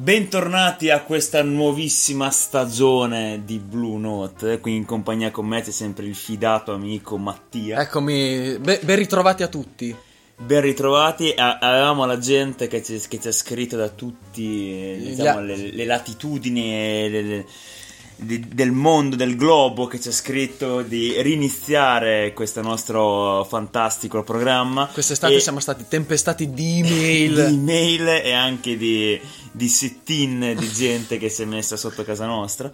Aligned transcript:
Bentornati 0.00 0.88
a 0.88 1.02
questa 1.02 1.42
nuovissima 1.42 2.30
stagione 2.30 3.42
di 3.44 3.58
Blue 3.58 3.98
Note. 3.98 4.58
Qui 4.58 4.74
in 4.74 4.86
compagnia 4.86 5.30
con 5.30 5.44
me 5.44 5.60
c'è 5.60 5.72
sempre 5.72 6.06
il 6.06 6.14
fidato 6.14 6.72
amico 6.72 7.18
Mattia. 7.18 7.78
Eccomi, 7.82 8.56
be- 8.60 8.80
ben 8.82 8.96
ritrovati 8.96 9.42
a 9.42 9.48
tutti. 9.48 9.94
Ben 10.38 10.62
ritrovati, 10.62 11.34
A- 11.36 11.58
avevamo 11.58 12.06
la 12.06 12.16
gente 12.16 12.66
che 12.66 12.82
ci, 12.82 12.98
che 13.08 13.20
ci 13.20 13.28
ha 13.28 13.32
scritto 13.32 13.76
da 13.76 13.90
tutti 13.90 14.72
eh, 14.72 15.02
diciamo, 15.14 15.42
le, 15.42 15.70
le 15.70 15.84
latitudini 15.84 16.72
e 16.72 17.08
le, 17.10 17.22
le 17.22 17.46
di, 18.20 18.46
del 18.48 18.72
mondo, 18.72 19.16
del 19.16 19.36
globo 19.36 19.86
che 19.86 20.00
ci 20.00 20.08
ha 20.08 20.12
scritto 20.12 20.82
di 20.82 21.20
riniziare 21.22 22.32
questo 22.32 22.62
nostro 22.62 23.44
fantastico 23.44 24.22
programma. 24.22 24.86
Quest'estate 24.86 25.34
e... 25.34 25.40
siamo 25.40 25.60
stati 25.60 25.84
tempestati 25.88 26.52
di 26.52 26.78
email. 26.78 27.34
di 27.48 27.54
email 27.54 28.08
e 28.08 28.32
anche 28.32 28.76
di, 28.76 29.20
di 29.50 29.68
sit-in 29.68 30.54
di 30.58 30.68
gente 30.70 31.18
che 31.18 31.28
si 31.28 31.42
è 31.42 31.44
messa 31.46 31.76
sotto 31.76 32.04
casa 32.04 32.26
nostra. 32.26 32.70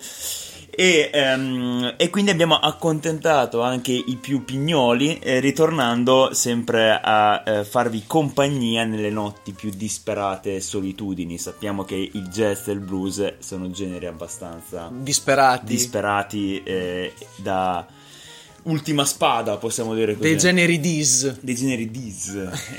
E, 0.70 1.11
um, 1.15 1.95
e, 1.97 2.11
quindi 2.11 2.30
abbiamo 2.30 2.59
accontentato 2.59 3.62
anche 3.62 3.93
i 3.93 4.16
più 4.20 4.45
pignoli, 4.45 5.19
eh, 5.19 5.41
ritornando 5.41 6.34
sempre 6.34 7.01
a 7.02 7.43
eh, 7.45 7.65
farvi 7.65 8.05
compagnia 8.07 8.84
nelle 8.84 9.10
notti 9.10 9.52
più 9.52 9.71
disperate 9.71 10.60
solitudini. 10.60 11.38
Sappiamo 11.38 11.84
che 11.84 12.10
il 12.12 12.29
jazz 12.29 12.69
e 12.69 12.73
il 12.73 12.80
blues 12.80 13.38
sono 13.38 13.71
generi 13.71 14.07
abbastanza 14.07 14.91
disperati, 14.93 15.66
disperati 15.66 16.62
eh, 16.62 17.12
da 17.37 17.87
ultima 18.65 19.05
spada, 19.05 19.57
possiamo 19.57 19.95
dire 19.95 20.15
così. 20.15 20.29
Dei 20.29 20.38
generi 20.38 20.80
dis. 20.80 21.38
Dei 21.41 21.55
generi 21.55 21.91
dis. 21.91 22.37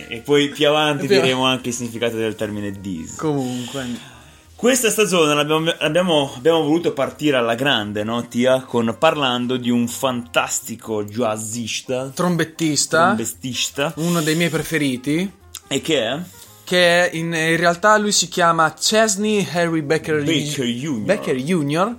e 0.08 0.20
poi 0.20 0.50
più 0.50 0.67
avanti 0.67 1.08
diremo 1.08 1.45
anche 1.45 1.70
il 1.70 1.76
significato 1.76 2.16
del 2.16 2.36
termine 2.36 2.72
dis. 2.72 3.16
Comunque. 3.16 4.16
Questa 4.57 4.89
stagione 4.89 5.39
abbiamo, 5.39 5.70
abbiamo, 5.77 6.34
abbiamo, 6.35 6.63
voluto 6.63 6.91
partire 6.91 7.38
alla 7.38 7.53
grande, 7.53 8.03
no, 8.03 8.27
Tia? 8.27 8.64
Con, 8.64 8.95
parlando 8.97 9.55
di 9.55 9.69
un 9.69 9.88
fantastico 9.88 11.03
jazzista, 11.03 12.09
trombettista, 12.09 13.14
trombettista, 13.14 13.94
uno 13.97 14.19
dei 14.19 14.33
miei 14.33 14.49
preferiti. 14.49 15.31
E 15.67 15.81
che 15.81 16.02
è? 16.02 16.19
Che 16.64 17.09
in, 17.14 17.25
in 17.36 17.55
realtà 17.55 17.99
lui 17.99 18.11
si 18.11 18.27
chiama 18.30 18.73
Chesney 18.73 19.47
Harry 19.53 19.83
Baker, 19.83 20.23
Baker 20.23 20.66
Jr. 20.66 21.02
Baker 21.02 21.36
Jr. 21.36 21.95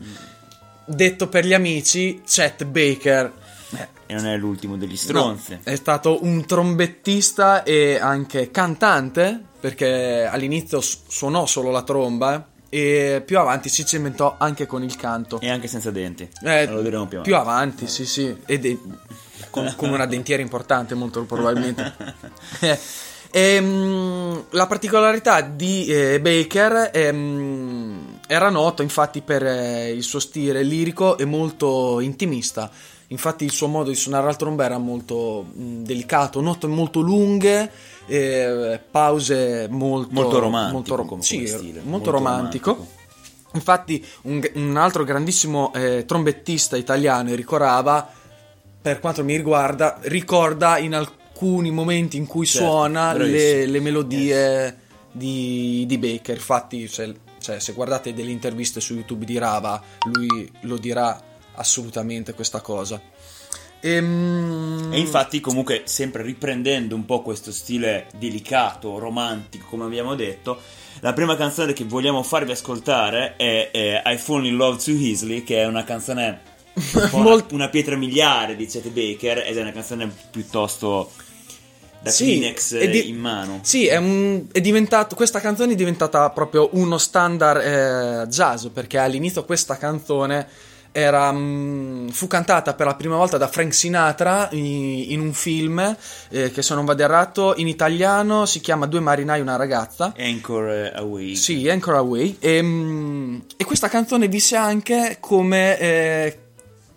Detto 0.85 1.29
per 1.29 1.47
gli 1.47 1.55
amici 1.55 2.23
Chet 2.27 2.65
Baker. 2.65 3.33
Eh, 3.71 3.89
e 4.07 4.15
non 4.15 4.27
è 4.27 4.37
l'ultimo 4.37 4.77
degli 4.77 4.97
stronzi. 4.97 5.53
No, 5.53 5.61
è 5.63 5.77
stato 5.77 6.25
un 6.25 6.45
trombettista 6.45 7.63
e 7.63 8.01
anche 8.01 8.51
cantante 8.51 9.45
perché 9.61 10.29
all'inizio 10.31 10.81
suonò 10.81 11.47
solo 11.47 11.71
la 11.71 11.83
tromba 11.83 12.47
e 12.69 13.23
più 13.25 13.39
avanti 13.39 13.69
si 13.69 13.85
cimentò 13.87 14.37
anche 14.39 14.67
con 14.67 14.83
il 14.83 14.95
canto. 14.97 15.41
E 15.41 15.49
anche 15.49 15.69
senza 15.69 15.91
denti. 15.91 16.29
Eh, 16.43 16.67
lo 16.67 16.83
diremo 16.83 17.07
più 17.07 17.19
avanti. 17.19 17.31
Più 17.31 17.37
avanti, 17.37 17.87
sì, 17.87 18.07
sì. 18.07 18.37
E 18.45 18.59
de- 18.59 18.79
con, 19.51 19.73
con, 19.77 19.91
una 19.91 20.07
dentiera 20.07 20.43
importante, 20.43 20.95
molto 20.95 21.25
probabilmente. 21.25 21.95
e, 22.61 22.79
ehm, 23.31 24.45
la 24.51 24.67
particolarità 24.67 25.41
di 25.41 25.87
eh, 25.87 26.21
Baker 26.21 26.91
ehm, 26.93 28.21
era 28.27 28.51
noto 28.51 28.83
infatti 28.83 29.23
per 29.23 29.45
eh, 29.47 29.91
il 29.91 30.03
suo 30.03 30.19
stile 30.21 30.63
lirico 30.63 31.17
e 31.17 31.25
molto 31.25 32.01
intimista. 32.01 32.71
Infatti 33.11 33.45
il 33.45 33.53
suo 33.53 33.69
modo 33.69 33.89
di 33.89 33.97
suonare 33.97 34.27
la 34.27 34.35
tromba 34.35 34.67
era 34.67 34.77
molto 34.77 35.47
mh, 35.51 35.85
delicato, 35.85 36.43
note 36.43 36.67
molto 36.67 37.01
lunghe 37.01 37.71
eh, 38.09 38.81
pause 38.91 39.69
molto, 39.71 40.09
molto 40.13 40.39
romantico, 40.39 40.73
molto, 40.73 40.97
rom- 40.97 41.21
sì, 41.21 41.47
stile, 41.47 41.81
molto, 41.83 41.89
molto 41.89 42.11
romantico. 42.11 42.71
romantico. 42.71 42.97
Infatti, 43.53 44.05
un, 44.23 44.47
un, 44.55 44.77
altro 44.77 45.05
grandissimo 45.05 45.73
eh, 45.75 46.05
trombettista 46.07 46.77
italiano, 46.77 47.31
Enrico 47.31 47.57
Rava, 47.57 48.11
per 48.81 49.01
quanto 49.01 49.25
mi 49.25 49.37
riguarda, 49.37 49.99
ricorda 50.03 50.79
in 50.79 50.95
alcuni 50.95 51.71
momenti 51.71 52.17
in 52.17 52.27
cui 52.27 52.47
certo, 52.47 52.67
suona 52.67 53.13
le, 53.13 53.67
le, 53.67 53.81
melodie 53.81 54.35
yes. 54.35 54.75
di, 55.13 55.85
di, 55.87 55.99
Baker. 55.99 56.37
Infatti, 56.37 56.89
se, 56.89 57.15
cioè, 57.39 57.59
se 57.59 57.73
guardate 57.73 58.13
delle 58.13 58.31
interviste 58.31 58.81
su 58.81 58.95
YouTube 58.95 59.25
di 59.25 59.39
Rava, 59.39 59.83
lui 60.05 60.51
lo 60.63 60.77
dirà 60.77 61.21
assolutamente 61.55 62.35
questa 62.35 62.61
cosa. 62.61 63.01
Ehm... 63.81 64.91
E 64.93 64.99
infatti, 64.99 65.41
comunque, 65.41 65.83
sempre 65.85 66.23
riprendendo 66.23 66.95
un 66.95 67.05
po' 67.05 67.23
questo 67.23 67.53
stile 67.53 68.07
delicato, 68.17 68.99
romantico, 68.99 69.67
come 69.69 69.85
abbiamo 69.85 70.15
detto, 70.15 70.61
la 71.01 71.13
prima 71.13 71.37
canzone 71.37 71.73
che 71.73 71.85
vogliamo 71.85 72.23
farvi 72.23 72.53
ascoltare 72.53 73.37
è, 73.37 73.71
è 73.71 74.03
I 74.05 74.17
Fall 74.17 74.47
in 74.47 74.57
Love 74.57 74.83
Too 74.83 74.95
Easily, 74.95 75.45
che 75.45 75.63
è 75.63 75.67
una 75.67 75.85
canzone 75.85 76.57
un 77.13 77.23
Molt... 77.23 77.53
una, 77.53 77.69
pietra 77.69 77.97
miliare 77.97 78.57
di 78.57 78.67
Chet 78.67 78.89
Baker 78.89 79.39
ed 79.47 79.57
è 79.57 79.61
una 79.61 79.73
canzone 79.73 80.11
piuttosto 80.31 81.11
da 82.01 82.11
sì, 82.11 82.25
Kleenex 82.25 82.79
di- 82.87 83.09
in 83.09 83.19
mano. 83.19 83.61
Sì, 83.63 83.87
è, 83.87 83.97
un, 83.97 84.47
è 84.53 84.61
diventato, 84.61 85.17
questa 85.17 85.41
canzone 85.41 85.73
è 85.73 85.77
diventata 85.77 86.31
proprio 86.31 86.71
uno 86.73 86.99
standard 86.99 87.61
eh, 87.61 88.29
jazz 88.29 88.67
perché 88.73 88.99
all'inizio 88.99 89.45
questa 89.45 89.77
canzone 89.77 90.47
era, 90.93 91.29
um, 91.31 92.09
fu 92.11 92.27
cantata 92.27 92.75
per 92.75 92.87
la 92.87 92.95
prima 92.95 93.17
volta 93.17 93.37
da 93.37 93.47
Frank 93.47 93.73
Sinatra 93.75 94.49
in, 94.53 94.65
in 95.13 95.21
un 95.21 95.33
film 95.33 95.97
eh, 96.31 96.51
che 96.51 96.63
se 96.63 96.75
non 96.75 96.85
vado 96.85 97.03
errato 97.03 97.55
in 97.57 97.69
italiano 97.69 98.47
si 98.47 98.61
chiama 98.61 98.87
Due 98.87 99.01
marinai 99.01 99.39
e 99.39 99.43
una 99.43 99.57
ragazza. 99.57 100.15
Anchor 100.19 100.93
Away 100.95 101.35
sì 101.35 101.69
Anchor 101.69 101.95
Away 101.95 102.37
e, 102.41 102.59
um, 102.61 103.43
e 103.57 103.65
questa 103.65 103.89
canzone 103.89 104.29
visse 104.29 104.57
anche 104.57 105.19
come 105.21 105.79
eh, 105.79 106.39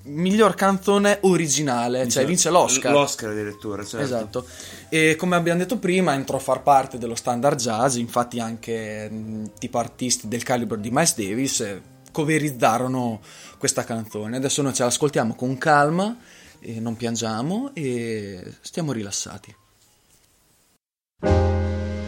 miglior 0.03 0.55
canzone 0.55 1.19
originale 1.21 2.07
cioè 2.09 2.25
vince 2.25 2.49
l'Oscar. 2.49 2.91
l'Oscar 2.91 3.29
addirittura 3.31 3.83
certo. 3.83 4.05
esatto. 4.05 4.45
E 4.89 5.15
come 5.15 5.35
abbiamo 5.35 5.59
detto 5.59 5.77
prima 5.77 6.13
entrò 6.13 6.37
a 6.37 6.41
far 6.41 6.63
parte 6.63 6.97
dello 6.97 7.15
standard 7.15 7.59
jazz 7.59 7.97
infatti 7.97 8.39
anche 8.39 9.09
mh, 9.09 9.51
tipo 9.59 9.77
artisti 9.77 10.27
del 10.27 10.43
calibro 10.43 10.77
di 10.77 10.89
Miles 10.89 11.15
Davis 11.15 11.59
eh, 11.59 11.81
coverizzarono 12.11 13.21
questa 13.57 13.83
canzone. 13.83 14.37
Adesso 14.37 14.61
noi 14.61 14.73
ce 14.73 14.83
l'ascoltiamo 14.83 15.35
con 15.35 15.57
calma, 15.57 16.15
e 16.63 16.79
non 16.79 16.95
piangiamo 16.95 17.71
e 17.73 18.53
stiamo 18.61 18.91
rilassati. 18.91 19.55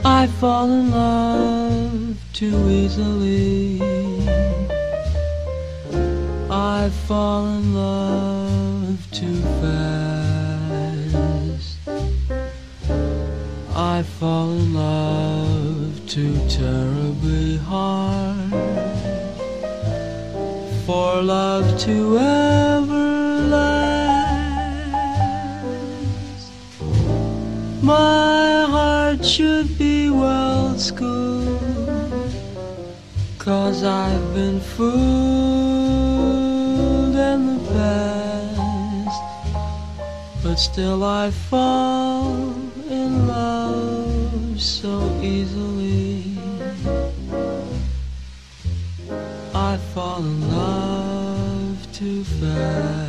I 0.05 0.27
fall 0.37 0.69
in 0.69 0.89
love 0.91 2.15
too 2.33 2.69
easily. 2.69 3.81
I 6.49 6.89
fall 7.05 7.47
in 7.47 7.73
love 7.73 8.97
too 9.09 9.41
fast. 9.59 10.21
I 13.75 14.03
fall 14.03 14.51
in 14.51 14.73
love 14.73 16.05
too 16.05 16.37
terribly 16.47 17.57
hard. 17.57 18.32
For 21.13 21.21
love 21.21 21.77
to 21.77 22.17
ever 22.17 23.47
last. 23.55 24.91
My 27.83 28.65
heart 28.73 29.23
should 29.23 29.77
be 29.77 30.09
well 30.09 30.75
schooled, 30.79 32.33
cause 33.37 33.83
I've 33.83 34.33
been 34.33 34.59
fooled 34.59 34.95
in 37.31 37.39
the 37.47 37.59
past, 37.73 39.21
but 40.43 40.55
still 40.55 41.03
I 41.03 41.29
fall 41.29 42.55
in 42.89 43.27
love 43.27 44.59
so 44.59 44.93
easily. 45.21 46.23
I 49.53 49.77
fall 49.93 50.19
in 50.19 50.41
love 50.41 50.52
too 52.03 52.23
fast. 52.25 53.02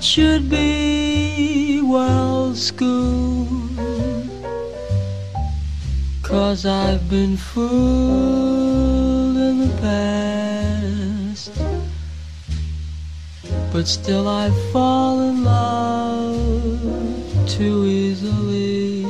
Should 0.00 0.48
be 0.48 1.80
well 1.82 2.54
schooled. 2.54 3.48
Cause 6.22 6.64
I've 6.64 7.10
been 7.10 7.36
fooled 7.36 7.76
in 9.36 9.58
the 9.68 9.74
past. 9.80 11.52
But 13.72 13.86
still 13.86 14.28
I 14.28 14.50
fall 14.72 15.20
in 15.28 15.44
love 15.44 16.38
too 17.48 17.84
easily. 17.84 19.04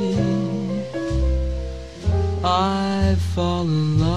I 2.44 3.17
fall 3.35 3.62
in 3.62 4.00
love 4.00 4.12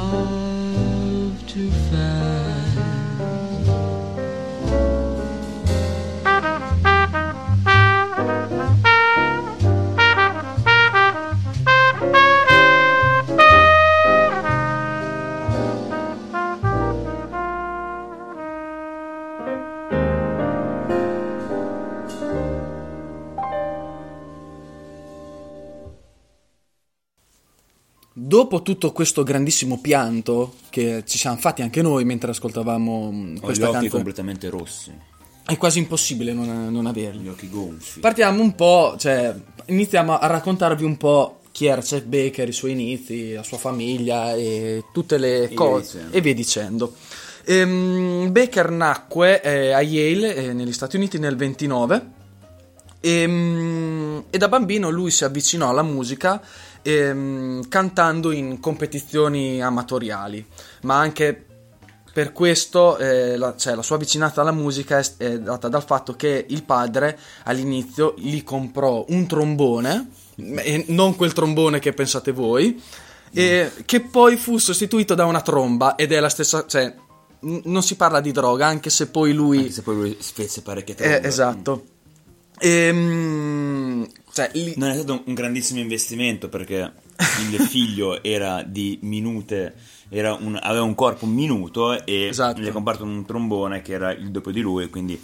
Dopo 28.36 28.62
tutto 28.62 28.92
questo 28.92 29.24
grandissimo 29.24 29.80
pianto 29.80 30.56
che 30.70 31.04
ci 31.06 31.18
siamo 31.18 31.38
fatti 31.38 31.62
anche 31.62 31.82
noi 31.82 32.04
mentre 32.04 32.32
ascoltavamo 32.32 33.10
gli 33.10 33.40
questa 33.40 33.68
occhi 33.70 33.72
canzone, 33.72 33.90
completamente 33.90 34.50
rossi, 34.50 34.92
è 35.46 35.56
quasi 35.56 35.80
impossibile 35.80 36.34
non, 36.34 36.68
non 36.70 36.86
averli. 36.86 37.22
gli 37.22 37.28
occhi 37.30 37.50
gonfi. 37.50 38.02
Partiamo 38.02 38.42
un 38.42 38.54
po', 38.54 38.96
cioè, 39.00 39.34
iniziamo 39.68 40.20
a 40.20 40.28
raccontarvi 40.28 40.84
un 40.84 40.98
po' 40.98 41.44
chi 41.54 41.68
era 41.68 41.82
Chet 41.82 42.04
Baker, 42.04 42.50
i 42.50 42.52
suoi 42.52 42.72
inizi, 42.72 43.32
la 43.32 43.44
sua 43.44 43.58
famiglia 43.58 44.34
e 44.34 44.84
tutte 44.92 45.18
le 45.18 45.54
cose 45.54 46.08
e 46.12 46.20
via 46.20 46.34
dicendo. 46.34 46.94
Ehm, 47.46 48.34
Baker 48.34 48.70
nacque 48.70 49.42
eh, 49.42 49.72
a 49.72 49.80
Yale, 49.80 50.36
eh, 50.36 50.52
negli 50.52 50.74
Stati 50.74 50.98
Uniti, 50.98 51.20
nel 51.20 51.38
29 51.38 52.24
Ehm, 53.06 54.24
e 54.32 54.38
da 54.40 54.50
bambino 54.50 54.90
lui 54.90 55.12
si 55.12 55.24
avvicinò 55.24 55.70
alla 55.70 55.84
musica 55.84 56.42
ehm, 56.86 57.68
cantando 57.68 58.32
in 58.32 58.60
competizioni 58.60 59.62
amatoriali, 59.62 60.46
ma 60.82 60.98
anche 61.00 61.46
per 62.14 62.32
questo 62.32 62.98
eh, 62.98 63.36
la, 63.36 63.56
cioè, 63.58 63.76
la 63.76 63.82
sua 63.82 63.98
vicinanza 63.98 64.42
alla 64.42 64.52
musica 64.54 65.00
è, 65.00 65.06
è 65.18 65.40
data 65.40 65.68
dal 65.68 65.84
fatto 65.84 66.16
che 66.16 66.46
il 66.48 66.64
padre 66.64 67.18
all'inizio 67.44 68.14
gli 68.18 68.44
comprò 68.44 69.04
un 69.10 69.26
trombone, 69.28 70.10
e 70.38 70.86
non 70.90 71.16
quel 71.16 71.34
trombone 71.34 71.80
che 71.80 71.92
pensate 71.92 72.32
voi, 72.32 72.82
e 73.34 73.72
che 73.86 74.00
poi 74.00 74.38
fu 74.38 74.58
sostituito 74.58 75.14
da 75.16 75.26
una 75.26 75.42
tromba 75.42 75.96
ed 75.96 76.14
è 76.14 76.20
la 76.22 76.30
stessa, 76.30 76.66
cioè 76.68 76.94
n- 77.42 77.62
non 77.66 77.84
si 77.84 77.96
parla 77.98 78.22
di 78.22 78.32
droga 78.32 78.66
anche 78.68 78.90
se 78.90 79.08
poi 79.08 79.34
lui... 79.34 79.58
Anche 79.58 79.72
se 79.72 79.82
poi 79.82 79.96
lui 79.96 80.18
fece 80.20 80.62
parecchie 80.62 80.94
Eh, 80.94 80.98
trombe. 80.98 81.28
esatto. 81.28 81.84
Ehm, 82.60 84.08
cioè, 84.36 84.50
lì- 84.56 84.74
Non 84.76 84.90
è 84.90 84.96
stato 84.96 85.24
un 85.26 85.34
grandissimo 85.34 85.80
investimento 85.80 86.50
perché 86.50 86.92
il 87.50 87.58
figlio 87.70 88.22
era 88.22 88.64
di 88.64 89.00
minute, 89.04 89.74
era 90.10 90.34
un- 90.34 90.60
aveva 90.62 90.84
un 90.84 90.94
corpo 90.94 91.26
minuto 91.26 92.04
e 92.04 92.28
Esatto. 92.28 92.60
gli 92.60 92.66
è 92.68 92.72
comparto 92.72 93.06
un 93.06 93.24
trombone 93.26 93.82
che 93.82 93.94
era 93.94 94.12
il 94.12 94.32
doppio 94.32 94.52
di 94.52 94.60
lui, 94.60 94.90
quindi 94.90 95.18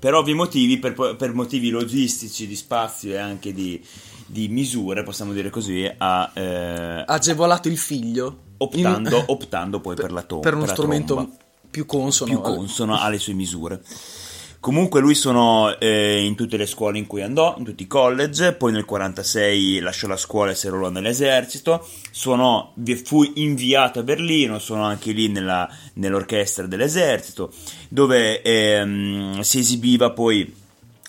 per 0.00 0.14
ovvi 0.14 0.32
motivi, 0.32 0.78
per, 0.78 0.94
per 1.16 1.34
motivi 1.34 1.68
logistici, 1.68 2.46
di 2.46 2.56
spazio 2.56 3.12
e 3.12 3.18
anche 3.18 3.52
di, 3.52 3.78
di 4.26 4.48
misure, 4.48 5.02
possiamo 5.02 5.34
dire 5.34 5.50
così, 5.50 5.84
ha 5.98 6.30
eh, 6.34 7.04
agevolato 7.06 7.68
il 7.68 7.76
figlio 7.76 8.38
optando, 8.56 9.16
in- 9.18 9.24
optando 9.26 9.80
poi 9.80 9.94
per, 9.94 10.10
la 10.10 10.22
to- 10.22 10.40
per 10.40 10.54
uno 10.54 10.66
strumento 10.66 11.36
più 11.70 11.84
consono. 11.84 12.30
più 12.30 12.40
consono 12.40 12.98
alle 12.98 13.18
sue 13.18 13.34
misure. 13.34 13.82
Comunque 14.64 15.02
lui 15.02 15.14
sono 15.14 15.78
eh, 15.78 16.24
in 16.24 16.36
tutte 16.36 16.56
le 16.56 16.64
scuole 16.64 16.96
in 16.96 17.06
cui 17.06 17.20
andò, 17.20 17.54
in 17.58 17.64
tutti 17.64 17.82
i 17.82 17.86
college, 17.86 18.54
poi 18.54 18.72
nel 18.72 18.86
46 18.86 19.80
lasciò 19.80 20.06
la 20.06 20.16
scuola 20.16 20.52
e 20.52 20.54
si 20.54 20.68
arruolò 20.68 20.88
nell'esercito, 20.88 21.86
suonò, 22.10 22.72
fu 23.04 23.30
inviato 23.34 23.98
a 23.98 24.02
Berlino, 24.02 24.58
suonò 24.58 24.84
anche 24.84 25.12
lì 25.12 25.28
nella- 25.28 25.68
nell'orchestra 25.96 26.66
dell'esercito, 26.66 27.52
dove 27.90 28.40
ehm, 28.40 29.40
si 29.40 29.58
esibiva 29.58 30.12
poi 30.12 30.50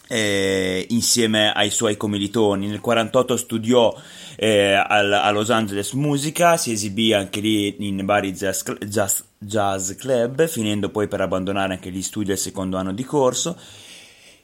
eh, 0.08 0.86
insieme 0.90 1.52
ai 1.54 1.70
suoi 1.70 1.98
commilitoni. 1.98 2.68
Nel 2.68 2.80
48 2.82 3.38
studiò 3.38 3.96
eh, 4.38 4.74
al- 4.74 5.14
a 5.14 5.30
Los 5.32 5.50
Angeles 5.50 5.94
musica, 5.94 6.58
si 6.58 6.72
esibì 6.72 7.14
anche 7.14 7.40
lì 7.40 7.76
in 7.88 8.06
vari 8.06 8.34
jazz, 8.34 8.62
jazz- 8.86 9.22
jazz 9.38 9.94
club, 9.94 10.48
finendo 10.48 10.90
poi 10.90 11.08
per 11.08 11.22
abbandonare 11.22 11.74
anche 11.74 11.90
gli 11.92 12.02
studi 12.02 12.32
al 12.32 12.38
secondo 12.38 12.78
anno 12.78 12.92
di 12.94 13.04
corso. 13.04 13.58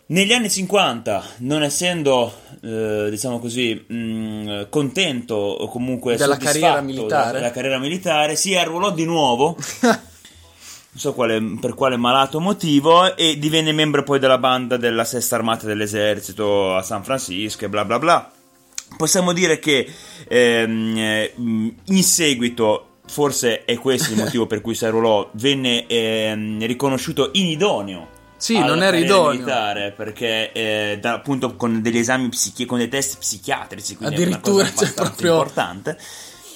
Negli 0.08 0.34
anni 0.34 0.50
50, 0.50 1.24
non 1.38 1.63
essendo, 1.63 2.34
eh, 2.62 3.08
diciamo 3.10 3.39
così, 3.39 3.74
mh, 3.74 4.68
contento 4.70 5.36
o 5.36 5.70
comunque 5.70 6.18
Della 6.18 6.36
carriera 6.36 6.82
militare. 6.82 7.32
della 7.38 7.51
carriera 7.51 7.80
militare, 7.80 8.36
si 8.36 8.53
arruolò 8.53 8.91
di 8.91 9.06
nuovo 9.06 9.56
non 10.93 11.00
so 11.00 11.13
quale- 11.13 11.41
per 11.60 11.74
quale 11.74 11.95
malato 11.98 12.39
motivo, 12.39 13.15
e 13.15 13.38
divenne 13.39 13.71
membro 13.71 14.03
poi 14.03 14.19
della 14.19 14.38
banda 14.38 14.75
della 14.77 15.05
Sesta 15.05 15.36
Armata 15.36 15.65
dell'Esercito 15.65 16.75
a 16.75 16.81
San 16.81 17.03
Francisco 17.03 17.65
e 17.65 17.69
bla 17.69 17.86
bla 17.86 17.98
bla. 18.00 18.31
Possiamo 18.98 19.31
dire 19.31 19.57
che 19.60 19.88
ehm, 20.27 20.98
eh, 20.98 21.33
in 21.38 22.03
seguito, 22.03 22.88
forse 23.07 23.63
è 23.63 23.77
questo 23.77 24.12
il 24.12 24.17
motivo 24.19 24.48
per 24.48 24.60
cui 24.60 24.75
si 24.75 24.86
arruolò, 24.86 25.29
venne 25.33 25.88
ehm, 25.88 26.65
riconosciuto 26.65 27.29
inidoneo. 27.33 28.19
Sì, 28.36 28.57
non 28.60 28.81
era 28.83 28.98
idoneo. 28.98 29.31
militare 29.31 29.91
perché 29.95 30.51
eh, 30.51 30.98
da- 31.00 31.13
appunto 31.13 31.55
con 31.55 31.79
degli 31.81 32.00
esami 32.00 32.27
psichi- 32.29 32.65
con 32.65 32.79
dei 32.79 32.89
test 32.89 33.19
psichiatrici 33.19 33.95
quindi 33.95 34.15
è 34.15 34.17
una 34.25 34.36
Addirittura, 34.38 34.63
cosa 34.71 34.86
cioè, 34.86 34.93
proprio- 34.95 35.31
importante 35.33 35.98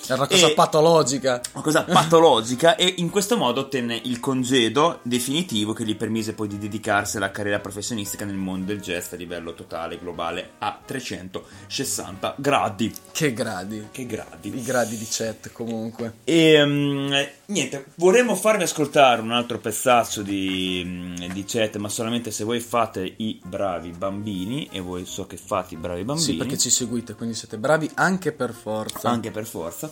Era 0.05 0.15
una 0.15 0.27
cosa 0.27 0.47
E- 0.47 0.53
patologica. 0.53 1.41
una 1.53 1.63
cosa 1.63 1.83
patologica 1.83 2.75
e 2.75 2.95
in 2.97 3.09
questo 3.09 3.37
modo 3.37 3.61
ottenne 3.61 3.99
il 4.03 4.19
congedo 4.19 4.99
definitivo 5.03 5.73
che 5.73 5.83
gli 5.83 5.95
permise 5.95 6.33
poi 6.33 6.47
di 6.47 6.57
dedicarsi 6.57 7.17
alla 7.17 7.31
carriera 7.31 7.59
professionistica 7.59 8.25
nel 8.25 8.35
mondo 8.35 8.65
del 8.67 8.81
jazz 8.81 9.11
a 9.13 9.15
livello 9.15 9.53
totale 9.53 9.97
globale 9.99 10.51
a 10.59 10.79
360 10.85 12.35
gradi. 12.37 12.93
Che 13.11 13.33
gradi. 13.33 13.87
Che 13.91 14.05
gradi. 14.05 14.57
I 14.57 14.61
gradi 14.63 14.97
di 14.97 15.07
chat 15.09 15.51
comunque. 15.51 16.13
E 16.23 16.63
mm, 16.65 17.13
niente, 17.47 17.85
vorremmo 17.95 18.35
farvi 18.35 18.63
ascoltare 18.63 19.21
un 19.21 19.31
altro 19.31 19.59
pezzaccio 19.59 20.21
di, 20.21 21.13
di 21.31 21.43
chat, 21.47 21.77
ma 21.77 21.89
solamente 21.89 22.31
se 22.31 22.43
voi 22.43 22.59
fate 22.59 23.13
i 23.17 23.39
bravi 23.43 23.89
bambini, 23.91 24.67
e 24.71 24.79
voi 24.79 25.05
so 25.05 25.25
che 25.27 25.37
fate 25.37 25.73
i 25.75 25.77
bravi 25.77 26.03
bambini. 26.03 26.27
Sì, 26.27 26.35
perché 26.35 26.57
ci 26.57 26.69
seguite, 26.69 27.13
quindi 27.15 27.35
siete 27.35 27.57
bravi 27.57 27.89
anche 27.95 28.31
per 28.31 28.53
forza. 28.53 29.09
anche 29.09 29.31
per 29.31 29.45
forza. 29.45 29.89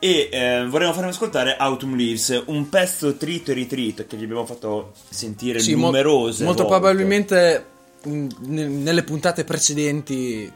E 0.00 0.28
eh, 0.30 0.64
vorremmo 0.68 0.92
farvi 0.92 1.08
ascoltare 1.10 1.56
Autumn 1.56 1.96
Leaves, 1.96 2.42
un 2.46 2.68
pezzo 2.68 3.16
trito 3.16 3.50
e 3.50 3.54
ritrito 3.54 4.06
che 4.06 4.16
gli 4.16 4.22
abbiamo 4.22 4.46
fatto 4.46 4.92
sentire 5.08 5.58
Sì, 5.58 5.74
mo- 5.74 5.86
numerose 5.86 6.44
molto 6.44 6.62
volte. 6.64 6.78
probabilmente 6.78 7.64
mh, 8.04 8.26
ne- 8.46 8.66
nelle 8.68 9.02
puntate 9.02 9.42
precedenti 9.42 10.50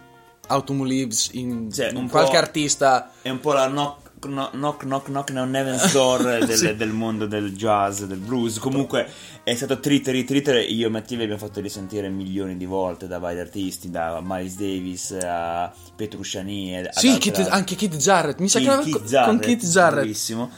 Autumn 0.46 0.84
Leaves 0.86 1.30
in, 1.32 1.72
Cioè, 1.72 1.90
in 1.92 2.08
qualche 2.08 2.36
artista 2.36 3.10
È 3.20 3.30
un 3.30 3.40
po' 3.40 3.52
la 3.52 3.66
knock 3.68 4.10
knock 4.28 4.52
knock 4.54 4.82
knock, 4.84 5.08
knock 5.08 5.30
on 5.34 5.54
Heaven's 5.54 5.92
Door 5.92 6.22
del, 6.46 6.50
Sì. 6.56 6.74
del 6.76 6.90
mondo 6.90 7.26
del 7.26 7.52
jazz, 7.54 8.02
del 8.02 8.18
blues. 8.18 8.58
Comunque 8.58 9.08
è 9.42 9.54
stato 9.54 9.80
trito 9.80 10.10
ritrito. 10.10 10.50
e 10.52 10.60
Io 10.62 10.86
e 10.86 10.90
Mattia 10.90 11.16
vi 11.16 11.24
abbiamo 11.24 11.40
fatto 11.40 11.60
risentire 11.60 12.08
milioni 12.08 12.56
di 12.56 12.64
volte 12.66 13.06
da 13.06 13.18
vari 13.18 13.40
artisti, 13.40 13.90
da 13.90 14.20
Miles 14.22 14.56
Davis 14.56 15.16
a 15.22 15.72
Petrucciani. 15.96 16.82
Sì, 16.90 17.18
Kit- 17.18 17.46
anche 17.48 17.74
Kit 17.74 17.96
Jarrett. 17.96 18.38
Mi 18.38 18.48
sa 18.48 18.58
che 18.58 18.66
era 18.66 18.78
Keith 18.82 18.98
co- 18.98 19.04
Jarrett, 19.04 19.28
con 19.28 19.38
Kit 19.38 19.64
Jarrett. 19.66 19.94
bravissimo. 20.00 20.50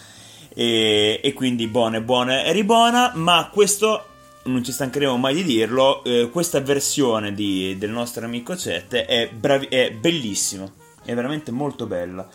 E, 0.56 1.20
e 1.22 1.32
quindi 1.32 1.66
buona, 1.66 2.00
buona 2.00 2.44
e 2.44 2.52
ribona, 2.52 3.12
ma 3.14 3.50
questo 3.52 4.04
non 4.44 4.62
ci 4.62 4.72
stancheremo 4.72 5.16
mai 5.16 5.34
di 5.34 5.42
dirlo. 5.42 6.04
eh, 6.04 6.28
questa 6.30 6.60
versione 6.60 7.32
di- 7.34 7.76
del 7.78 7.90
nostro 7.90 8.24
amico 8.24 8.54
Chet 8.54 8.94
è, 8.94 9.30
bravi- 9.32 9.66
è 9.66 9.90
bellissima, 9.90 10.70
è 11.04 11.14
veramente 11.14 11.50
molto 11.50 11.86
bella. 11.86 12.28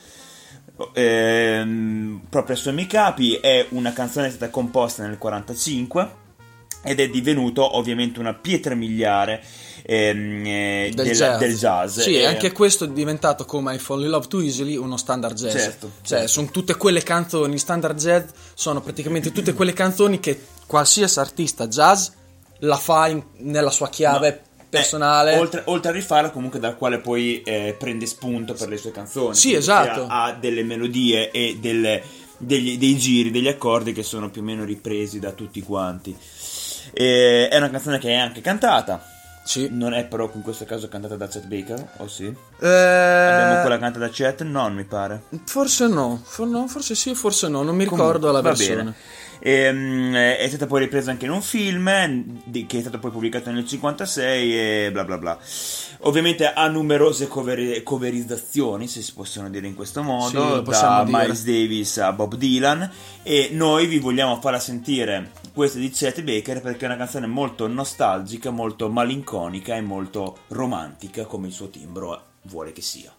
Ehm, 0.93 2.21
proprio 2.29 2.55
a 2.55 2.57
suoi 2.57 2.87
capi 2.87 3.35
è 3.35 3.65
una 3.69 3.93
canzone 3.93 4.27
che 4.27 4.33
è 4.33 4.35
stata 4.35 4.51
composta 4.51 5.05
nel 5.05 5.17
45 5.17 6.17
ed 6.83 6.99
è 6.99 7.09
divenuto 7.09 7.75
ovviamente 7.77 8.19
una 8.19 8.33
pietra 8.33 8.73
miliare 8.75 9.43
ehm, 9.83 10.45
eh, 10.45 10.91
Del, 10.93 11.05
del, 11.05 11.15
jazz. 11.15 11.39
del 11.39 11.57
jazz. 11.57 11.99
Sì, 11.99 12.15
E- 12.15 12.25
anche 12.25 12.51
questo 12.53 12.85
è 12.85 12.89
diventato 12.89 13.43
come 13.45 13.75
I 13.75 13.79
Fall 13.79 14.03
in 14.03 14.09
Love 14.09 14.27
Too 14.27 14.41
Easily 14.41 14.77
uno 14.77 14.95
standard 14.95 15.35
jazz. 15.35 15.51
Certo, 15.51 15.91
Cioè, 16.01 16.17
certo. 16.19 16.27
sono 16.27 16.47
tutte 16.51 16.75
quelle 16.75 17.03
canzoni 17.03 17.57
standard 17.57 17.97
jazz, 17.97 18.29
sono 18.53 18.81
praticamente 18.81 19.31
tutte 19.31 19.53
quelle 19.53 19.73
canzoni 19.73 20.19
che 20.19 20.39
qualsiasi 20.65 21.19
artista 21.19 21.67
jazz 21.67 22.07
la 22.59 22.77
fa 22.77 23.07
in- 23.07 23.23
nella 23.39 23.71
sua 23.71 23.89
chiave 23.89 24.43
personale. 24.69 25.33
Eh, 25.33 25.37
oltre, 25.39 25.61
oltre 25.65 25.89
a 25.89 25.93
rifarla, 25.93 26.29
comunque, 26.29 26.59
dal 26.59 26.77
quale 26.77 26.99
poi 26.99 27.41
eh, 27.41 27.75
prende 27.77 28.05
spunto 28.05 28.53
per 28.53 28.67
le 28.69 28.77
sue 28.77 28.91
canzoni. 28.91 29.35
Sì, 29.35 29.53
esatto. 29.53 30.05
Ha, 30.07 30.25
ha 30.25 30.33
delle 30.33 30.63
melodie 30.63 31.31
e 31.31 31.57
delle- 31.59 32.01
degli- 32.37 32.77
dei 32.77 32.97
giri, 32.97 33.31
degli 33.31 33.47
accordi 33.47 33.91
che 33.93 34.03
sono 34.03 34.29
più 34.29 34.41
o 34.41 34.45
meno 34.45 34.63
ripresi 34.63 35.19
da 35.19 35.31
tutti 35.31 35.61
quanti. 35.61 36.15
E 36.93 37.47
è 37.49 37.57
una 37.57 37.69
canzone 37.69 37.99
che 37.99 38.09
è 38.09 38.15
anche 38.15 38.41
cantata. 38.41 39.03
Sì. 39.43 39.67
Non 39.71 39.93
è 39.93 40.05
però 40.05 40.29
in 40.35 40.41
questo 40.43 40.63
caso 40.65 40.87
cantata 40.89 41.15
da 41.15 41.27
Chet 41.27 41.45
Baker, 41.47 41.93
o 41.97 42.07
sì? 42.07 42.25
Eh, 42.25 42.67
Abbiamo 42.67 43.61
quella 43.61 43.79
cantata 43.79 44.05
da 44.05 44.09
Chet? 44.11 44.43
Non 44.43 44.73
mi 44.75 44.83
pare. 44.83 45.23
Forse 45.45 45.87
no. 45.87 46.21
For- 46.23 46.47
no, 46.47 46.67
forse 46.67 46.93
sì, 46.93 47.15
forse 47.15 47.47
no. 47.47 47.63
Non 47.63 47.75
mi 47.75 47.83
ricordo 47.85 48.27
Comunque, 48.27 48.31
la 48.31 48.41
versione. 48.41 48.75
bene. 48.83 48.95
Ehm, 49.39 50.13
è 50.13 50.45
stata 50.47 50.67
poi 50.67 50.81
ripresa 50.81 51.11
anche 51.11 51.25
in 51.25 51.31
un 51.31 51.41
film 51.41 51.85
che 52.67 52.77
è 52.77 52.81
stato 52.81 52.99
poi 52.99 53.11
pubblicato 53.11 53.51
nel 53.51 53.65
56 53.65 54.85
e 54.85 54.91
bla 54.91 55.05
bla 55.05 55.17
bla. 55.17 55.37
Ovviamente 56.01 56.51
ha 56.51 56.67
numerose 56.67 57.27
cover- 57.27 57.83
coverizzazioni, 57.83 58.87
se 58.87 59.01
si 59.01 59.13
possono 59.13 59.49
dire 59.49 59.67
in 59.67 59.75
questo 59.75 60.01
modo, 60.03 60.63
Sì, 60.63 60.71
da 60.71 61.03
dire. 61.05 61.17
Miles 61.17 61.43
Davis 61.43 61.97
a 61.97 62.11
Bob 62.13 62.35
Dylan 62.35 62.89
e 63.23 63.49
noi 63.51 63.87
vi 63.87 63.99
vogliamo 63.99 64.39
farla 64.39 64.59
sentire 64.59 65.31
questa 65.53 65.79
di 65.79 65.89
Chet 65.89 66.21
Baker 66.21 66.61
perché 66.61 66.83
è 66.83 66.87
una 66.87 66.97
canzone 66.97 67.27
molto 67.27 67.67
nostalgica, 67.67 68.49
molto 68.49 68.89
malinconica 68.89 69.75
e 69.75 69.81
molto 69.81 70.39
romantica 70.47 71.25
come 71.25 71.47
il 71.47 71.53
suo 71.53 71.69
timbro 71.69 72.23
vuole 72.43 72.71
che 72.71 72.81
sia. 72.81 73.13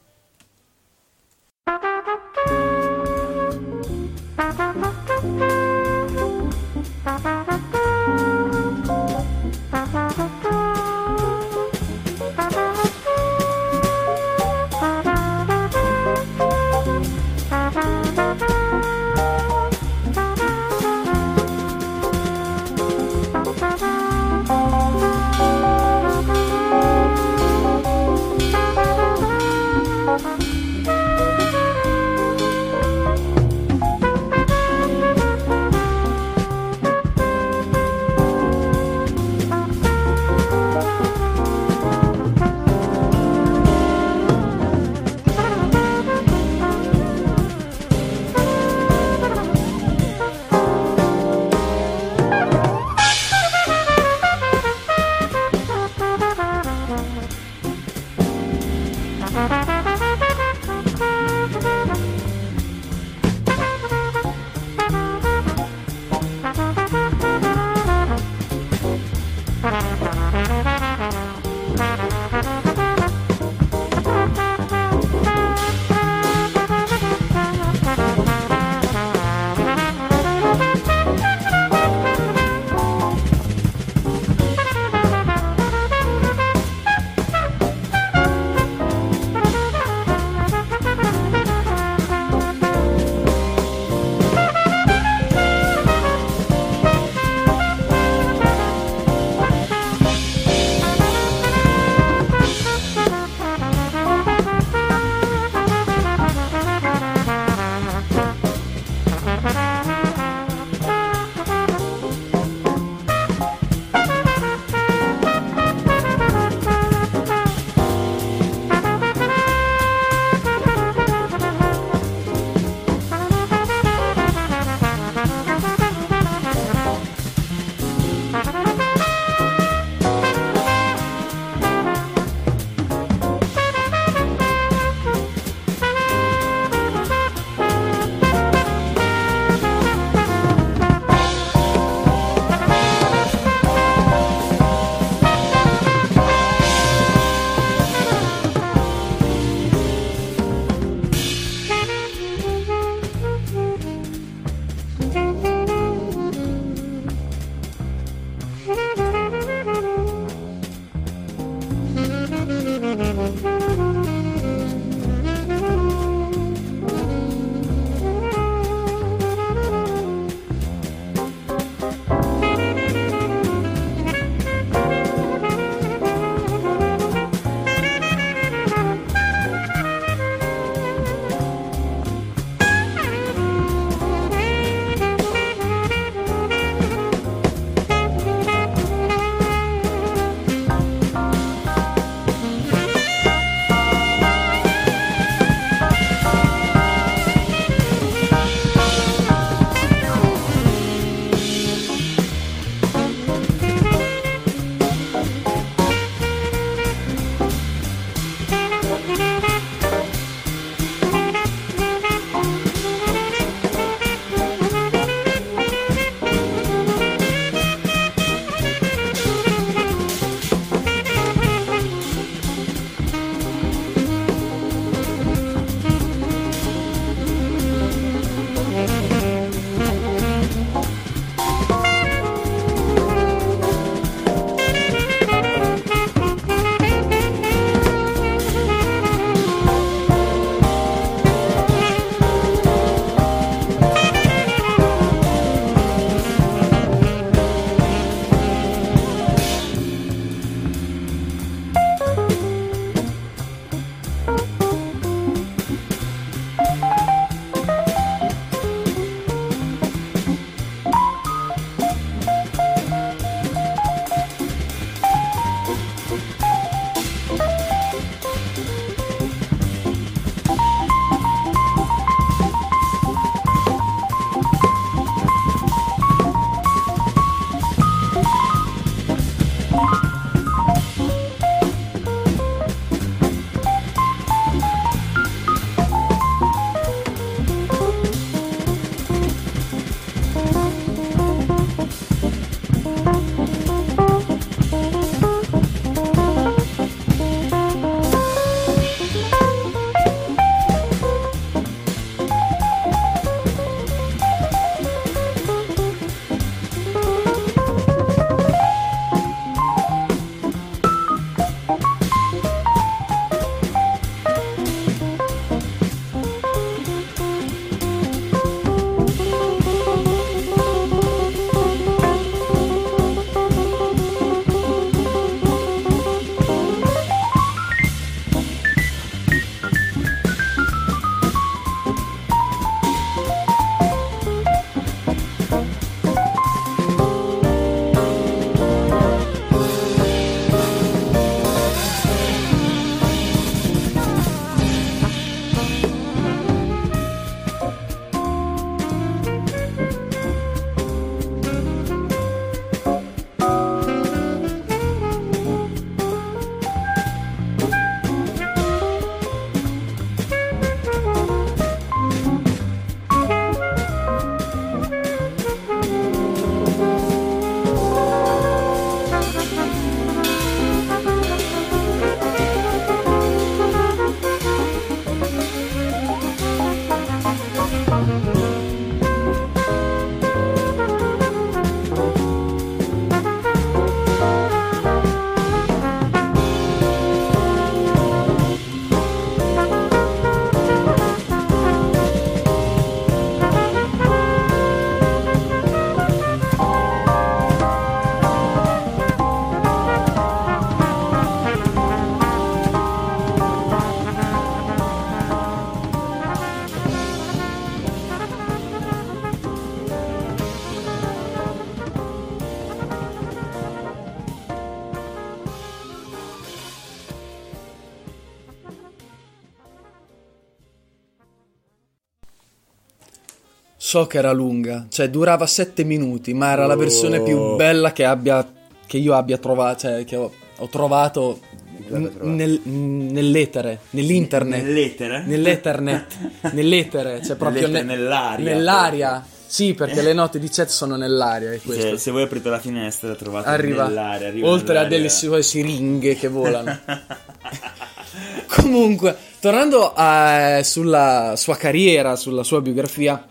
So 423.91 424.07
che 424.07 424.19
era 424.19 424.31
lunga, 424.31 424.87
cioè 424.89 425.11
durava 425.11 425.47
7 425.49 425.83
minuti, 425.83 426.33
ma 426.33 426.53
era 426.53 426.65
la 426.65 426.77
versione 426.77 427.21
più 427.23 427.37
Oh. 427.37 427.57
bella 427.57 427.91
che, 427.93 428.05
abbia, 428.05 428.49
che 428.87 428.97
io 428.99 429.15
abbia 429.17 429.37
trovato, 429.37 429.81
cioè 429.81 430.05
che 430.05 430.15
ho, 430.15 430.31
ho 430.59 430.69
trovato 430.69 431.41
nel- 431.89 432.61
nell'etere, 432.63 433.81
nell'internet. 433.91 434.63
Nell'etere? 434.63 435.25
Nell'ethernet, 435.27 436.07
nell'etere, 436.55 437.21
cioè 437.25 437.35
proprio 437.35 437.63
Nell'etere, 437.63 437.85
ne- 437.85 437.97
nell'aria. 437.97 438.55
Nell'aria. 438.55 439.27
Sì, 439.45 439.75
perché 439.75 440.03
le 440.03 440.13
note 440.13 440.39
di 440.39 440.49
chat 440.49 440.69
sono 440.69 440.95
nell'aria, 440.95 441.51
è 441.51 441.61
questo. 441.61 441.89
Se, 441.89 441.99
se 441.99 442.11
voi 442.13 442.23
aprite 442.23 442.49
la 442.49 442.61
finestra 442.61 443.13
trovate 443.17 443.49
arriva, 443.49 443.89
nell'aria, 443.89 444.29
arriva 444.29 444.47
oltre 444.49 444.75
a 444.77 444.83
nell'aria. 444.83 444.97
delle 444.99 445.09
sue 445.09 445.43
siringhe 445.43 446.15
che 446.15 446.29
volano. 446.29 446.79
Comunque, 448.47 449.17
tornando 449.41 449.93
a- 449.93 450.63
sulla 450.63 451.35
sua 451.37 451.57
carriera, 451.57 452.15
sulla 452.15 452.45
sua 452.45 452.61
biografia, 452.61 453.25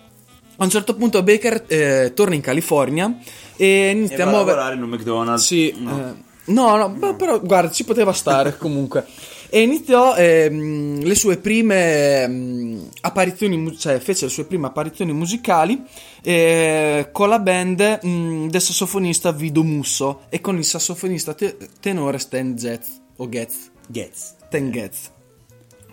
a 0.60 0.64
un 0.64 0.70
certo 0.70 0.96
punto 0.96 1.24
Baker 1.24 1.64
eh, 1.68 2.12
torna 2.14 2.36
in 2.36 2.42
California 2.42 3.18
e 3.56 3.66
E 3.66 3.90
inizia 3.92 4.18
va 4.18 4.24
a 4.24 4.34
muovere. 4.34 4.56
lavorare 4.58 4.76
in 4.76 4.84
un 4.84 4.90
McDonald's. 4.90 5.46
Sì, 5.46 5.74
No. 5.78 5.98
eh, 6.00 6.28
no, 6.52 6.76
no, 6.78 6.90
beh, 6.90 7.14
però 7.16 7.40
guarda, 7.42 7.72
ci 7.72 7.84
poteva 7.84 8.12
stare 8.14 8.56
comunque. 8.60 9.06
E 9.52 9.62
iniziò 9.62 10.16
ehm, 10.16 11.02
le 11.04 11.16
sue 11.16 11.38
prime 11.38 12.22
ehm, 12.24 12.90
apparizioni, 13.02 13.76
cioè 13.78 13.98
fece 14.00 14.26
le 14.26 14.32
sue 14.32 14.46
prime 14.46 14.68
apparizioni 14.68 15.12
musicali 15.12 15.82
eh, 16.22 17.10
con 17.12 17.30
la 17.30 17.40
band 17.40 18.00
mm, 18.06 18.48
del 18.50 18.62
sassofonista 18.62 19.32
Vido 19.32 19.64
Musso 19.64 20.22
e 20.30 20.40
con 20.40 20.56
il 20.58 20.66
sassofonista 20.66 21.34
te- 21.34 21.58
tenore 21.80 22.20
Stan 22.20 22.56
Getz 22.56 22.90
o 23.16 23.28
Getz. 23.28 23.72
Getz. 23.88 24.36
Stan 24.46 24.70
Getz. 24.72 25.10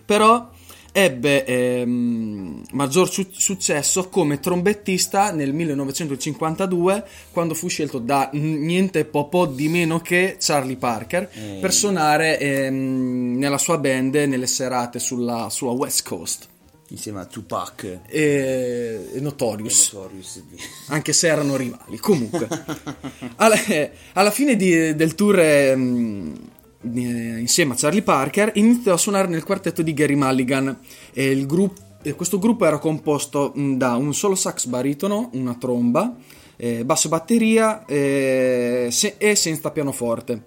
Però 0.05 0.49
ebbe 0.97 1.45
ehm, 1.45 2.63
maggior 2.71 3.07
su- 3.11 3.27
successo 3.29 4.09
come 4.09 4.39
trombettista 4.39 5.31
nel 5.31 5.53
1952 5.53 7.05
quando 7.31 7.53
fu 7.53 7.67
scelto 7.67 7.99
da 7.99 8.31
n- 8.33 8.61
niente 8.65 9.05
po' 9.05 9.27
po' 9.27 9.45
di 9.45 9.67
meno 9.69 9.99
che 9.99 10.37
Charlie 10.39 10.75
Parker 10.77 11.29
Ehi. 11.31 11.59
per 11.59 11.71
suonare 11.71 12.39
ehm, 12.39 13.37
nella 13.37 13.59
sua 13.59 13.77
band 13.77 14.15
nelle 14.15 14.47
serate 14.47 14.97
sulla, 14.97 15.49
sulla 15.51 15.71
West 15.71 16.07
Coast 16.07 16.47
Insieme 16.89 17.19
a 17.19 17.25
Tupac. 17.25 17.99
e, 18.07 19.09
e 19.13 19.19
Notorious 19.19 19.91
Notorious. 19.93 20.41
anche 20.87 21.11
se 21.11 21.27
erano 21.27 21.57
rivali. 21.57 21.97
Comunque, 21.97 22.47
alla, 23.35 23.61
eh, 23.65 23.91
alla 24.13 24.31
fine 24.31 24.55
di- 24.55 24.95
del 24.95 25.13
tour 25.13 25.37
ehm, 25.37 26.33
eh, 26.33 26.56
insieme 26.95 27.73
a 27.73 27.75
Charlie 27.77 28.01
Parker, 28.01 28.51
iniziò 28.55 28.93
a 28.93 28.97
suonare 28.97 29.27
nel 29.27 29.43
quartetto 29.43 29.81
di 29.81 29.93
Gary 29.93 30.15
Mulligan. 30.15 30.77
Il 31.13 31.45
grup- 31.45 31.85
e 32.01 32.13
questo 32.13 32.39
gruppo 32.39 32.65
era 32.65 32.77
composto 32.77 33.51
mh, 33.53 33.73
da 33.73 33.95
un 33.95 34.13
solo 34.13 34.35
sax 34.35 34.65
baritono, 34.65 35.29
una 35.33 35.55
tromba, 35.55 36.15
eh, 36.55 36.85
basso 36.85 37.09
batteria 37.09 37.85
eh, 37.85 38.91
e 39.17 39.35
senza 39.35 39.71
pianoforte. 39.71 40.43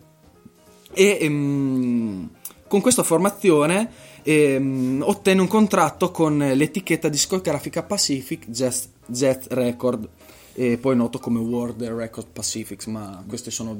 E 0.92 1.18
ehm, 1.20 2.30
con 2.66 2.80
questa 2.80 3.02
formazione 3.02 3.90
ehm, 4.22 5.02
ottenne 5.04 5.40
un 5.40 5.48
contratto 5.48 6.10
con 6.10 6.38
l'etichetta 6.38 7.08
discografica 7.08 7.82
Pacific 7.82 8.48
Jazz, 8.48 8.86
Jazz 9.06 9.46
Record, 9.48 10.08
poi 10.80 10.94
noto 10.94 11.18
come 11.18 11.38
World 11.38 11.82
Record 11.82 12.26
Pacifics, 12.32 12.84
ma 12.86 13.24
questi 13.26 13.50
sono 13.50 13.74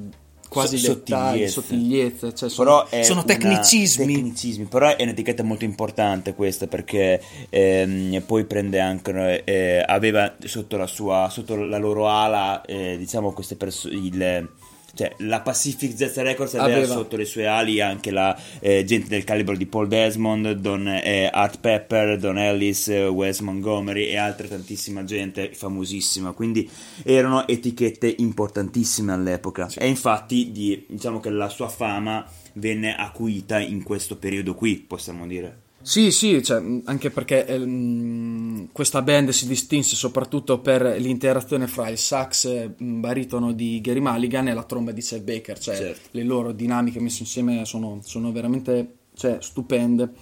quasi 0.51 0.81
dettagli, 0.81 1.49
sottigliezze. 1.49 1.53
sottigliezze, 1.53 2.35
cioè 2.35 2.49
sono, 2.51 2.69
Però 2.85 2.89
è 2.89 3.03
sono 3.05 3.23
una- 3.25 3.29
tecnicismi. 3.35 4.15
tecnicismi, 4.15 4.65
però 4.67 4.95
è 4.97 5.03
un'etichetta 5.03 5.43
molto 5.43 5.65
importante 5.65 6.35
questa 6.35 6.67
perché 6.67 7.23
ehm, 7.49 8.21
poi 8.27 8.45
prende 8.45 8.81
anche 8.81 9.45
eh, 9.45 9.83
aveva 9.87 10.35
sotto 10.45 10.77
la 10.77 10.87
sua 10.87 11.29
sotto 11.31 11.57
la 11.57 11.79
loro 11.79 12.09
ala 12.09 12.63
eh, 12.63 12.97
diciamo 12.99 13.33
queste 13.33 13.55
persone 13.57 14.49
cioè 14.95 15.15
la 15.19 15.41
Pacific 15.41 15.95
Jazz 15.95 16.17
Records 16.17 16.55
aveva, 16.55 16.79
Aveva. 16.79 16.95
sotto 16.95 17.17
le 17.17 17.25
sue 17.25 17.47
ali 17.47 17.81
anche 17.81 18.11
la 18.11 18.39
eh, 18.59 18.85
gente 18.85 19.09
del 19.09 19.25
calibro 19.25 19.57
di 19.57 19.67
Paul 19.67 19.89
Desmond, 19.89 20.53
Don 20.53 20.87
eh, 20.89 21.29
Art 21.33 21.61
Pepper, 21.61 22.19
Don 22.19 22.39
Ellis, 22.39 22.89
eh, 22.89 23.07
Wes 23.07 23.41
Montgomery 23.41 24.07
e 24.07 24.17
altre 24.17 24.49
tantissima 24.49 25.05
gente 25.05 25.53
famosissima. 25.53 26.33
Quindi 26.33 26.69
erano 27.05 27.47
etichette 27.47 28.15
importantissime 28.19 29.13
all'epoca. 29.13 29.69
E 29.77 29.87
infatti 29.87 30.51
di- 30.53 30.85
diciamo 30.89 31.21
che 31.21 31.31
la 31.31 31.49
sua 31.49 31.69
fama 31.69 32.27
venne 32.55 32.95
acuita 32.97 33.59
in 33.59 33.83
questo 33.83 34.17
periodo 34.17 34.55
qui, 34.55 34.77
possiamo 34.77 35.27
dire. 35.27 35.69
Sì, 35.91 36.13
sì, 36.13 36.41
cioè, 36.41 36.61
mh, 36.61 36.83
anche 36.85 37.11
perché 37.11 37.45
ehm, 37.47 38.69
questa 38.71 39.03
band 39.03 39.31
si 39.31 39.49
distinse 39.49 39.97
soprattutto 39.97 40.61
per 40.61 40.83
l'interazione 41.01 41.67
fra 41.67 41.89
il 41.89 41.99
sax 41.99 42.75
mh, 42.77 43.01
baritono 43.01 43.51
di 43.51 43.81
Gary 43.81 43.99
Mulligan 43.99 44.47
e 44.47 44.55
la 44.55 44.63
tromba 44.63 44.93
di 44.93 45.01
Chet 45.01 45.23
Baker, 45.25 45.59
cioè 45.59 45.75
Certo. 45.75 46.09
le 46.13 46.23
loro 46.23 46.53
dinamiche 46.53 47.01
messe 47.01 47.23
insieme 47.23 47.65
sono, 47.65 47.99
sono 48.05 48.31
veramente 48.31 48.99
cioè, 49.15 49.39
stupende. 49.41 50.13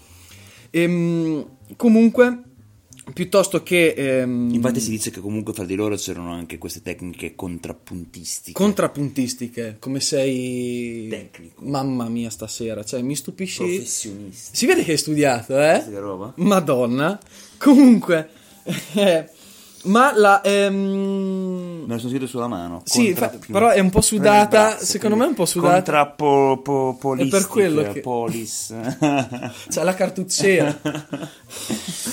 Ehm, 0.71 1.47
comunque, 1.77 2.45
piuttosto 3.13 3.63
che... 3.63 3.95
ehm, 3.97 4.51
Infatti 4.55 4.81
si 4.81 4.91
dice 4.91 5.11
che 5.11 5.21
comunque 5.21 5.53
fra 5.53 5.65
di 5.65 5.75
loro 5.75 5.97
c'erano 5.97 6.33
anche 6.33 6.59
queste 6.59 6.83
tecniche 6.83 7.35
contrappuntistiche. 7.35 8.53
contrappuntistiche, 8.53 9.77
come 9.79 10.01
sei... 10.01 11.07
Tecnico. 11.09 11.63
Mamma 11.65 12.09
mia 12.09 12.31
stasera, 12.31 12.83
cioè 12.85 13.03
mi 13.03 13.17
stupisci... 13.17 13.63
professionisti. 13.65 14.57
Si 14.57 14.67
vede 14.67 14.85
che 14.85 14.93
hai 14.93 14.99
studiato, 14.99 15.59
eh? 15.61 15.85
Che 15.89 15.99
roba? 15.99 16.33
Madonna. 16.37 17.19
Comunque, 17.59 18.29
eh, 18.95 19.29
ma 19.85 20.13
la. 20.17 20.41
ehm, 20.43 21.85
Me 21.87 21.95
lo 21.95 21.99
sono 21.99 22.11
scritto 22.11 22.27
sulla 22.27 22.47
mano. 22.49 22.83
Sì, 22.85 23.07
Contra- 23.07 23.31
fa- 23.31 23.39
però 23.51 23.69
è 23.71 23.81
un 23.81 23.91
po' 23.91 24.01
sudata, 24.01 24.69
braccio, 24.69 24.85
secondo 24.85 25.17
me 25.17 25.25
è 25.25 25.29
un 25.29 25.35
po' 25.35 25.47
sudata. 25.47 26.15
Contrappolistica, 26.15 27.37
È 27.37 27.41
per 27.41 27.49
quello 27.49 27.93
che- 27.93 28.01
polis. 28.01 28.75
C'è 29.69 29.83
la 29.83 29.95
cartucciera. 29.95 30.79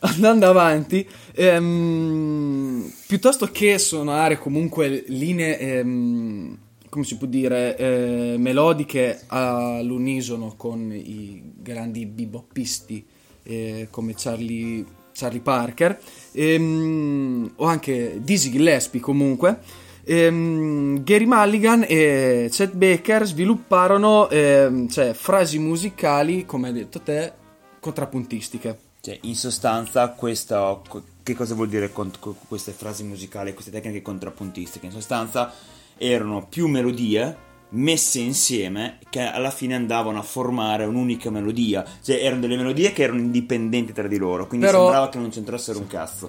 Andando 0.00 0.46
avanti, 0.46 1.06
ehm, 1.34 2.92
piuttosto 3.06 3.46
che 3.50 3.78
suonare 3.78 4.38
comunque 4.38 5.04
linee, 5.08 5.58
ehm, 5.58 6.58
come 6.88 7.04
si 7.04 7.16
può 7.16 7.26
dire, 7.26 7.76
eh, 7.76 8.36
melodiche 8.38 9.22
all'unisono 9.26 10.54
con 10.56 10.92
i 10.92 11.52
grandi 11.56 12.06
beboppisti 12.06 13.04
eh, 13.42 13.88
come 13.90 14.14
Charlie, 14.16 14.84
Charlie 15.12 15.40
Parker 15.40 15.98
ehm, 16.32 17.52
o 17.56 17.64
anche 17.66 18.20
Dizzy 18.22 18.50
Gillespie 18.50 19.00
comunque, 19.00 19.58
ehm, 20.04 21.02
Gary 21.02 21.26
Mulligan 21.26 21.84
e 21.88 22.48
Chet 22.50 22.72
Baker 22.74 23.26
svilupparono 23.26 24.28
ehm, 24.30 24.88
cioè, 24.88 25.12
frasi 25.12 25.58
musicali, 25.58 26.46
come 26.46 26.68
hai 26.68 26.74
detto 26.74 27.00
te, 27.00 27.32
contrappuntistiche. 27.80 28.87
Cioè, 29.08 29.20
in 29.22 29.36
sostanza, 29.36 30.10
questa, 30.10 30.78
che 31.22 31.34
cosa 31.34 31.54
vuol 31.54 31.70
dire 31.70 31.90
con, 31.90 32.12
con 32.20 32.34
queste 32.46 32.72
frasi 32.72 33.04
musicali, 33.04 33.54
queste 33.54 33.70
tecniche 33.70 34.02
contrappuntistiche? 34.02 34.84
In 34.84 34.92
sostanza, 34.92 35.50
erano 35.96 36.46
più 36.46 36.66
melodie 36.66 37.46
messe 37.70 38.18
insieme 38.18 38.98
che 39.08 39.20
alla 39.20 39.50
fine 39.50 39.74
andavano 39.74 40.18
a 40.18 40.22
formare 40.22 40.84
un'unica 40.84 41.30
melodia. 41.30 41.86
Cioè, 42.02 42.22
erano 42.22 42.42
delle 42.42 42.56
melodie 42.58 42.92
che 42.92 43.04
erano 43.04 43.20
indipendenti 43.20 43.94
tra 43.94 44.06
di 44.06 44.18
loro, 44.18 44.46
quindi 44.46 44.66
Però- 44.66 44.82
sembrava 44.82 45.08
che 45.08 45.18
non 45.18 45.30
c'entrassero 45.30 45.78
un 45.78 45.86
cazzo. 45.86 46.28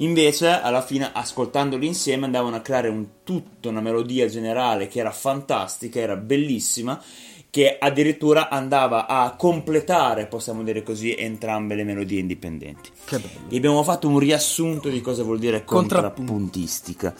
Invece, 0.00 0.48
alla 0.48 0.82
fine, 0.82 1.10
ascoltandoli 1.10 1.86
insieme, 1.86 2.26
andavano 2.26 2.56
a 2.56 2.60
creare 2.60 2.88
un 2.88 3.06
tutto, 3.24 3.70
una 3.70 3.80
melodia 3.80 4.28
generale 4.28 4.86
che 4.86 4.98
era 5.00 5.12
fantastica, 5.12 5.98
era 5.98 6.14
bellissima, 6.14 7.02
che 7.50 7.76
addirittura 7.78 8.50
andava 8.50 9.06
a 9.06 9.34
completare, 9.34 10.26
possiamo 10.26 10.62
dire 10.62 10.82
così, 10.82 11.14
entrambe 11.14 11.74
le 11.74 11.84
melodie 11.84 12.20
indipendenti. 12.20 12.90
Che 13.06 13.16
bello. 13.18 13.48
E 13.48 13.56
abbiamo 13.56 13.82
fatto 13.82 14.06
un 14.06 14.18
riassunto 14.18 14.88
di 14.88 15.00
cosa 15.00 15.22
vuol 15.22 15.38
dire 15.38 15.64
Contrappun- 15.64 16.26
contrappuntistica. 16.26 17.14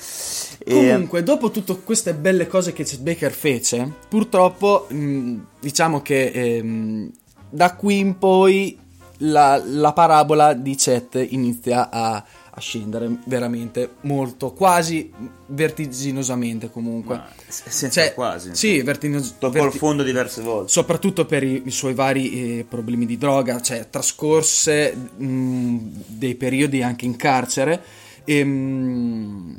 E- 0.59 0.73
Comunque, 0.75 1.23
dopo 1.23 1.51
tutte 1.51 1.81
queste 1.83 2.13
belle 2.15 2.47
cose 2.47 2.73
che 2.73 2.85
Chet 2.85 3.01
Baker 3.01 3.33
fece, 3.33 3.91
purtroppo 4.09 4.87
mh, 4.91 5.35
diciamo 5.61 6.03
che 6.03 6.27
ehm, 6.27 7.11
da 7.49 7.75
qui 7.75 7.99
in 7.99 8.19
poi 8.19 8.79
la, 9.19 9.61
la 9.65 9.93
parabola 9.93 10.53
di 10.53 10.75
Chet 10.77 11.27
inizia 11.31 11.89
a, 11.91 12.23
a 12.59 12.61
scendere 12.61 13.09
veramente 13.25 13.89
molto, 14.03 14.53
quasi 14.53 15.11
vertiginosamente 15.47 16.71
comunque. 16.71 17.17
ma 17.17 17.27
se- 17.47 17.71
senza 17.71 18.03
Cioè, 18.03 18.15
quasi. 18.15 18.51
Sì, 18.55 18.83
vertigino- 18.83 19.21
Tocco 19.39 19.53
verti- 19.53 19.75
il 19.75 19.79
fondo 19.81 20.03
diverse 20.03 20.43
volte. 20.43 20.71
soprattutto 20.71 21.25
per 21.25 21.43
i, 21.43 21.63
i 21.65 21.71
suoi 21.71 21.95
vari 21.95 22.59
eh, 22.59 22.65
problemi 22.69 23.07
di 23.07 23.17
droga, 23.17 23.61
cioè 23.61 23.89
trascorse 23.89 24.95
mh, 25.17 25.77
dei 26.07 26.35
periodi 26.35 26.83
anche 26.83 27.05
in 27.07 27.17
carcere 27.17 27.83
e 28.25 28.45
mh, 28.45 29.57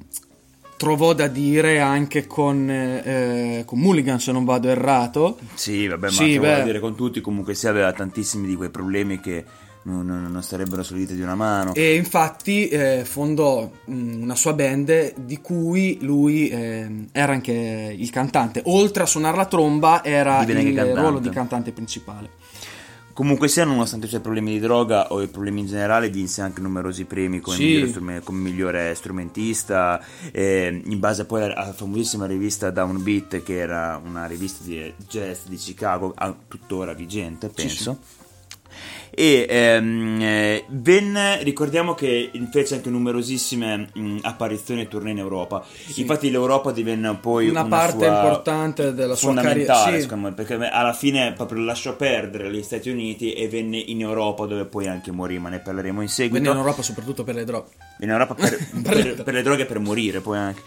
trovò 0.78 1.14
da 1.14 1.28
dire 1.28 1.80
anche 1.80 2.26
con, 2.28 2.70
eh, 2.70 3.64
con 3.66 3.80
Mulligan 3.80 4.20
se 4.20 4.32
non 4.32 4.46
vado 4.46 4.70
errato 4.70 5.38
Sì, 5.56 5.88
vabbè, 5.88 6.06
ma 6.08 6.12
Sì, 6.12 6.40
beh. 6.40 6.64
dire 6.64 6.80
con 6.80 6.96
tutti, 6.96 7.20
comunque 7.22 7.54
si 7.56 7.68
aveva 7.68 7.92
tantissimi 7.94 8.48
di 8.48 8.56
quei 8.56 8.70
problemi 8.70 9.20
che 9.20 9.44
non, 9.84 10.06
non- 10.06 10.44
sarebbero 10.44 10.84
sulle 10.84 11.00
dita 11.00 11.14
di 11.14 11.22
una 11.22 11.36
mano. 11.36 11.74
E 11.74 11.96
infatti 11.96 12.68
eh, 12.68 13.04
fondò 13.06 13.70
mh, 13.86 14.22
una 14.22 14.36
sua 14.36 14.54
band 14.54 15.14
di 15.16 15.40
cui 15.42 15.98
lui 16.02 16.50
ehm, 16.50 17.08
era 17.12 17.34
anche 17.34 17.96
il 17.98 18.10
cantante. 18.10 18.62
Oltre 18.66 19.04
a 19.04 19.06
suonare 19.06 19.38
la 19.38 19.46
tromba, 19.46 20.04
era 20.04 20.42
il 20.44 20.48
cantante. 20.54 20.94
ruolo 20.94 21.20
di 21.20 21.30
cantante 21.30 21.72
principale. 21.72 22.30
Comunque 23.12 23.50
sia, 23.50 23.66
nonostante 23.66 24.06
i 24.06 24.10
suoi 24.10 24.22
problemi 24.22 24.52
di 24.54 24.60
droga 24.60 25.12
o 25.12 25.22
i 25.22 25.28
problemi 25.28 25.60
in 25.60 25.66
generale, 25.66 26.10
vinse 26.10 26.42
anche 26.42 26.62
numerosi 26.62 27.04
premi 27.04 27.42
come, 27.42 27.58
Sì. 27.58 27.64
migliore, 27.66 27.88
strume- 27.90 28.22
come 28.22 28.40
migliore 28.40 28.96
strumentista, 28.96 30.02
eh, 30.32 30.82
in 30.86 31.00
base 31.00 31.26
poi 31.26 31.44
alla, 31.44 31.74
famosissima 31.74 32.26
rivista 32.26 32.70
Downbeat, 32.70 33.44
che 33.44 33.58
era 33.58 34.00
una 34.02 34.26
rivista 34.26 34.64
di 34.64 34.94
jazz 35.06 35.48
di 35.48 35.58
Chicago, 35.58 36.14
tuttora 36.48 36.94
vigente, 36.94 37.48
Sì, 37.54 37.54
penso. 37.66 38.00
E 39.12 39.46
ehm, 39.50 40.22
eh, 40.22 40.66
venne, 40.70 41.44
ricordiamo 41.44 41.94
che 41.94 42.32
fece 42.52 42.76
anche 42.76 42.90
numerosissime 42.90 43.90
mh, 43.94 44.18
apparizioni 44.22 44.82
e 44.82 44.88
tournée 44.88 45.12
in 45.12 45.18
Europa. 45.18 45.64
Sì. 45.88 46.02
Infatti, 46.02 46.30
l'Europa 46.30 46.72
divenne 46.72 47.18
poi 47.20 47.50
Una, 47.50 47.62
una 47.62 47.70
parte 47.70 48.06
importante 48.06 48.94
della 48.94 49.16
sua 49.16 49.34
carriera. 49.34 50.00
Sì. 50.00 50.08
me, 50.16 50.32
perché 50.34 50.54
alla 50.56 50.94
fine 50.94 51.34
proprio 51.34 51.64
lasciò 51.64 51.96
perdere 51.96 52.52
gli 52.52 52.62
Stati 52.62 52.90
Uniti 52.90 53.34
e 53.34 53.48
venne 53.50 53.78
in 53.78 54.00
Europa 54.02 54.46
dove 54.46 54.66
poi 54.66 54.88
anche 54.88 55.12
morì, 55.12 55.40
ma 55.40 55.50
ne 55.50 55.60
parleremo 55.60 56.02
in 56.02 56.08
seguito. 56.08 56.44
Venne 56.44 56.54
in 56.54 56.60
Europa 56.62 56.82
soprattutto 56.82 57.24
per 57.24 57.36
le 57.36 57.44
droghe. 57.44 57.70
In 58.00 58.10
Europa 58.10 58.36
per, 58.36 58.58
Per 58.82 58.96
le- 58.96 59.04
per- 59.04 59.24
per 59.24 59.34
le 59.34 59.42
droghe 59.42 59.64
e 59.64 59.66
per 59.66 59.80
morire 59.80 60.20
poi 60.22 60.38
anche. 60.38 60.62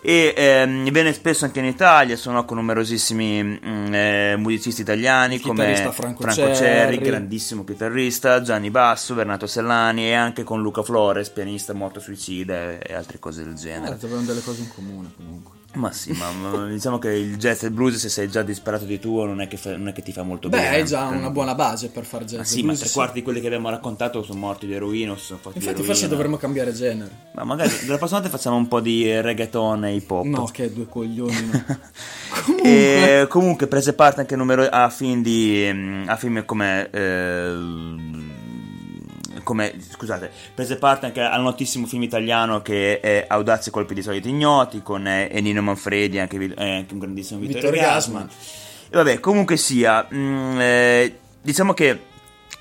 E 0.00 0.32
ehm, 0.36 0.90
venne 0.90 1.12
spesso 1.12 1.44
anche 1.44 1.58
in 1.58 1.64
Italia, 1.64 2.16
suonò 2.16 2.44
con 2.44 2.56
numerosissimi 2.58 3.42
mm, 3.42 3.94
eh, 3.94 4.36
musicisti 4.36 4.82
italiani 4.82 5.40
come 5.40 5.74
Chitarrista 5.74 5.92
Franco 5.92 6.30
Cerri, 6.30 6.54
Cerri. 6.54 6.98
grandissimo 6.98 7.64
chitarrista, 7.64 8.40
Gianni 8.42 8.70
Basso, 8.70 9.14
Bernato 9.14 9.46
Sellani 9.46 10.06
e 10.06 10.14
anche 10.14 10.44
con 10.44 10.62
Luca 10.62 10.82
Flores, 10.82 11.30
pianista 11.30 11.72
morto 11.72 11.98
suicida 11.98 12.70
e, 12.70 12.78
e 12.86 12.94
altre 12.94 13.18
cose 13.18 13.42
del 13.42 13.54
genere. 13.54 13.96
Eh, 14.00 14.04
avevano 14.04 14.26
delle 14.26 14.42
cose 14.42 14.60
in 14.60 14.68
comune 14.72 15.10
comunque. 15.16 15.57
Ma 15.78 15.92
sì, 15.92 16.10
ma, 16.12 16.30
ma 16.32 16.66
diciamo 16.66 16.98
che 16.98 17.10
il 17.10 17.36
jazz 17.36 17.62
e 17.62 17.66
il 17.66 17.72
blues, 17.72 17.94
se 17.96 18.08
sei 18.08 18.28
già 18.28 18.42
disperato 18.42 18.84
di 18.84 18.98
tuo, 18.98 19.24
non 19.26 19.40
è 19.40 19.46
che, 19.46 19.56
fa- 19.56 19.76
non 19.76 19.86
è 19.88 19.92
che 19.92 20.02
ti 20.02 20.10
fa 20.12 20.24
molto 20.24 20.48
Beh, 20.48 20.56
bene. 20.56 20.68
hai 20.76 20.84
già 20.84 21.06
Per- 21.06 21.16
una 21.18 21.30
buona 21.30 21.54
base 21.54 21.88
per 21.90 22.04
fare 22.04 22.24
jazz. 22.24 22.36
Ma 22.38 22.42
e 22.42 22.46
sì, 22.46 22.56
ma 22.60 22.62
blues, 22.66 22.78
tre 22.80 22.88
sì. 22.88 22.94
quarti 22.94 23.14
di 23.14 23.22
quelli 23.22 23.40
che 23.40 23.46
abbiamo 23.46 23.70
raccontato 23.70 24.22
sono 24.24 24.38
morti 24.40 24.66
di 24.66 24.74
eroina 24.74 25.14
sono 25.16 25.38
fatti 25.40 25.58
Infatti, 25.58 25.82
forse 25.84 26.08
dovremmo 26.08 26.36
cambiare 26.36 26.72
genere. 26.72 27.10
Ma 27.32 27.44
magari 27.44 27.70
la 27.86 27.96
prossima 27.96 28.18
volta 28.20 28.36
facciamo 28.36 28.56
un 28.56 28.66
po' 28.66 28.80
di 28.80 29.20
reggaeton 29.20 29.84
e 29.84 29.94
hip 29.94 30.10
hop. 30.10 30.24
No, 30.24 30.44
che 30.52 30.72
due 30.72 30.88
coglioni. 30.88 31.50
no. 31.52 31.64
Comunque, 32.44 33.22
E 33.22 33.26
comunque 33.28 33.66
prese 33.68 33.92
parte 33.94 34.20
anche 34.20 34.36
numero- 34.36 34.66
a 34.68 34.90
film 34.90 35.22
di 35.22 35.68
mm, 35.72 36.08
a 36.08 36.16
film 36.16 36.44
come 36.44 36.88
eh, 36.90 37.52
come 39.48 39.72
scusate 39.80 40.30
prese 40.54 40.76
parte 40.76 41.06
anche 41.06 41.22
al 41.22 41.40
notissimo 41.40 41.86
film 41.86 42.02
italiano 42.02 42.60
che 42.60 43.00
è 43.00 43.24
Audace 43.26 43.70
colpi 43.70 43.94
di 43.94 44.02
soliti 44.02 44.28
ignoti 44.28 44.82
con 44.82 45.06
eh, 45.06 45.30
Ennio 45.32 45.62
Manfredi 45.62 46.18
anche, 46.18 46.36
eh, 46.36 46.74
anche 46.76 46.92
un 46.92 46.98
grandissimo 46.98 47.40
Vittorio, 47.40 47.70
Vittorio 47.70 47.80
Gassman. 47.80 48.28
e 48.90 48.94
vabbè 48.94 49.20
comunque 49.20 49.56
sia 49.56 50.06
mm, 50.12 50.60
eh, 50.60 51.18
diciamo 51.40 51.72
che 51.72 51.98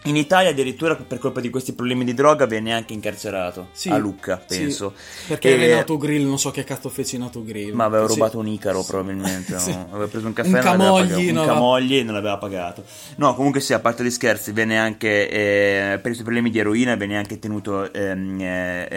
in 0.07 0.15
Italia 0.15 0.49
addirittura 0.51 0.95
per 0.95 1.17
colpa 1.19 1.39
di 1.39 1.49
questi 1.49 1.73
problemi 1.73 2.03
di 2.03 2.13
droga 2.13 2.45
venne 2.45 2.73
anche 2.73 2.93
incarcerato 2.93 3.69
Sì, 3.71 3.89
a 3.89 3.97
Lucca 3.97 4.43
sì, 4.47 4.57
penso 4.59 4.93
perché 5.27 5.49
E- 5.49 5.53
era 5.53 5.65
in 5.65 5.73
autogrill, 5.79 6.25
non 6.25 6.39
so 6.39 6.51
che 6.51 6.63
cazzo 6.63 6.89
fece 6.89 7.15
in 7.17 7.21
autogrill. 7.23 7.73
ma 7.73 7.85
aveva 7.85 8.07
Sì. 8.07 8.13
rubato 8.13 8.37
un 8.39 8.47
Icaro 8.47 8.83
probabilmente, 8.83 9.57
Sì. 9.59 9.71
no? 9.71 9.87
aveva 9.91 10.07
preso 10.07 10.27
un 10.27 10.33
caffè 10.33 10.49
Un 10.49 10.55
e 10.55 10.61
non 10.61 10.71
Camogli, 10.77 11.01
pagato. 11.01 11.19
un 11.19 11.25
non 11.27 11.37
aveva- 11.37 11.53
Camogli 11.53 11.95
e 11.97 12.03
non 12.03 12.13
l'aveva 12.15 12.37
pagato. 12.37 12.83
No, 13.17 13.35
comunque 13.35 13.59
sì, 13.61 13.73
a 13.73 13.79
parte 13.79 14.03
gli 14.03 14.09
scherzi, 14.11 14.51
venne 14.51 14.77
anche 14.77 15.29
eh, 15.29 15.99
per 16.01 16.11
i 16.11 16.13
suoi 16.13 16.23
problemi 16.25 16.49
di 16.49 16.59
eroina, 16.59 16.95
venne 16.95 17.17
anche 17.17 17.39
tenuto 17.39 17.91
ehm, 17.93 18.39
eh, 18.41 18.87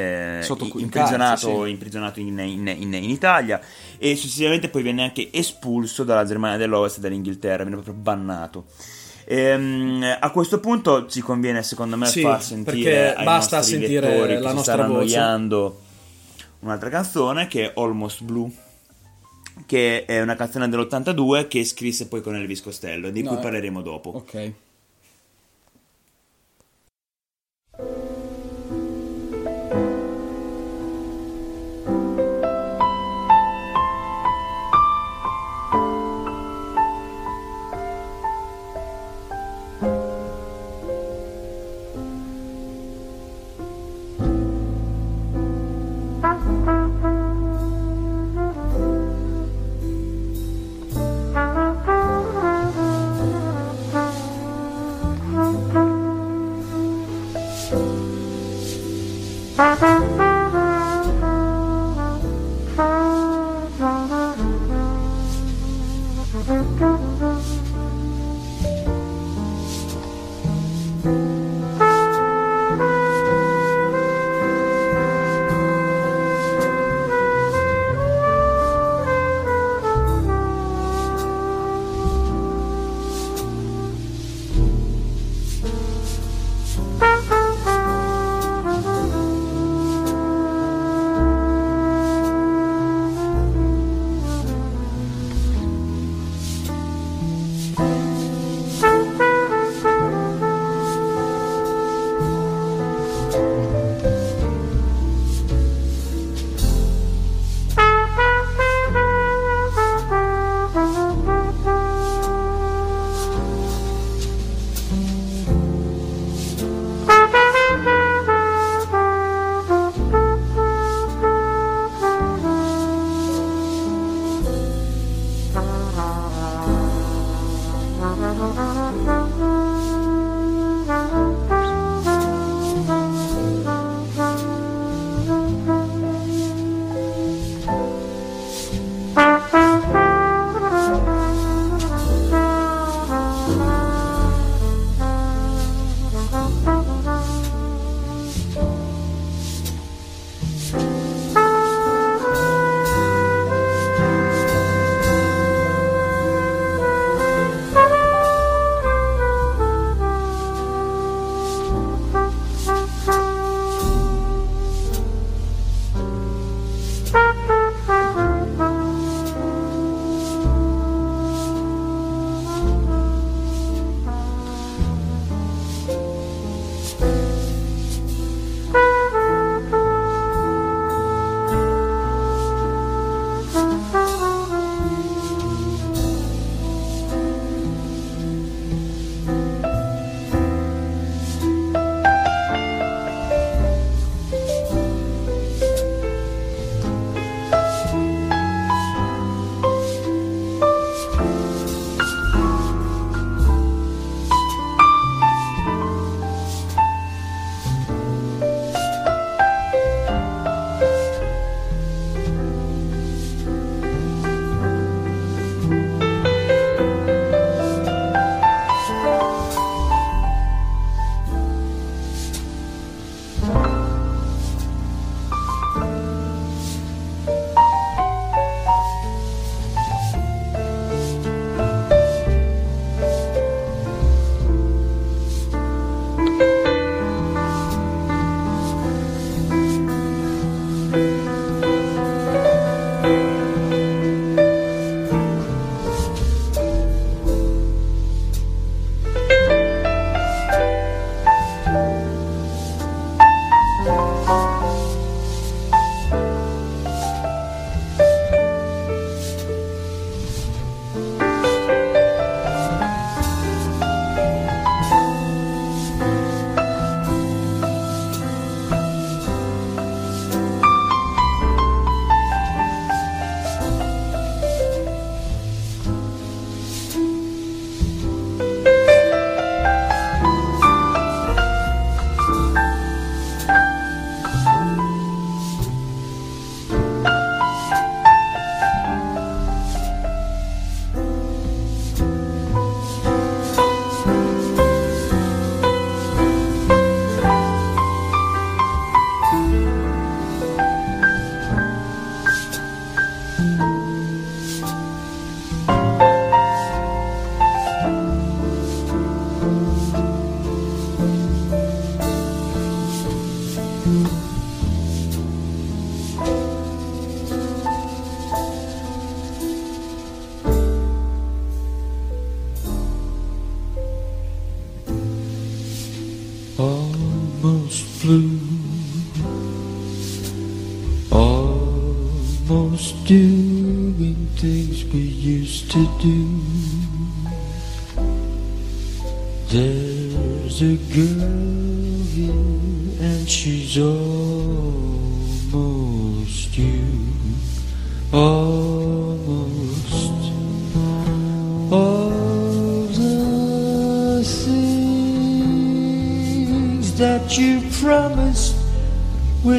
eh, 0.42 0.46
imprigionato, 0.77 1.64
sì. 1.64 1.70
imprigionato 1.70 2.20
in, 2.20 2.38
in- 2.38 2.75
in- 2.77 2.94
in 2.94 3.11
Italia 3.11 3.61
e 3.99 4.16
successivamente 4.16 4.68
poi 4.68 4.83
venne 4.83 5.03
anche 5.03 5.29
espulso 5.33 6.05
dalla 6.05 6.25
Germania 6.25 6.57
dell'Ovest 6.59 6.99
e 6.99 7.01
dall'Inghilterra, 7.01 7.64
venne 7.64 7.77
proprio 7.77 7.94
bannato. 7.94 8.64
Ehm, 9.33 10.16
a 10.19 10.31
questo 10.31 10.59
punto 10.59 11.07
ci 11.07 11.21
conviene 11.21 11.62
secondo 11.62 11.97
me 11.97 12.07
Sì, 12.07 12.21
far 12.23 12.43
sentire 12.43 12.73
perché 12.90 13.14
ai 13.14 13.25
basta 13.25 13.62
sentire 13.62 14.09
lettori 14.09 14.35
che 14.35 14.40
la 14.40 14.49
si 14.49 14.55
nostra 14.57 14.75
stanno 14.75 14.93
voce. 14.95 15.16
annoiando 15.16 15.81
un'altra 16.61 16.88
canzone 16.88 17.47
che 17.47 17.66
è 17.66 17.73
Almost 17.77 18.25
Blue 18.25 18.51
che 19.66 20.05
è 20.05 20.21
una 20.21 20.35
canzone 20.35 20.69
dell'82 20.69 21.47
che 21.47 21.64
scrisse 21.64 22.09
poi 22.09 22.23
con 22.23 22.35
Elvis 22.35 22.61
Costello 22.61 23.11
di 23.11 23.23
No, 23.23 23.29
cui 23.31 23.38
eh. 23.38 23.40
parleremo 23.43 23.83
dopo. 23.83 24.11
Ok. 24.11 24.53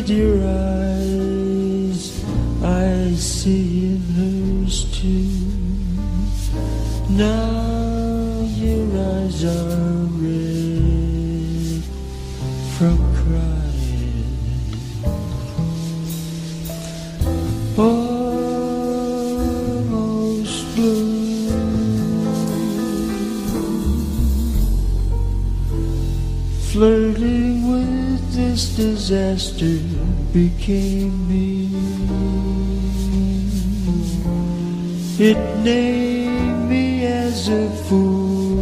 With 0.02 0.10
your 0.10 0.38
eyes, 0.48 2.02
I 2.64 3.14
see 3.14 3.86
in 3.86 4.02
hers 4.18 4.86
too. 5.00 5.30
Now 7.10 7.51
became 30.34 31.28
me. 31.28 31.70
It 35.20 35.38
named 35.64 36.70
me 36.70 37.06
as 37.06 37.50
a 37.50 37.70
fool 37.70 38.60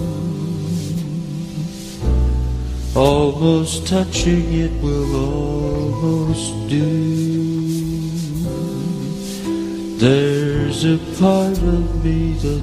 Almost 2.95 3.87
touching 3.87 4.53
it 4.53 4.71
will 4.81 5.15
almost 5.15 6.53
do. 6.67 7.13
There's 9.97 10.83
a 10.83 10.97
part 11.17 11.57
of 11.59 12.03
me 12.03 12.33
that's 12.33 12.62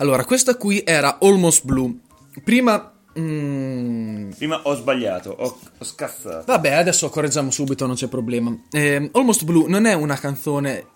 Allora, 0.00 0.24
questa 0.24 0.56
qui 0.56 0.82
era 0.84 1.18
Almost 1.20 1.64
Blue. 1.66 1.94
Prima... 2.42 2.90
mm, 3.18 4.30
Prima 4.30 4.60
ho 4.62 4.74
sbagliato, 4.74 5.30
ho, 5.38 5.58
ho 5.76 5.84
scazzato. 5.84 6.44
Vabbè, 6.46 6.70
adesso 6.72 7.10
correggiamo 7.10 7.50
subito, 7.50 7.86
non 7.86 7.96
c'è 7.96 8.08
problema. 8.08 8.56
Eh, 8.70 9.10
Almost 9.12 9.44
Blue 9.44 9.68
non 9.68 9.84
è 9.84 9.92
una 9.92 10.16
canzone 10.16 10.86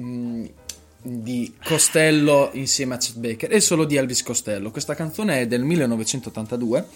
mm, 0.00 0.44
di 1.02 1.54
Costello 1.64 2.50
insieme 2.54 2.94
a 2.94 2.98
Chet 2.98 3.16
Baker, 3.18 3.48
è 3.50 3.60
solo 3.60 3.84
di 3.84 3.94
Elvis 3.94 4.24
Costello. 4.24 4.72
Questa 4.72 4.96
canzone 4.96 5.42
è 5.42 5.46
del 5.46 5.62
1982 5.62 6.86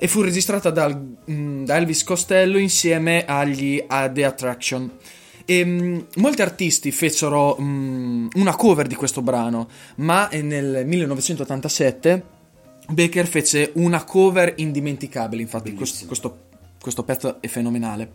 e 0.00 0.08
fu 0.08 0.20
registrata 0.20 0.68
dal- 0.68 1.16
mm, 1.30 1.64
da 1.64 1.76
Elvis 1.76 2.04
Costello 2.04 2.58
insieme 2.58 3.24
agli 3.24 3.82
a 3.86 4.10
The 4.10 4.24
Attraction. 4.26 4.92
E, 5.50 5.64
mm, 5.64 5.98
molti 6.16 6.42
artisti 6.42 6.92
fecero 6.92 7.56
mm, 7.58 8.28
una 8.34 8.54
cover 8.54 8.86
di 8.86 8.94
questo 8.94 9.22
brano, 9.22 9.66
ma 9.96 10.28
eh, 10.28 10.42
nel 10.42 10.82
1987 10.84 12.22
Baker 12.90 13.26
fece 13.26 13.70
una 13.76 14.04
cover 14.04 14.52
indimenticabile, 14.56 15.40
infatti 15.40 15.72
questo, 15.72 16.04
questo- 16.04 16.38
questo 16.78 17.02
pezzo 17.02 17.40
è 17.40 17.46
fenomenale. 17.48 18.10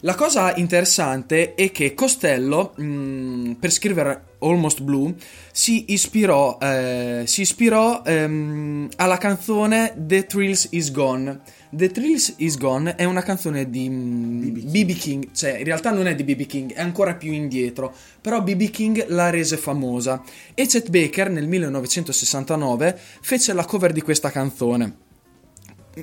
La 0.00 0.16
cosa 0.16 0.54
interessante 0.56 1.54
è 1.54 1.70
che 1.70 1.94
Costello, 1.94 2.72
mh, 2.76 3.52
per 3.60 3.70
scrivere 3.72 4.24
Almost 4.40 4.82
Blue, 4.82 5.14
si 5.52 5.92
ispirò, 5.92 6.58
eh, 6.60 7.22
si 7.26 7.40
ispirò 7.42 8.02
ehm, 8.04 8.88
alla 8.96 9.18
canzone 9.18 9.94
The 9.96 10.26
Thrills 10.26 10.68
Is 10.70 10.90
Gone. 10.90 11.40
The 11.70 11.90
Thrills 11.90 12.34
Is 12.38 12.56
Gone 12.56 12.94
è 12.94 13.04
una 13.04 13.22
canzone 13.22 13.68
di 13.68 13.88
BB 13.88 14.92
King. 14.92 15.28
cioè 15.32 15.58
in 15.58 15.64
realtà 15.64 15.90
non 15.90 16.06
è 16.06 16.14
di 16.14 16.24
BB 16.24 16.46
King, 16.46 16.72
è 16.72 16.80
ancora 16.80 17.14
più 17.14 17.32
indietro, 17.32 17.94
però 18.20 18.42
BB 18.42 18.70
King 18.70 19.06
la 19.08 19.30
rese 19.30 19.56
famosa. 19.56 20.22
E 20.54 20.66
Chet 20.66 20.88
Baker 20.88 21.30
nel 21.30 21.46
1969 21.46 22.98
fece 23.20 23.52
la 23.52 23.64
cover 23.64 23.92
di 23.92 24.00
questa 24.00 24.30
canzone 24.30 25.06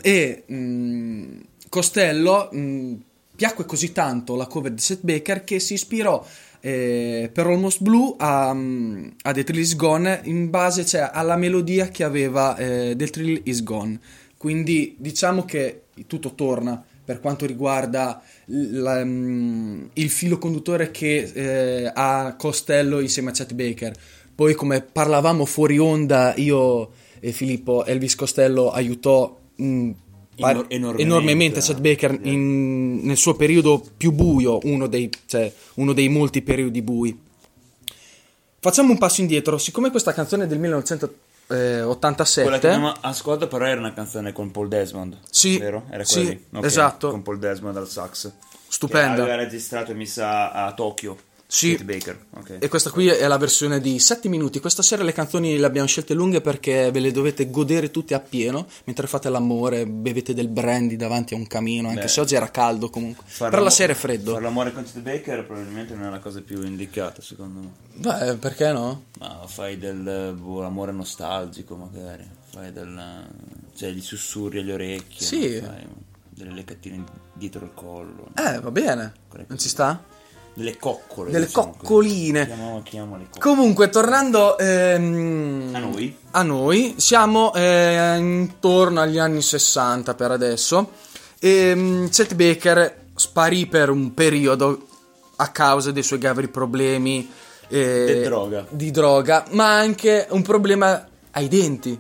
e 0.02 0.44
mh, 0.46 1.40
Costello 1.70 2.50
mh, 2.52 2.94
piacque 3.36 3.66
così 3.66 3.92
tanto 3.92 4.36
la 4.36 4.48
cover 4.48 4.72
di 4.72 4.82
Seth 4.82 5.02
Baker 5.02 5.44
che 5.44 5.60
si 5.60 5.74
ispirò 5.74 6.26
eh, 6.62 7.30
per 7.32 7.48
Almost 7.48 7.82
Blue 7.82 8.16
a, 8.18 8.50
a 8.50 9.32
The 9.32 9.44
Thrill 9.44 9.60
Is 9.60 9.76
Gone 9.76 10.22
in 10.24 10.50
base 10.50 10.86
cioè, 10.86 11.10
alla 11.12 11.36
melodia 11.36 11.90
che 11.90 12.04
aveva 12.04 12.56
eh, 12.56 12.94
The 12.96 13.08
Thrill 13.08 13.42
Is 13.44 13.64
Gone 13.64 14.00
quindi 14.46 14.94
diciamo 15.00 15.44
che 15.44 15.86
tutto 16.06 16.36
torna 16.36 16.80
per 17.04 17.20
quanto 17.20 17.48
riguarda 17.48 18.22
la- 18.46 19.04
mh, 19.04 19.90
il 19.94 20.10
filo 20.12 20.38
conduttore 20.38 20.92
che 20.92 21.32
eh, 21.34 21.92
ha 21.92 22.36
Costello 22.38 23.00
insieme 23.00 23.32
a 23.32 23.34
Chet 23.34 23.54
Baker 23.56 23.96
poi 24.36 24.54
come 24.54 24.82
parlavamo 24.82 25.46
fuori 25.46 25.80
onda 25.80 26.36
io 26.36 26.92
e 27.20 27.32
Filippo 27.32 27.86
Elvis 27.86 28.14
Costello 28.14 28.70
aiutò 28.70 29.36
mh, 29.56 29.90
par- 30.38 30.52
Enor- 30.52 30.66
enormemente. 30.70 31.02
enormemente 31.02 31.60
Chet 31.62 31.80
Baker 31.80 32.20
in- 32.22 33.00
nel 33.02 33.18
suo 33.18 33.34
periodo 33.34 33.84
più 33.98 34.12
buio, 34.12 34.60
uno 34.66 34.86
dei, 34.86 35.10
cioè, 35.26 35.52
uno 35.76 35.92
dei 35.94 36.08
molti 36.10 36.44
periodi 36.44 36.84
bui. 36.84 37.18
Facciamo 38.60 38.92
un 38.92 38.98
passo 39.00 39.22
indietro, 39.22 39.58
siccome 39.58 39.90
questa 39.90 40.14
canzone 40.14 40.44
è 40.44 40.48
del 40.48 40.60
1987, 41.48 42.42
Quella 42.42 42.60
che 42.60 42.68
abbiamo 42.68 42.94
ascoltato 43.02 43.48
però 43.48 43.66
era 43.66 43.80
una 43.80 43.94
canzone 43.94 44.32
con 44.34 44.52
Paul 44.52 44.68
Desmond. 44.68 45.20
Sì, 45.30 45.58
Vero? 45.60 45.84
Era 45.90 46.04
sì, 46.04 46.14
quella 46.14 46.30
lì? 46.30 46.46
Ok, 46.54 46.66
esatto. 46.66 47.10
Con 47.12 47.22
Paul 47.22 47.40
Desmond 47.40 47.78
al 47.78 47.88
sax. 47.88 48.32
Stupenda. 48.68 49.16
Che 49.16 49.22
aveva 49.22 49.36
registrato, 49.36 49.94
mi 49.94 50.08
sa, 50.08 50.52
a 50.52 50.74
Tokyo. 50.74 51.18
Sì. 51.48 51.76
Chet 51.76 51.84
Baker. 51.84 52.26
Ok. 52.32 52.58
E 52.60 52.68
questa 52.68 52.90
qui 52.90 53.08
è 53.08 53.28
la 53.28 53.38
versione 53.38 53.80
di 53.80 54.00
7 54.00 54.28
minuti. 54.30 54.60
Questa 54.60 54.82
sera 54.82 55.04
le 55.04 55.14
canzoni 55.14 55.58
le 55.58 55.66
abbiamo 55.66 55.88
scelte 55.88 56.14
lunghe 56.14 56.42
perché 56.42 56.92
ve 56.92 57.00
le 57.00 57.12
dovete 57.12 57.50
godere 57.50 57.92
tutte 57.92 58.14
appieno 58.14 58.66
mentre 58.86 59.08
fate 59.08 59.30
l'amore, 59.30 59.86
bevete 59.86 60.34
del 60.34 60.48
brandy 60.48 60.96
davanti 60.96 61.34
a 61.34 61.38
un 61.38 61.48
camino, 61.48 61.90
anche 61.90 62.02
Beh. 62.02 62.08
se 62.08 62.20
oggi 62.22 62.36
era 62.36 62.50
caldo 62.50 62.90
comunque. 62.90 63.24
Far 63.28 63.52
Però 63.52 63.62
la 63.62 63.70
sera 63.70 63.94
è 63.94 63.96
freddo. 63.96 64.32
Fare 64.32 64.44
l'amore 64.44 64.74
con 64.74 64.84
Chet 64.84 65.02
Baker 65.02 65.46
probabilmente 65.46 65.94
non 65.94 66.06
è 66.06 66.10
la 66.10 66.20
cosa 66.20 66.42
più 66.42 66.64
indicata, 66.64 67.22
secondo 67.22 67.60
me. 67.60 67.72
Beh, 67.94 68.36
perché 68.36 68.72
no? 68.72 69.06
Ma 69.20 69.44
fai 69.48 69.78
del 69.78 70.36
boh, 70.38 70.64
amore 70.64 70.92
nostalgico, 70.92 71.76
magari. 71.76 72.28
Fai 72.50 72.72
del. 72.72 73.28
cioè, 73.76 73.92
gli 73.92 74.02
sussurri 74.02 74.60
agli 74.60 74.72
orecchi. 74.72 75.24
Sì. 75.24 75.60
no? 75.60 75.68
Fai 75.68 75.88
delle 76.36 76.52
leccattine 76.52 77.04
dietro 77.34 77.64
il 77.64 77.72
collo. 77.74 78.30
Eh, 78.36 78.60
va 78.60 78.72
bene. 78.72 79.14
Non 79.48 79.58
ci 79.58 79.70
sta? 79.70 80.04
Delle 80.56 80.78
coccole. 80.78 81.30
Delle 81.30 81.46
diciamo 81.46 81.76
coccoline. 81.78 82.46
Chiamiamo, 82.48 82.82
chiamiamole 82.84 83.28
coccole. 83.30 83.56
Comunque, 83.56 83.90
tornando 83.90 84.58
ehm, 84.58 85.70
A 85.74 85.80
noi? 85.80 86.18
a 86.32 86.42
noi, 86.44 86.96
siamo 86.98 87.54
eh, 87.54 88.16
intorno 88.18 89.02
agli 89.02 89.20
anni 89.20 89.42
60 89.42 90.16
per 90.16 90.32
adesso. 90.32 90.92
E, 91.40 92.08
Chet 92.10 92.34
Baker 92.34 93.04
sparì 93.16 93.68
per 93.68 93.90
un 93.90 94.14
periodo 94.14 94.88
a 95.36 95.50
causa 95.50 95.92
dei 95.92 96.04
suoi 96.04 96.20
gravi 96.20 96.48
problemi 96.48 97.30
eh, 97.68 98.06
Di 98.16 98.22
droga. 98.22 98.66
di 98.70 98.92
droga, 98.92 99.46
ma 99.52 99.78
anche 99.78 100.26
un 100.30 100.42
problema 100.42 101.08
ai 101.32 101.48
denti. 101.48 102.00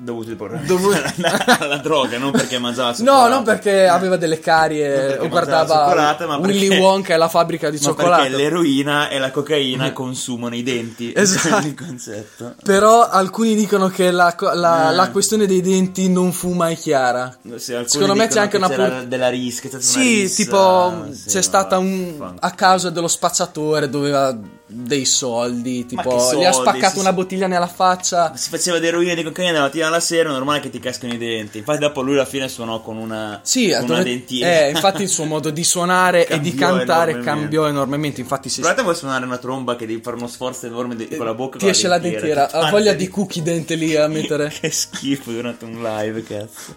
Dovuti 0.00 0.34
porre 0.36 0.60
Dovu- 0.66 0.94
alla 1.58 1.78
droga, 1.78 2.18
non 2.18 2.30
perché 2.30 2.58
mangiava 2.58 2.90
No, 2.90 2.94
cioccolato. 2.94 3.28
non 3.34 3.42
perché 3.42 3.88
aveva 3.88 4.16
delle 4.16 4.38
carie 4.38 5.18
o 5.18 5.26
guardava 5.28 5.92
ma 6.26 6.36
Willy 6.36 6.68
perché- 6.68 6.82
Wonka 6.82 7.14
e 7.14 7.16
la 7.16 7.28
fabbrica 7.28 7.68
di 7.68 7.80
cioccolato. 7.80 8.22
perché 8.22 8.36
l'eroina 8.36 9.08
e 9.08 9.18
la 9.18 9.32
cocaina 9.32 9.90
consumano 9.92 10.54
i 10.54 10.62
denti. 10.62 11.12
Esatto. 11.16 11.66
Il 11.66 11.74
concetto. 11.74 12.54
Però 12.62 13.08
alcuni 13.08 13.56
dicono 13.56 13.88
che 13.88 14.12
la, 14.12 14.34
la- 14.54 14.90
Eh. 14.90 14.94
la 14.94 15.10
questione 15.10 15.46
dei 15.46 15.60
denti 15.62 16.08
non 16.08 16.30
fu 16.32 16.52
mai 16.52 16.76
chiara. 16.76 17.24
Alcuni 17.42 17.58
Secondo 17.88 18.14
me 18.14 18.28
c'è 18.28 18.38
anche 18.38 18.58
che 18.58 18.64
una 18.64 18.68
pur- 18.74 19.02
della 19.06 19.28
rischia, 19.28 19.80
Sì, 19.80 20.20
rissa, 20.22 20.42
tipo 20.44 21.06
sì, 21.12 21.28
c'è 21.28 21.42
stata 21.42 21.76
un 21.78 22.10
vaffanculo. 22.16 22.38
a 22.40 22.50
causa 22.52 22.90
dello 22.90 23.08
spacciatore 23.08 23.88
doveva 23.88 24.38
dei 24.70 25.06
soldi, 25.06 25.86
tipo 25.86 26.18
soldi, 26.18 26.42
gli 26.42 26.44
ha 26.44 26.52
spaccato 26.52 26.94
sì, 26.96 26.98
una 27.00 27.14
bottiglia 27.14 27.46
nella 27.46 27.66
faccia. 27.66 28.36
Si 28.36 28.50
faceva 28.50 28.78
di 28.78 28.86
eroina 28.86 29.12
e 29.12 29.14
di 29.14 29.22
cocaina 29.22 29.52
la 29.52 29.60
mattina 29.60 29.86
alla 29.86 29.98
sera, 30.00 30.28
è 30.28 30.32
normale 30.32 30.60
che 30.60 30.68
ti 30.68 30.78
cascano 30.78 31.14
i 31.14 31.16
denti. 31.16 31.58
Infatti, 31.58 31.78
dopo 31.78 32.02
lui 32.02 32.14
alla 32.14 32.26
fine 32.26 32.48
suonò 32.48 32.82
con 32.82 32.98
una, 32.98 33.40
Sì, 33.42 33.70
con 33.78 33.88
una 33.88 34.02
dentiera. 34.02 34.66
eh, 34.66 34.70
infatti 34.70 35.02
il 35.02 35.08
suo 35.08 35.24
modo 35.26 35.48
di 35.48 35.64
suonare 35.64 36.26
e 36.28 36.38
di 36.40 36.54
cantare 36.54 37.12
enormemente. 37.12 37.24
cambiò 37.40 37.66
enormemente. 37.66 38.20
Infatti, 38.20 38.50
si 38.50 38.60
Provate 38.60 38.82
voi 38.82 38.92
a 38.92 38.96
suonare 38.96 39.24
una 39.24 39.38
tromba 39.38 39.74
che 39.74 39.86
devi 39.86 40.02
fare 40.02 40.16
uno 40.16 40.28
sforzo 40.28 40.66
enorme 40.66 40.96
di- 40.96 41.08
con 41.16 41.24
la 41.24 41.32
bocca. 41.34 41.56
ti 41.56 41.64
con 41.64 41.70
esce 41.70 41.88
la 41.88 41.98
dentiera. 41.98 42.46
Ti 42.46 42.56
Ha 42.56 42.70
voglia 42.70 42.92
di 42.92 43.08
cookie 43.08 43.42
dente 43.42 43.74
lì 43.74 43.96
a 43.96 44.06
mettere. 44.06 44.52
che 44.60 44.70
schifo 44.70 45.30
durante 45.32 45.64
un 45.64 45.80
live, 45.82 46.22
cazzo. 46.24 46.74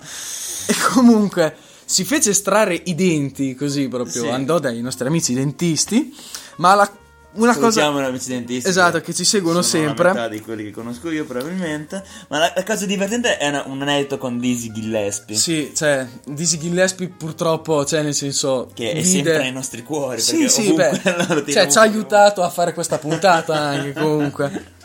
E 0.68 0.74
comunque 0.94 1.56
si 1.84 2.06
fece 2.06 2.30
estrarre 2.30 2.80
i 2.86 2.96
denti 2.96 3.54
così 3.54 3.90
proprio. 3.90 4.24
Sì. 4.24 4.30
Andò 4.30 4.60
dai 4.60 4.80
nostri 4.82 5.08
amici 5.08 5.34
dentisti. 5.34 6.16
Ma 6.58 6.74
la- 6.76 6.90
una 7.34 7.56
cosa. 7.58 7.90
Gli 7.90 8.04
amici 8.04 8.30
dentisti. 8.30 8.70
Esatto, 8.70 9.00
che 9.02 9.14
ci 9.14 9.24
seguono 9.24 9.62
sempre. 9.62 10.06
La 10.10 10.14
metà 10.14 10.28
di 10.28 10.42
quelli 10.42 10.64
che 10.64 10.72
conosco 10.72 11.10
io, 11.10 11.26
probabilmente. 11.26 12.04
Ma 12.30 12.40
la, 12.40 12.54
la 12.56 12.64
cosa 12.64 12.86
divertente 12.86 13.38
è 13.38 13.48
una- 13.48 13.64
un 13.68 13.82
aneddoto 13.82 14.18
con 14.18 14.38
Dizzy 14.40 14.72
Gillespie. 14.72 15.36
Sì, 15.36 15.72
cioè, 15.76 16.06
Dizzy 16.26 16.58
Gillespie 16.58 17.08
purtroppo, 17.10 17.86
cioè, 17.86 18.02
nel 18.04 18.14
senso. 18.16 18.70
Che 18.74 18.92
è 18.92 19.04
sempre 19.04 19.38
nei 19.40 19.52
nostri 19.52 19.84
cuori. 19.84 20.20
Sì, 20.20 20.50
sì, 20.50 20.74
beh, 20.74 21.02
cioè, 21.52 21.68
ci 21.68 21.78
ha 21.78 21.82
aiutato 21.82 22.44
a 22.44 22.50
fare 22.50 22.74
questa 22.74 22.98
puntata 22.98 23.56
anche 23.56 23.94
comunque. 24.00 24.80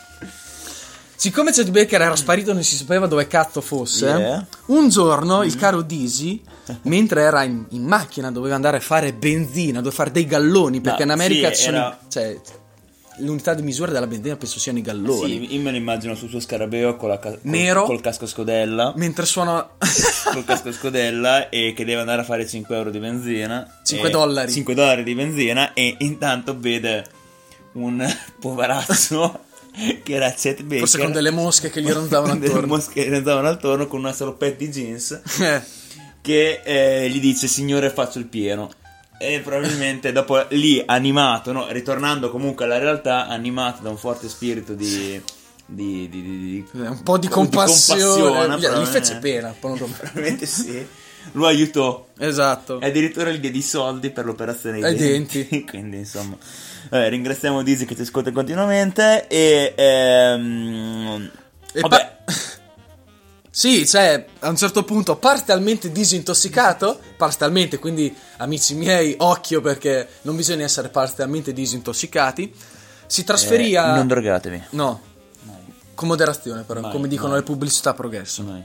Siccome 1.19 1.51
Chet 1.51 1.69
Baker 1.71 1.99
era 2.01 2.15
sparito 2.15 2.51
e 2.51 2.53
non 2.53 2.63
si 2.63 2.75
sapeva 2.75 3.07
dove 3.07 3.27
cazzo 3.27 3.59
fosse, 3.59 4.05
Yeah. 4.05 4.45
un 4.67 4.87
giorno 4.89 5.41
il 5.43 5.55
caro 5.55 5.81
Dizzy, 5.81 6.41
mentre 6.83 7.21
era 7.21 7.43
in, 7.43 7.65
in 7.69 7.83
macchina, 7.83 8.31
doveva 8.31 8.55
andare 8.55 8.77
a 8.77 8.81
fare 8.81 9.13
benzina, 9.13 9.77
doveva 9.79 9.95
fare 9.95 10.11
dei 10.11 10.25
galloni, 10.25 10.81
perché 10.81 11.05
No, 11.05 11.13
in 11.13 11.19
America 11.19 11.53
sì, 11.53 11.63
sono. 11.63 11.77
era- 11.77 11.99
Cioè, 12.07 12.39
l'unità 13.19 13.53
di 13.55 13.63
misura 13.63 13.91
della 13.91 14.05
benzina 14.05 14.35
penso 14.35 14.59
siano 14.59 14.77
i 14.77 14.81
galloni. 14.83 15.47
Sì, 15.47 15.55
io 15.55 15.61
me 15.61 15.71
lo 15.71 15.77
immagino 15.77 16.13
sul 16.13 16.29
suo 16.29 16.39
scarabeo 16.39 16.95
con 16.97 17.09
la 17.09 17.17
ca- 17.17 17.29
col, 17.31 17.39
Nero. 17.43 17.83
col 17.83 17.99
casco 18.01 18.27
scodella. 18.27 18.93
Mentre 18.95 19.25
suona. 19.25 19.67
col 20.33 20.45
casco 20.45 20.71
scodella 20.71 21.49
e 21.49 21.73
che 21.75 21.83
deve 21.85 22.01
andare 22.01 22.21
a 22.21 22.25
fare 22.25 22.45
5 22.47 22.75
euro 22.75 22.89
di 22.91 22.99
benzina 22.99 23.79
5 23.83 24.07
E- 24.07 24.11
dollari. 24.11 24.51
5 24.51 24.73
dollari 24.75 25.03
di 25.03 25.15
benzina 25.15 25.73
e 25.73 25.95
intanto 25.99 26.55
vede 26.59 27.05
un 27.73 28.05
poverazzo 28.39 29.39
che 30.03 30.13
era 30.13 30.31
Chet 30.31 30.61
Baker 30.63 30.79
Forse 30.79 30.97
con 30.99 31.11
delle 31.11 31.29
mosche 31.31 31.69
che 31.69 31.81
gli 31.81 31.91
rondavano 31.91 32.31
con 32.33 32.39
delle 32.39 32.51
attorno. 32.53 32.75
mosche 32.75 32.93
che 32.93 33.07
gli 33.07 33.11
rondavano 33.11 33.47
attorno 33.47 33.87
con 33.87 33.99
una 33.99 34.11
salopette 34.13 34.57
di 34.65 34.69
jeans 34.69 35.21
Eh, 35.39 35.61
che 36.27 36.59
eh, 36.61 37.09
gli 37.09 37.21
dice 37.21 37.47
signore 37.47 37.89
faccio 37.89 38.19
il 38.19 38.25
pieno 38.25 38.69
e 39.17 39.39
probabilmente 39.39 40.11
dopo 40.11 40.45
lì 40.49 40.83
animato 40.85 41.53
no? 41.53 41.71
ritornando 41.71 42.29
comunque 42.29 42.65
alla 42.65 42.77
realtà 42.77 43.27
animato 43.27 43.81
da 43.81 43.89
un 43.89 43.97
forte 43.97 44.27
spirito 44.27 44.73
di 44.73 45.21
di, 45.65 46.09
di, 46.09 46.21
di- 46.21 46.65
un 46.73 47.01
po' 47.03 47.17
di 47.17 47.27
compassione. 47.29 48.57
Gli- 48.57 48.85
fece 48.85 49.17
pena. 49.17 49.55
probabilmente 49.59 50.45
sì 50.45 50.85
lo 51.33 51.45
aiutò 51.45 52.07
Esatto. 52.17 52.79
e 52.79 52.87
addirittura 52.87 53.31
gli 53.31 53.39
diede 53.39 53.57
i 53.57 53.61
soldi 53.61 54.11
per 54.11 54.25
l'operazione 54.25 54.79
dei 54.79 54.95
denti. 54.95 55.63
Quindi, 55.67 55.97
insomma, 55.97 56.37
vabbè, 56.89 57.09
ringraziamo 57.09 57.63
Dizzy 57.63 57.85
che 57.85 57.95
ci 57.95 58.01
ascolta 58.01 58.31
continuamente. 58.31 59.27
E, 59.27 59.73
ehm, 59.75 61.31
E 61.73 61.81
vabbè, 61.81 61.95
pa- 62.25 62.33
sì, 63.57 63.87
cioè, 63.87 64.23
a 64.41 64.49
un 64.49 64.55
certo 64.55 64.83
punto 64.83 65.15
parzialmente 65.15 65.91
disintossicato, 65.91 66.99
parzialmente, 67.17 67.79
quindi 67.79 68.15
amici 68.37 68.75
miei, 68.75 69.15
occhio 69.17 69.61
perché 69.61 70.07
non 70.21 70.35
bisogna 70.35 70.63
essere 70.63 70.89
parzialmente 70.89 71.53
disintossicati, 71.53 72.53
si 73.07 73.23
trasferì 73.23 73.71
eh, 73.71 73.77
a... 73.77 73.95
non 73.95 74.05
drogatevi. 74.05 74.63
No, 74.73 75.01
con 75.95 76.07
moderazione 76.07 76.61
però, 76.61 76.81
Mai, 76.81 76.91
come 76.91 77.07
dicono 77.07 77.29
mai. 77.29 77.39
le 77.39 77.45
pubblicità 77.45 77.95
progresso. 77.95 78.43
Mai. 78.43 78.63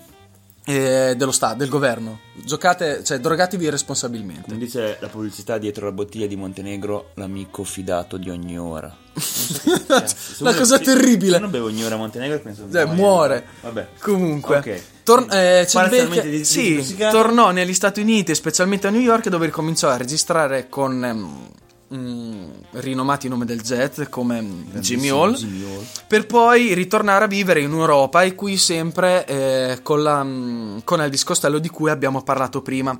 Eh, 0.64 1.14
dello 1.16 1.32
Stato, 1.32 1.56
del 1.56 1.68
governo. 1.68 2.20
Giocate, 2.34 3.02
cioè, 3.02 3.18
drogatevi 3.18 3.68
responsabilmente. 3.68 4.42
Come 4.46 4.58
dice 4.58 4.96
la 5.00 5.08
pubblicità 5.08 5.58
dietro 5.58 5.86
la 5.86 5.92
bottiglia 5.92 6.26
di 6.26 6.36
Montenegro, 6.36 7.10
l'amico 7.14 7.64
fidato 7.64 8.16
di 8.16 8.30
ogni 8.30 8.56
ora. 8.58 8.94
Una 10.38 10.54
cosa 10.54 10.78
terribile. 10.78 11.32
Se 11.34 11.38
non 11.40 11.50
bevo 11.50 11.66
ogni 11.66 11.82
ora 11.84 11.96
a 11.96 11.98
Montenegro, 11.98 12.38
penso 12.40 12.66
Cioè, 12.70 12.84
muore. 12.84 13.44
Vabbè. 13.60 13.88
Comunque, 14.00 14.56
Ok. 14.58 14.82
tor- 15.02 15.26
eh, 15.32 15.66
Baker- 15.72 16.28
dis- 16.28 16.48
sì, 16.50 16.60
disintossicato. 16.62 17.16
tornò 17.16 17.50
negli 17.50 17.74
Stati 17.74 18.00
Uniti, 18.00 18.32
specialmente 18.34 18.86
a 18.86 18.90
New 18.90 19.00
York, 19.00 19.28
dove 19.28 19.46
ricominciò 19.46 19.88
a 19.88 19.96
registrare 19.96 20.68
con 20.68 21.04
ehm, 21.04 21.48
mm, 21.94 22.50
rinomati 22.72 23.28
nomi 23.28 23.44
del 23.44 23.60
jazz 23.60 24.02
come 24.08 24.40
mm, 24.40 24.62
Jimmy 24.76 25.08
Hall, 25.08 25.34
Jimmy 25.34 25.64
Hall. 25.64 25.84
per 26.06 26.26
poi 26.26 26.74
ritornare 26.74 27.24
a 27.24 27.28
vivere 27.28 27.60
in 27.60 27.70
Europa 27.70 28.22
e 28.22 28.34
qui 28.34 28.56
sempre 28.56 29.26
eh, 29.26 29.78
con, 29.82 30.02
la, 30.02 30.22
mm, 30.22 30.78
con 30.84 31.00
Elvis 31.00 31.24
Costello 31.24 31.58
di 31.58 31.68
cui 31.68 31.90
abbiamo 31.90 32.22
parlato 32.22 32.62
prima. 32.62 32.98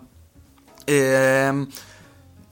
Ehm, 0.84 1.66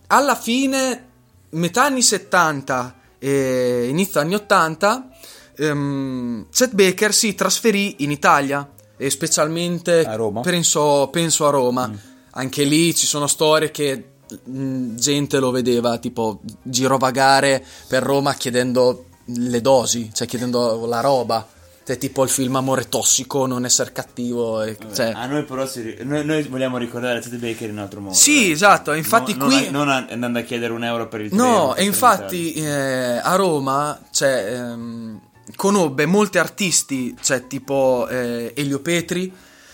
alla 0.08 0.34
fine, 0.34 1.04
metà 1.50 1.84
anni 1.84 2.02
70 2.02 2.94
e 3.18 3.86
inizio 3.88 4.20
anni 4.20 4.34
80, 4.34 5.08
ehm, 5.56 6.46
Chet 6.50 6.72
Baker 6.72 7.12
si 7.12 7.34
trasferì 7.34 7.96
in 7.98 8.10
Italia 8.10 8.68
e 8.96 9.08
specialmente 9.10 10.04
A 10.04 10.14
Roma? 10.14 10.40
Penso, 10.40 11.08
penso 11.10 11.46
a 11.46 11.50
Roma. 11.50 11.90
Anche 12.32 12.64
lì 12.64 12.94
ci 12.94 13.06
sono 13.06 13.26
storie 13.26 13.70
che 13.70 13.94
mh, 13.96 14.09
gente 14.44 15.38
lo 15.38 15.50
vedeva 15.50 15.98
tipo 15.98 16.40
girovagare 16.62 17.64
per 17.88 18.02
Roma 18.02 18.34
chiedendo 18.34 19.06
le 19.26 19.60
dosi, 19.60 20.10
cioè 20.12 20.26
chiedendo 20.26 20.86
la 20.86 21.00
roba. 21.00 21.46
Cioè, 21.82 21.98
tipo 21.98 22.22
il 22.22 22.28
film 22.28 22.54
Amore 22.54 22.88
tossico, 22.88 23.46
non 23.46 23.64
essere 23.64 23.90
cattivo. 23.90 24.62
e- 24.62 24.76
cioè- 24.94 25.12
A 25.14 25.26
noi 25.26 25.44
però 25.44 25.66
si 25.66 25.96
noi, 26.02 26.24
noi 26.24 26.42
vogliamo 26.44 26.76
ricordare 26.78 27.18
Chet 27.20 27.34
Baker 27.36 27.68
in 27.68 27.76
un 27.76 27.80
altro 27.80 28.00
modo. 28.00 28.14
Sì, 28.14 28.48
eh. 28.48 28.52
esatto, 28.52 28.92
infatti 28.92 29.34
Non- 29.34 29.48
qui- 29.48 29.70
Non, 29.70 29.88
a- 29.88 29.98
non 30.00 30.06
andando 30.10 30.38
a 30.38 30.42
chiedere 30.42 30.72
un 30.72 30.84
euro 30.84 31.08
per 31.08 31.22
il 31.22 31.28
treno. 31.30 31.42
No, 31.44 31.74
e 31.74 31.82
infatti 31.84 32.52
eh, 32.52 33.18
a 33.20 33.34
Roma 33.34 33.98
cioè, 34.12 34.52
ehm, 34.54 35.20
conobbe 35.56 36.06
molti 36.06 36.38
artisti, 36.38 37.16
cioè 37.20 37.46
tipo 37.48 38.06
eh, 38.08 38.52
Elio 38.54 38.78
Petri, 38.80 39.32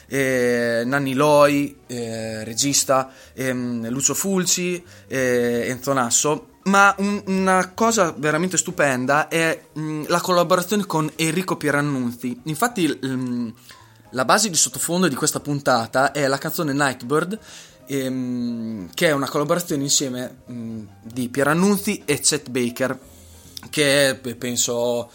eh, 0.09 0.83
Nanni 0.85 1.15
Loi, 1.15 1.79
eh, 1.87 2.45
regista, 2.45 3.11
ehm, 3.35 3.89
Lucio 3.89 4.15
Fulci, 4.15 4.83
eh, 5.09 5.67
Enzo 5.69 5.93
Nasso. 5.93 6.49
Ma 6.65 6.93
un- 6.99 7.23
una 7.27 7.71
cosa 7.75 8.13
veramente 8.17 8.57
stupenda 8.57 9.29
è 9.29 9.61
mh, 9.73 10.05
la 10.09 10.21
collaborazione 10.21 10.85
con 10.85 11.11
Enrico 11.17 11.57
Pierannunzi. 11.57 12.41
Infatti, 12.45 12.83
il- 12.83 13.55
la 14.11 14.25
base 14.25 14.49
di 14.51 14.57
sottofondo 14.57 15.07
di 15.09 15.15
questa 15.15 15.41
puntata 15.41 16.11
è 16.13 16.27
la 16.27 16.39
canzone 16.39 16.73
Nightbird, 16.73 17.39
ehm, 17.87 18.91
che 18.95 19.09
è 19.09 19.13
una 19.13 19.29
collaborazione 19.29 19.83
insieme 19.83 20.39
mh, 20.47 20.81
di 21.03 21.29
Pierannunzi 21.29 22.03
e 22.05 22.19
Chet 22.21 22.49
Baker, 22.51 22.99
che 23.71 24.19
penso, 24.39 25.11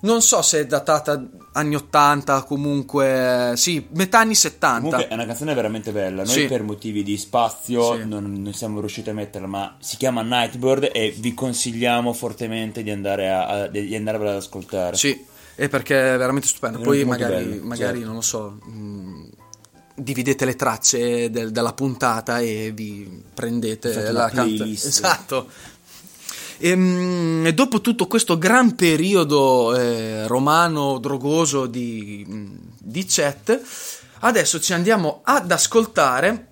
non 0.00 0.22
so 0.22 0.40
se 0.42 0.60
è 0.60 0.66
datata 0.66 1.22
anni 1.56 1.74
80, 1.76 2.42
comunque, 2.42 3.52
sì, 3.56 3.86
metà 3.92 4.18
anni 4.20 4.34
70. 4.34 4.80
Comunque 4.80 5.08
è 5.08 5.14
una 5.14 5.26
canzone 5.26 5.54
veramente 5.54 5.90
bella. 5.92 6.22
Noi 6.24 6.32
Sì. 6.32 6.46
per 6.46 6.62
motivi 6.62 7.02
di 7.02 7.16
spazio 7.16 7.94
Sì. 7.96 8.06
non, 8.06 8.32
non 8.42 8.52
siamo 8.52 8.80
riusciti 8.80 9.10
a 9.10 9.14
metterla, 9.14 9.46
ma 9.46 9.76
si 9.80 9.96
chiama 9.96 10.22
Nightbird 10.22 10.90
e 10.92 11.14
vi 11.18 11.32
consigliamo 11.34 12.12
fortemente 12.12 12.82
di 12.82 12.90
andare 12.90 13.30
a, 13.30 13.46
a- 13.46 13.66
di 13.68 13.94
andarvela 13.94 14.30
ad 14.30 14.36
ascoltare. 14.36 14.96
Sì, 14.96 15.24
è 15.54 15.68
perché 15.68 16.14
è 16.14 16.18
veramente 16.18 16.46
stupendo. 16.48 16.78
È 16.80 16.82
Poi 16.82 17.04
magari, 17.04 17.44
bello, 17.44 17.64
magari 17.64 17.98
certo. 17.98 18.06
non 18.06 18.14
lo 18.14 18.20
so, 18.20 18.58
mh, 18.64 19.28
dividete 19.96 20.44
le 20.44 20.56
tracce 20.56 21.30
del- 21.30 21.52
della 21.52 21.72
puntata 21.72 22.40
e 22.40 22.72
vi 22.74 23.22
prendete 23.32 23.92
Fate 23.92 24.10
la 24.12 24.28
canzone. 24.30 24.72
Esatto. 24.72 25.46
Ehm, 26.58 27.44
E, 27.46 27.52
dopo 27.52 27.80
tutto 27.80 28.06
questo 28.06 28.38
gran 28.38 28.74
periodo 28.74 29.76
eh, 29.76 30.26
romano 30.26 30.98
drogoso 30.98 31.66
di, 31.66 32.24
di 32.78 33.04
Chet, 33.04 33.60
adesso 34.20 34.58
ci 34.60 34.72
andiamo 34.72 35.20
ad 35.24 35.50
ascoltare 35.50 36.46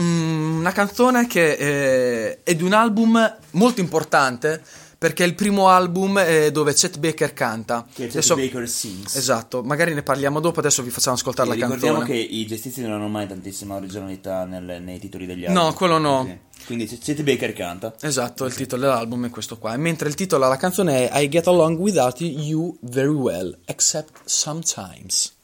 mm, 0.00 0.58
una 0.58 0.72
canzone 0.72 1.26
che 1.26 1.52
eh, 1.52 2.42
è 2.42 2.54
di 2.54 2.62
un 2.62 2.72
album 2.72 3.36
molto 3.52 3.80
importante 3.80 4.62
perché 4.98 5.24
è 5.24 5.26
il 5.26 5.34
primo 5.34 5.68
album 5.68 6.18
eh, 6.18 6.50
dove 6.50 6.72
Chet 6.74 6.98
Baker 6.98 7.32
canta. 7.32 7.84
Che 7.86 8.04
è 8.04 8.06
Chet 8.06 8.16
Adesso- 8.16 8.34
Baker 8.34 8.68
Sings. 8.68 9.14
Esatto, 9.16 9.62
magari 9.62 9.94
ne 9.94 10.02
parliamo 10.02 10.40
dopo, 10.40 10.60
adesso 10.60 10.82
vi 10.82 10.90
facciamo 10.90 11.16
ascoltare 11.16 11.48
E 11.48 11.56
la 11.58 11.64
ricordiamo 11.66 11.98
canzone. 11.98 12.18
che 12.18 12.24
i 12.24 12.46
gestisti 12.46 12.80
non 12.82 12.92
hanno 12.92 13.08
mai 13.08 13.26
tantissima 13.26 13.74
originalità 13.76 14.44
nel- 14.44 14.82
nei 14.82 14.98
titoli 14.98 15.26
degli 15.26 15.44
album. 15.44 15.62
No, 15.64 15.72
quello 15.74 15.98
no. 15.98 16.24
Sì. 16.26 16.64
Quindi 16.66 16.86
Chet 16.86 17.22
Baker 17.22 17.52
canta. 17.52 17.94
Esatto, 18.00 18.44
il 18.46 18.54
titolo 18.54 18.82
dell'album 18.82 19.26
è 19.26 19.30
questo 19.30 19.58
qua. 19.58 19.76
Mentre 19.76 20.08
il 20.08 20.14
titolo 20.14 20.42
della 20.44 20.56
canzone 20.56 21.08
è 21.08 21.20
I 21.20 21.28
Get 21.28 21.46
Along 21.46 21.78
Without 21.78 22.20
You 22.20 22.76
Very 22.80 23.12
Well, 23.12 23.58
Except 23.66 24.20
Sometimes. 24.24 25.34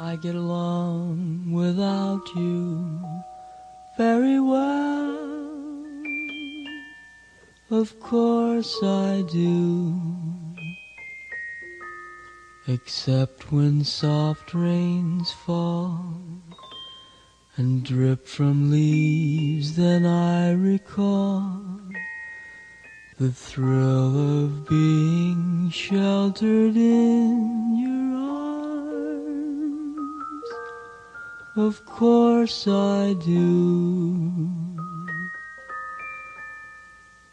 I 0.00 0.14
get 0.14 0.36
along 0.36 1.50
without 1.52 2.22
you 2.36 3.00
very 3.96 4.38
well. 4.38 5.18
Of 7.70 7.98
course 7.98 8.78
I 8.82 9.22
do. 9.22 10.00
Except 12.68 13.50
when 13.50 13.82
soft 13.82 14.54
rains 14.54 15.32
fall 15.32 16.14
and 17.56 17.84
drip 17.84 18.28
from 18.28 18.70
leaves, 18.70 19.74
then 19.74 20.06
I 20.06 20.52
recall 20.52 21.60
the 23.18 23.32
thrill 23.32 24.44
of 24.44 24.68
being 24.68 25.70
sheltered 25.70 26.76
in 26.76 27.76
your 27.82 28.16
arms. 28.16 28.57
Of 31.58 31.84
course 31.86 32.68
I 32.68 33.14
do. 33.14 34.48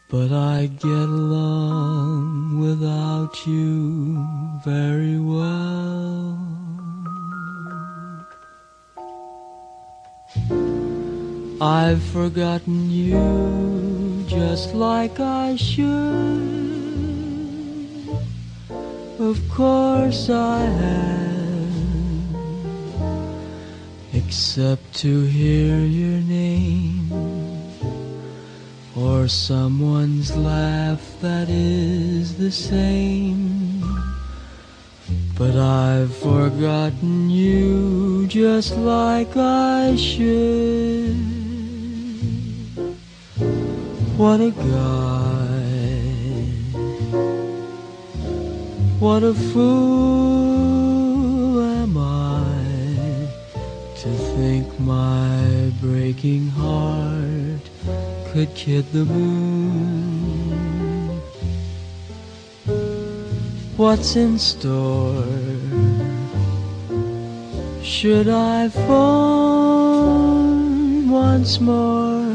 But 0.08 0.32
I 0.32 0.66
get 0.66 1.08
along 1.22 2.58
without 2.58 3.46
you 3.46 4.26
very 4.64 5.20
well. 5.20 6.36
I've 11.60 12.02
forgotten 12.02 12.90
you 12.90 14.24
just 14.26 14.74
like 14.74 15.20
I 15.20 15.54
should. 15.54 15.86
Of 19.20 19.38
course 19.48 20.28
I 20.28 20.62
have, 20.82 21.45
except 24.26 24.92
to 24.92 25.22
hear 25.22 25.78
your 25.78 26.20
name 26.20 27.12
or 28.96 29.28
someone's 29.28 30.36
laugh 30.36 31.00
that 31.20 31.48
is 31.48 32.36
the 32.36 32.50
same. 32.50 33.80
But 35.38 35.54
I've 35.54 36.12
forgotten 36.16 37.30
you 37.30 38.26
just 38.26 38.76
like 38.76 39.36
I 39.36 39.94
should. 39.94 41.14
What 44.16 44.40
a 44.40 44.50
guy. 44.50 45.36
What 48.98 49.22
a 49.22 49.34
fool 49.34 50.55
think 54.36 54.68
my 54.78 55.72
breaking 55.80 56.48
heart 56.48 57.64
could 58.28 58.54
kid 58.54 58.84
the 58.92 59.06
moon. 59.06 60.52
What's 63.78 64.14
in 64.16 64.38
store? 64.38 65.24
Should 67.82 68.28
I 68.28 68.68
phone 68.68 69.88
once 71.08 71.58
more? 71.58 72.26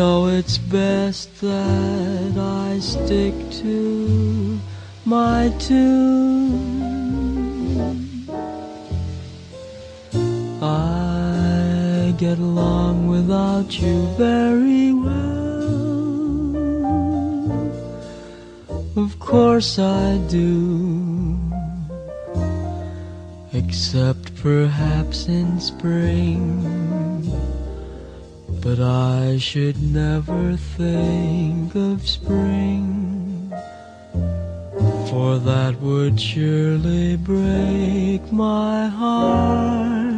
No, 0.00 0.26
it's 0.26 0.58
best 0.58 1.40
that 1.40 2.36
I 2.36 2.78
stick 2.80 3.34
to 3.62 4.60
my 5.06 5.48
tune. 5.58 6.27
Get 12.18 12.38
along 12.40 13.06
without 13.06 13.80
you 13.80 14.08
very 14.16 14.92
well. 14.92 15.18
Of 18.96 19.20
course 19.20 19.78
I 19.78 20.18
do. 20.26 21.38
Except 23.52 24.34
perhaps 24.42 25.28
in 25.28 25.60
spring. 25.60 26.42
But 28.62 28.80
I 28.80 29.38
should 29.38 29.80
never 29.80 30.56
think 30.56 31.76
of 31.76 32.08
spring. 32.08 33.52
For 35.08 35.38
that 35.38 35.76
would 35.80 36.20
surely 36.20 37.16
break 37.16 38.32
my 38.32 38.88
heart. 38.88 40.08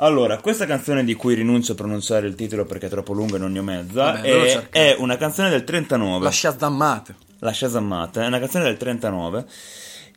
Allora, 0.00 0.36
questa 0.38 0.66
canzone 0.66 1.02
di 1.02 1.14
cui 1.14 1.34
rinuncio 1.34 1.72
a 1.72 1.74
pronunciare 1.74 2.26
il 2.26 2.34
titolo 2.34 2.66
perché 2.66 2.88
è 2.88 2.90
troppo 2.90 3.14
lunga 3.14 3.36
e 3.36 3.38
non 3.38 3.52
ne 3.52 3.60
ho 3.60 3.62
mezza, 3.62 4.12
Vabbè, 4.12 4.20
è, 4.20 4.68
è 4.68 4.96
una 4.98 5.16
canzone 5.16 5.48
del 5.48 5.64
39. 5.64 6.22
La 6.22 6.30
Shazammate. 6.30 7.14
La 7.38 7.54
Shazammata, 7.54 8.22
è 8.22 8.26
una 8.26 8.38
canzone 8.38 8.64
del 8.64 8.76
39 8.76 9.46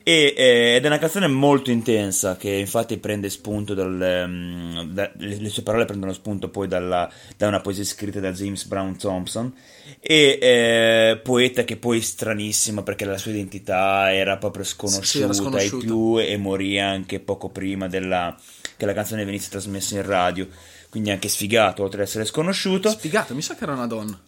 e, 0.04 0.34
eh, 0.36 0.76
ed 0.76 0.84
è 0.84 0.88
una 0.88 0.98
canzone 0.98 1.28
molto 1.28 1.70
intensa 1.72 2.36
che 2.38 2.50
infatti 2.50 2.98
prende 2.98 3.30
spunto 3.30 3.74
dal, 3.74 4.02
ehm, 4.02 4.92
da- 4.94 5.12
le, 5.18 5.36
le 5.40 5.50
sue 5.50 5.64
parole 5.64 5.86
prendono 5.86 6.14
spunto 6.14 6.50
poi 6.50 6.68
dalla- 6.68 7.12
da 7.38 7.48
una 7.48 7.60
poesia 7.62 7.84
scritta 7.84 8.20
da 8.20 8.32
James 8.32 8.66
Brown 8.66 8.98
Thompson 8.98 9.54
e 10.00 10.38
eh, 10.42 11.20
poeta 11.24 11.64
che 11.64 11.78
poi 11.78 12.00
è 12.00 12.02
stranissima 12.02 12.82
perché 12.84 13.06
la 13.06 13.18
sua 13.18 13.32
identità 13.32 14.14
era 14.14 14.38
proprio 14.38 14.64
sconosciuta, 14.64 15.06
Sì, 15.06 15.22
era 15.22 15.34
sconosciuta. 15.34 15.86
più 15.86 16.20
e 16.20 16.38
morì 16.38 16.80
anche 16.80 17.20
poco 17.20 17.50
prima 17.50 17.88
della- 17.88 18.36
che 18.78 18.86
la 18.86 18.94
canzone 18.94 19.26
venisse 19.26 19.50
trasmessa 19.50 19.96
in 19.96 20.06
radio 20.06 20.48
quindi 20.90 21.10
anche 21.12 21.30
sfigato 21.30 21.84
oltre 21.84 22.02
ad 22.02 22.08
essere 22.08 22.26
sconosciuto 22.26 22.90
Sfigato, 22.90 23.34
mi 23.34 23.42
sa 23.42 23.56
che 23.56 23.64
era 23.64 23.74
una 23.74 23.88
donna. 23.88 24.20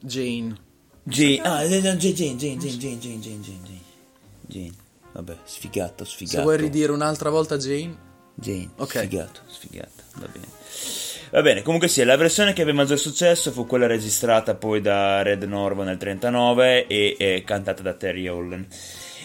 Jane. 0.00 0.54
Jane, 1.02 1.40
ah, 1.42 1.64
Jane, 1.66 1.96
Jane, 1.96 2.36
Jane, 2.36 2.56
Jane, 2.56 2.98
Jane, 2.98 3.80
Jane. 4.46 4.72
Vabbè, 5.14 5.36
sfigato, 5.44 6.04
sfigato. 6.04 6.36
Se 6.38 6.42
vuoi 6.42 6.56
ridire 6.56 6.90
un'altra 6.90 7.30
volta 7.30 7.56
Jane. 7.56 7.96
Jane, 8.34 8.70
Ok. 8.78 8.96
sfigato, 8.98 9.40
sfigato, 9.46 10.02
va 10.16 10.26
bene. 10.26 10.46
Va 11.30 11.42
bene, 11.42 11.62
comunque 11.62 11.88
sì, 11.88 12.02
la 12.04 12.16
versione 12.16 12.52
che 12.52 12.62
ebbe 12.62 12.72
maggior 12.72 12.98
successo 12.98 13.52
fu 13.52 13.66
quella 13.66 13.86
registrata 13.86 14.54
poi 14.54 14.80
da 14.80 15.22
Red 15.22 15.44
Norvo 15.44 15.84
nel 15.84 15.96
39 15.96 16.86
e, 16.86 17.16
e 17.18 17.42
cantata 17.44 17.82
da 17.82 17.94
Terry 17.94 18.26
Holland. 18.26 18.66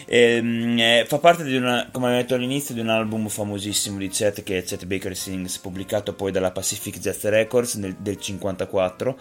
Ehm, 0.06 0.78
eh, 0.78 1.04
fa 1.06 1.18
parte 1.18 1.44
di 1.44 1.56
una, 1.56 1.88
come 1.92 2.06
abbiamo 2.06 2.22
detto 2.22 2.34
all'inizio, 2.34 2.74
di 2.74 2.80
un 2.80 2.88
album 2.88 3.28
famosissimo 3.28 3.98
di 3.98 4.08
Chet 4.08 4.42
che 4.42 4.58
è 4.58 4.62
Chet 4.64 4.86
Baker 4.86 5.16
Sings, 5.16 5.58
pubblicato 5.58 6.14
poi 6.14 6.32
dalla 6.32 6.50
Pacific 6.52 6.98
Jazz 6.98 7.24
Records 7.24 7.74
nel, 7.74 7.94
del 7.96 8.16
54 8.16 9.18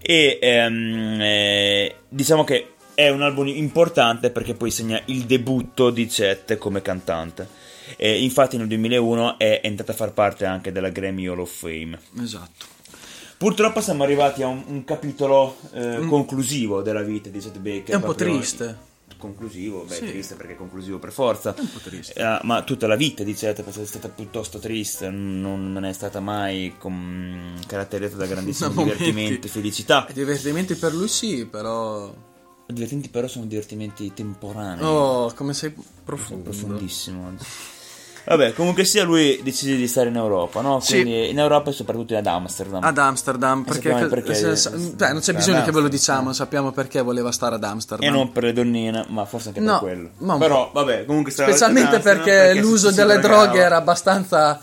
e 0.00 0.38
ehm, 0.40 1.20
eh, 1.20 1.94
diciamo 2.08 2.44
che 2.44 2.74
è 3.00 3.08
un 3.08 3.22
album 3.22 3.46
importante 3.48 4.30
perché 4.30 4.54
poi 4.54 4.70
segna 4.70 5.00
il 5.06 5.24
debutto 5.24 5.88
di 5.90 6.06
Chet 6.06 6.58
come 6.58 6.82
cantante. 6.82 7.48
E 7.96 8.22
infatti 8.22 8.56
nel 8.56 8.66
2001 8.68 9.38
è 9.38 9.60
entrata 9.64 9.92
a 9.92 9.94
far 9.94 10.12
parte 10.12 10.44
anche 10.44 10.70
della 10.70 10.90
Grammy 10.90 11.26
Hall 11.26 11.40
of 11.40 11.50
Fame. 11.50 11.98
Esatto. 12.20 12.66
Purtroppo 13.38 13.80
siamo 13.80 14.02
arrivati 14.04 14.42
a 14.42 14.48
un, 14.48 14.62
un 14.66 14.84
capitolo 14.84 15.56
eh, 15.72 16.00
conclusivo 16.06 16.82
della 16.82 17.00
vita 17.02 17.30
di 17.30 17.38
Chet 17.38 17.58
Baker. 17.58 17.94
È 17.94 17.96
un 17.96 18.02
po' 18.02 18.14
triste. 18.14 18.76
conclusivo, 19.16 19.84
beh, 19.88 19.94
Sì. 19.94 20.06
triste 20.06 20.34
perché 20.34 20.52
è 20.52 20.56
conclusivo 20.56 20.98
per 20.98 21.10
forza. 21.10 21.54
un 21.58 21.70
po' 21.72 21.78
triste. 21.78 22.12
Eh, 22.20 22.38
ma 22.42 22.62
tutta 22.64 22.86
la 22.86 22.96
vita 22.96 23.22
di 23.24 23.32
Chet 23.32 23.64
è 23.64 23.84
stata 23.86 24.08
piuttosto 24.08 24.58
triste, 24.58 25.08
non, 25.08 25.72
non 25.72 25.84
è 25.86 25.92
stata 25.94 26.20
mai 26.20 26.74
com- 26.78 27.54
caratterizzata 27.66 28.24
da 28.24 28.26
grandissimo 28.32 28.68
momenti. 28.74 28.98
divertimento 28.98 29.46
e 29.46 29.50
felicità. 29.50 30.06
Divertimenti 30.12 30.74
per 30.74 30.92
lui 30.94 31.08
sì, 31.08 31.46
però... 31.46 32.28
I 32.70 32.74
divertimenti 32.74 33.08
però 33.10 33.26
sono 33.26 33.44
divertimenti 33.46 34.12
temporanei. 34.14 34.84
Oh, 34.84 35.32
come 35.34 35.52
sei 35.54 35.74
profondo. 36.04 36.44
profondissimo. 36.50 37.32
Vabbè, 38.22 38.52
comunque 38.52 38.84
sia, 38.84 39.02
lui 39.02 39.40
decise 39.42 39.74
di 39.76 39.88
stare 39.88 40.10
in 40.10 40.14
Europa, 40.16 40.60
no? 40.60 40.78
Sì. 40.78 41.00
Quindi 41.00 41.30
in 41.30 41.38
Europa 41.38 41.70
e 41.70 41.72
soprattutto 41.72 42.14
ad 42.16 42.26
Amsterdam. 42.26 42.84
Ad 42.84 42.98
Amsterdam, 42.98 43.64
perché, 43.64 43.88
sappiamo 43.88 44.08
perché- 44.08 44.34
se- 44.34 44.56
se- 44.56 44.70
beh, 44.70 45.12
non 45.12 45.20
c'è 45.20 45.32
bisogno 45.32 45.64
che 45.64 45.72
ve 45.72 45.80
lo 45.80 45.88
diciamo, 45.88 46.32
sappiamo 46.34 46.70
perché 46.70 47.00
voleva 47.00 47.32
stare 47.32 47.54
ad 47.54 47.64
Amsterdam. 47.64 48.06
E 48.06 48.12
non 48.12 48.30
per 48.30 48.44
le 48.44 48.52
donnine, 48.52 49.06
ma 49.08 49.24
forse 49.24 49.48
anche 49.48 49.60
No, 49.60 49.80
per 49.80 50.10
quello. 50.18 50.38
Però, 50.38 50.70
vabbè, 50.72 51.06
comunque 51.06 51.32
stava 51.32 51.48
Specialmente 51.48 51.94
Amsterdam 51.96 52.24
perché, 52.24 52.60
l'uso 52.60 52.88
si- 52.88 52.94
si 52.94 53.00
delle 53.00 53.18
droghe 53.20 53.58
era 53.58 53.76
abbastanza, 53.76 54.60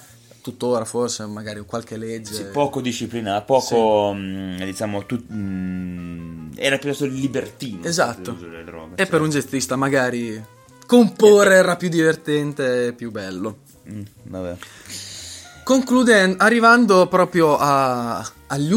tuttora 0.51 0.85
forse, 0.85 1.25
magari 1.25 1.59
qualche 1.65 1.97
legge. 1.97 2.33
Sì, 2.33 2.43
poco 2.45 2.79
disciplinato, 2.79 3.43
poco, 3.45 4.13
mh, 4.13 4.63
diciamo, 4.63 5.05
tut- 5.05 5.29
mh, 5.29 6.51
era 6.55 6.77
piuttosto 6.77 7.05
libertino. 7.05 7.83
Esatto. 7.83 8.31
delle 8.31 8.63
droghe, 8.63 8.95
E 8.95 9.03
sì. 9.03 9.09
per 9.09 9.21
un 9.21 9.29
jazzista 9.29 9.75
magari 9.75 10.41
comporre 10.85 11.55
era 11.55 11.75
più 11.75 11.89
divertente 11.89 12.87
e 12.87 12.93
più 12.93 13.11
bello. 13.11 13.57
Mm, 13.91 14.01
vabbè. 14.23 14.55
Concludendo, 15.63 16.41
arrivando 16.41 17.07
proprio 17.07 17.57
a- 17.57 18.25
agli, 18.47 18.71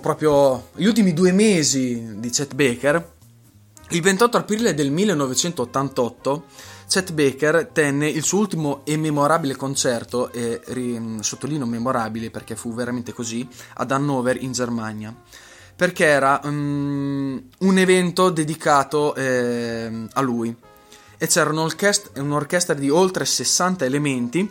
proprio, 0.00 0.68
gli 0.76 0.84
ultimi 0.86 1.12
due 1.12 1.32
mesi 1.32 2.18
di 2.20 2.30
Chet 2.30 2.54
Baker, 2.54 3.14
il 3.90 4.00
28 4.00 4.36
aprile 4.36 4.72
del 4.74 4.90
1988 4.92 6.44
Chet 6.88 7.12
Baker 7.12 7.68
tenne 7.72 8.08
il 8.08 8.22
suo 8.22 8.38
ultimo 8.38 8.82
e 8.84 8.96
memorabile 8.96 9.56
concerto, 9.56 10.30
e 10.32 10.60
ri- 10.66 11.18
sottolineo 11.20 11.66
memorabile 11.66 12.30
perché 12.30 12.54
fu 12.56 12.72
veramente 12.74 13.12
così, 13.12 13.46
ad 13.74 13.90
Hannover 13.90 14.40
in 14.40 14.52
Germania. 14.52 15.14
Perché 15.74 16.04
era 16.06 16.40
mm, 16.46 17.38
un 17.58 17.78
evento 17.78 18.30
dedicato 18.30 19.14
ehm, 19.14 20.08
a 20.14 20.20
lui 20.20 20.54
e 21.18 21.26
c'era 21.26 21.50
un'orchestra, 21.50 22.22
un'orchestra 22.22 22.74
di 22.74 22.88
oltre 22.88 23.24
60 23.26 23.84
elementi 23.84 24.50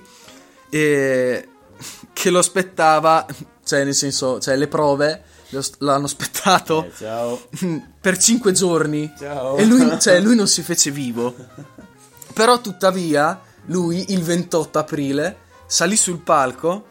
e 0.69 1.47
che 2.13 2.29
lo 2.29 2.39
aspettava, 2.39 3.25
cioè 3.63 3.83
nel 3.83 3.95
senso, 3.95 4.39
cioè 4.39 4.55
le 4.55 4.67
prove 4.67 5.23
l'hanno 5.79 6.05
aspettato 6.05 6.85
Eh, 6.99 7.81
per 8.01 8.17
5 8.17 8.51
giorni 8.51 9.11
Ciao. 9.17 9.55
e 9.57 9.65
lui, 9.65 9.99
cioè, 9.99 10.19
lui 10.21 10.35
non 10.35 10.47
si 10.47 10.61
fece 10.61 10.91
vivo. 10.91 11.33
Però 12.35 12.59
tuttavia 12.59 13.41
lui 13.67 14.11
il 14.11 14.21
28 14.21 14.77
aprile 14.77 15.37
salì 15.67 15.95
sul 15.95 16.19
palco 16.19 16.87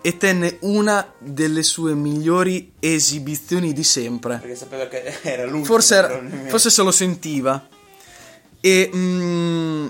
e 0.00 0.16
tenne 0.16 0.58
una 0.60 1.12
delle 1.18 1.64
sue 1.64 1.94
migliori 1.94 2.74
esibizioni 2.78 3.72
di 3.72 3.82
sempre. 3.82 4.36
Perché 4.36 4.54
sapeva 4.54 4.86
che 4.86 5.02
era 5.22 5.42
l'ultimo. 5.42 5.64
Forse, 5.64 5.94
era- 5.96 6.22
forse 6.46 6.70
se 6.70 6.82
lo 6.82 6.92
sentiva. 6.92 7.66
E 8.60 8.90
mm, 8.94 9.86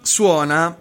suona, 0.00 0.78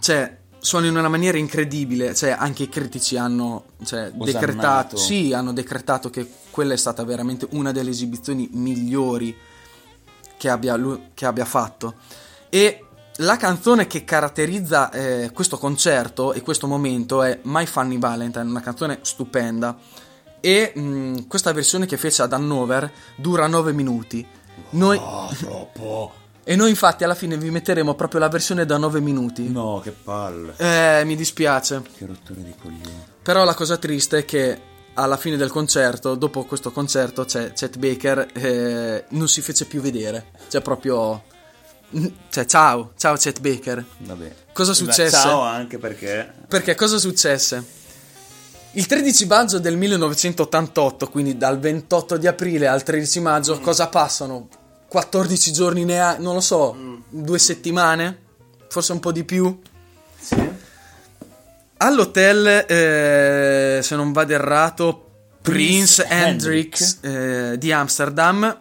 cioè, 0.00 0.38
suona 0.58 0.86
in 0.86 0.96
una 0.96 1.08
maniera 1.08 1.36
incredibile. 1.36 2.14
Cioè, 2.14 2.30
anche 2.30 2.62
i 2.62 2.68
critici 2.70 3.18
hanno 3.18 3.64
cioè, 3.84 4.10
decretato, 4.10 4.96
sì, 4.96 5.34
hanno 5.34 5.52
decretato 5.52 6.08
che 6.08 6.26
quella 6.50 6.72
è 6.72 6.78
stata 6.78 7.04
veramente 7.04 7.46
una 7.50 7.72
delle 7.72 7.90
esibizioni 7.90 8.48
migliori 8.52 9.36
che 10.38 10.48
abbia, 10.48 10.74
lui- 10.76 11.10
che 11.12 11.26
abbia 11.26 11.44
fatto. 11.44 11.96
E 12.50 12.84
la 13.18 13.36
canzone 13.36 13.86
che 13.86 14.04
caratterizza 14.04 14.90
eh, 14.90 15.30
questo 15.32 15.56
concerto 15.56 16.32
e 16.32 16.42
questo 16.42 16.66
momento 16.66 17.22
è 17.22 17.38
My 17.44 17.64
Funny 17.66 17.98
Valentine, 17.98 18.44
una 18.44 18.60
canzone 18.60 18.98
stupenda. 19.02 19.76
E 20.40 20.72
mh, 20.74 21.26
questa 21.26 21.52
versione 21.52 21.86
che 21.86 21.96
fece 21.96 22.22
ad 22.22 22.32
Hannover 22.32 22.90
dura 23.16 23.46
9 23.46 23.72
minuti. 23.72 24.26
Noi, 24.70 24.98
Oh, 24.98 25.28
troppo. 25.38 26.12
e 26.44 26.56
noi 26.56 26.70
infatti 26.70 27.04
alla 27.04 27.14
fine 27.14 27.36
vi 27.36 27.50
metteremo 27.50 27.94
proprio 27.94 28.20
la 28.20 28.28
versione 28.28 28.64
da 28.64 28.78
9 28.78 29.00
minuti. 29.00 29.48
No, 29.50 29.80
che 29.82 29.90
palle. 29.90 30.54
Eh, 30.56 31.04
mi 31.04 31.14
dispiace. 31.14 31.82
Che 31.96 32.06
rottura 32.06 32.40
di 32.40 32.54
coglioni. 32.60 33.04
Però 33.22 33.44
la 33.44 33.54
cosa 33.54 33.76
triste 33.76 34.18
è 34.18 34.24
che 34.24 34.60
alla 34.94 35.16
fine 35.18 35.36
del 35.36 35.50
concerto, 35.50 36.14
dopo 36.14 36.44
questo 36.44 36.72
concerto, 36.72 37.24
c'è 37.24 37.52
Chet 37.52 37.76
Baker 37.76 38.28
eh, 38.32 39.04
non 39.10 39.28
si 39.28 39.40
fece 39.42 39.66
più 39.66 39.80
vedere. 39.80 40.32
Cioè 40.48 40.62
proprio... 40.62 41.22
Cioè 42.30 42.44
ciao, 42.44 42.92
ciao 42.96 43.16
Chet 43.16 43.40
Baker. 43.40 43.84
Vabbè. 43.98 44.34
Cosa 44.52 44.74
successe? 44.74 45.16
Ciao 45.16 45.40
anche 45.40 45.78
perché. 45.78 46.32
Perché 46.46 46.74
cosa 46.74 46.98
successe? 46.98 47.78
Il 48.72 48.86
13 48.86 49.26
maggio 49.26 49.58
del 49.58 49.76
1988, 49.76 51.08
quindi 51.08 51.36
dal 51.36 51.58
28 51.58 52.16
di 52.16 52.28
aprile 52.28 52.68
al 52.68 52.84
13 52.84 53.20
maggio, 53.20 53.58
cosa 53.58 53.88
passano? 53.88 54.48
14 54.86 55.52
giorni 55.52 55.84
neanche, 55.84 56.22
non 56.22 56.34
lo 56.34 56.40
so, 56.40 56.76
due 57.08 57.38
settimane? 57.40 58.18
Forse 58.68 58.92
un 58.92 59.00
po' 59.00 59.10
di 59.10 59.24
più? 59.24 59.60
All'hotel, 61.78 62.64
eh, 62.68 63.80
se 63.82 63.96
non 63.96 64.12
vado 64.12 64.32
errato, 64.34 65.10
Prince, 65.42 66.04
Prince 66.04 66.06
Hendrix 66.08 66.98
eh, 67.00 67.58
di 67.58 67.72
Amsterdam, 67.72 68.56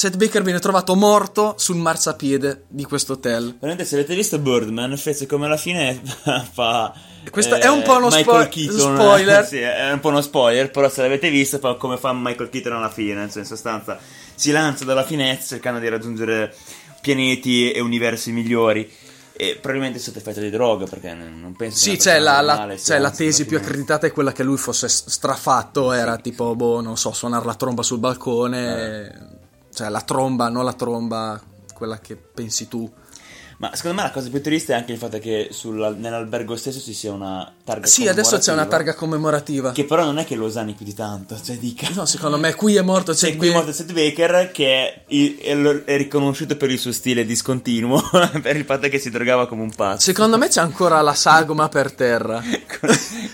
Chet 0.00 0.16
Baker 0.16 0.42
viene 0.42 0.60
trovato 0.60 0.94
morto 0.94 1.56
sul 1.58 1.76
marciapiede 1.76 2.62
di 2.68 2.84
questo 2.84 3.12
hotel. 3.12 3.56
Veramente, 3.60 3.84
se 3.84 3.96
avete 3.96 4.14
visto 4.14 4.38
Birdman, 4.38 4.96
fece 4.96 5.26
come 5.26 5.44
alla 5.44 5.58
fine 5.58 6.00
fa. 6.52 6.90
Questo 7.30 7.56
è 7.56 7.68
un 7.68 7.82
po' 7.82 7.98
uno 7.98 8.08
spo- 8.08 8.48
Keaton, 8.48 8.96
spoiler. 8.96 9.44
sì, 9.44 9.58
è 9.58 9.92
un 9.92 10.00
po' 10.00 10.08
uno 10.08 10.22
spoiler, 10.22 10.70
però 10.70 10.88
se 10.88 11.02
l'avete 11.02 11.28
visto 11.28 11.58
fa 11.58 11.74
come 11.74 11.98
fa 11.98 12.14
Michael 12.14 12.48
Keaton 12.48 12.72
alla 12.72 12.88
fine. 12.88 13.28
Cioè, 13.28 13.40
in 13.40 13.44
sostanza, 13.44 13.98
si 14.34 14.50
lancia 14.52 14.86
dalla 14.86 15.04
finestra 15.04 15.48
cercando 15.56 15.80
di 15.80 15.88
raggiungere 15.90 16.54
pianeti 17.02 17.70
e 17.70 17.80
universi 17.80 18.32
migliori. 18.32 18.90
E 19.32 19.58
probabilmente 19.60 19.98
sotto 19.98 20.16
effetto 20.16 20.40
di 20.40 20.48
droga, 20.48 20.86
perché 20.86 21.12
non 21.12 21.54
penso 21.58 21.76
Sì, 21.76 21.90
che 21.90 21.96
c'è 21.98 22.20
una 22.20 22.40
la, 22.40 22.64
la- 22.64 22.74
c'è 22.74 22.98
la 22.98 23.10
tesi 23.10 23.44
più 23.44 23.58
accreditata 23.58 24.06
è 24.06 24.12
quella 24.12 24.32
che 24.32 24.44
lui 24.44 24.56
fosse 24.56 24.88
strafatto, 24.88 25.92
era 25.92 26.16
tipo, 26.16 26.54
boh, 26.54 26.80
non 26.80 26.96
so, 26.96 27.12
suonare 27.12 27.44
la 27.44 27.54
tromba 27.54 27.82
sul 27.82 27.98
balcone, 27.98 29.39
cioè 29.72 29.88
la 29.88 30.00
tromba, 30.02 30.48
non 30.48 30.64
la 30.64 30.72
tromba, 30.74 31.40
quella 31.74 31.98
che 32.00 32.16
pensi 32.16 32.68
tu. 32.68 32.90
Ma 33.58 33.70
secondo 33.74 33.98
me 33.98 34.04
la 34.04 34.10
cosa 34.10 34.30
più 34.30 34.40
triste 34.40 34.72
è 34.72 34.76
anche 34.76 34.92
il 34.92 34.96
fatto 34.96 35.18
che 35.18 35.48
sul- 35.50 35.94
nell'albergo 35.98 36.56
stesso 36.56 36.80
ci 36.80 36.94
sia 36.94 37.12
una 37.12 37.52
targa 37.62 37.86
Sì, 37.86 38.08
adesso 38.08 38.38
c'è 38.38 38.52
una 38.54 38.64
commemorativa, 38.64 38.70
targa 38.70 38.94
commemorativa. 38.94 39.72
Che 39.72 39.84
però 39.84 40.04
non 40.06 40.16
è 40.16 40.24
che 40.24 40.34
lo 40.34 40.46
usani 40.46 40.72
più 40.72 40.86
di 40.86 40.94
tanto, 40.94 41.38
cioè 41.44 41.58
dica. 41.58 41.86
No, 41.92 42.06
secondo 42.06 42.38
me 42.38 42.54
qui 42.54 42.76
è 42.76 42.80
morto 42.80 43.12
C'è 43.12 43.26
Chet 43.28 43.36
qui 43.36 43.48
Baker. 43.48 43.62
morto 43.66 43.76
Chet 43.76 43.92
Baker 43.92 44.50
che 44.50 45.04
è, 45.04 45.04
è- 45.06 45.84
è 45.84 45.96
riconosciuto 45.98 46.56
per 46.56 46.70
il 46.70 46.78
suo 46.78 46.90
stile 46.90 47.26
discontinuo, 47.26 48.02
per 48.40 48.56
il 48.56 48.64
fatto 48.64 48.88
che 48.88 48.98
si 48.98 49.10
drogava 49.10 49.46
come 49.46 49.60
un 49.60 49.74
pazzo. 49.74 50.00
Secondo 50.00 50.38
me 50.38 50.48
c'è 50.48 50.62
ancora 50.62 50.98
la 51.02 51.12
sagoma 51.14 51.68
per 51.68 51.92
terra. 51.92 52.42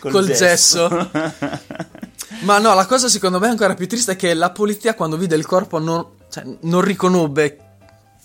Col- 0.01 0.11
Col 0.11 0.27
gesso. 0.33 0.89
Ma 2.43 2.59
no, 2.59 2.75
la 2.75 2.87
cosa 2.87 3.09
secondo 3.09 3.39
me 3.39 3.47
ancora 3.47 3.75
più 3.75 3.87
triste 3.87 4.13
è 4.13 4.17
che 4.17 4.35
la 4.35 4.51
polizia 4.51 4.95
quando 4.95 5.17
vide 5.17 5.37
il 5.37 5.47
corpo 5.47 5.79
non, 5.79 6.05
cioè, 6.43 6.57
non 6.61 6.81
riconobbe. 6.83 7.61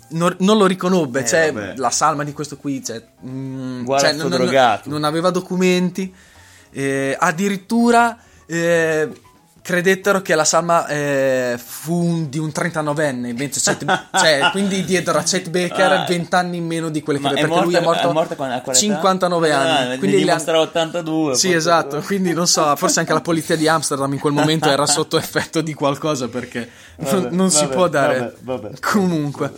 Non, 0.09 0.35
non 0.39 0.57
lo 0.57 0.65
riconobbe, 0.65 1.21
Eh, 1.21 1.25
cioè 1.25 1.53
vabbè. 1.53 1.75
la 1.77 1.89
salma 1.89 2.25
di 2.25 2.33
questo 2.33 2.57
qui, 2.57 2.83
cioè, 2.83 3.01
mm, 3.25 3.83
Guarda 3.85 4.07
cioè, 4.09 4.17
non, 4.17 4.29
drogato. 4.29 4.89
non 4.89 5.05
aveva 5.05 5.29
documenti, 5.29 6.13
eh, 6.71 7.15
addirittura 7.17 8.17
eh, 8.45 9.09
credettero 9.63 10.21
che 10.23 10.33
la 10.33 10.43
salma 10.43 10.87
eh, 10.87 11.59
fu 11.63 11.93
un- 11.93 12.29
di 12.29 12.39
un 12.39 12.49
39enne, 12.49 13.27
invece 13.27 13.59
Chet- 13.59 14.07
cioè, 14.17 14.49
quindi 14.51 14.83
diedero 14.83 15.19
a 15.19 15.23
Chet 15.23 15.49
Baker 15.49 15.91
Ah. 15.91 16.05
20 16.07 16.35
anni 16.35 16.57
in 16.57 16.65
meno 16.65 16.89
di 16.89 17.01
quelli 17.01 17.19
che 17.19 17.25
Ma 17.25 17.31
perché 17.33 17.61
lui 17.61 17.75
è 17.75 17.79
morto, 17.81 18.11
quando- 18.11 18.33
a 18.33 18.35
quale 18.35 18.55
età? 18.55 18.73
59 18.73 19.51
Ah, 19.51 19.59
anni. 19.59 19.87
ne 19.89 19.97
quindi 19.99 20.17
han- 20.17 20.23
dimostra 20.23 20.59
82. 20.59 21.35
sì, 21.35 21.41
forse- 21.47 21.57
esatto. 21.57 21.99
Quindi 22.01 22.33
non 22.33 22.47
so, 22.47 22.75
forse 22.75 22.99
anche 23.01 23.13
la 23.13 23.21
polizia 23.21 23.55
di 23.55 23.67
Amsterdam 23.67 24.11
in 24.13 24.19
quel 24.19 24.33
momento 24.33 24.67
era 24.67 24.85
sotto 24.87 25.17
effetto 25.17 25.61
di 25.61 25.73
qualcosa 25.75 26.27
perché 26.27 26.67
non, 26.97 27.21
Vabbè, 27.23 27.35
non 27.35 27.51
si 27.51 27.61
vabbè, 27.63 27.73
può 27.75 27.87
dare. 27.87 28.35
vabbè. 28.41 28.69
Comunque. 28.79 29.51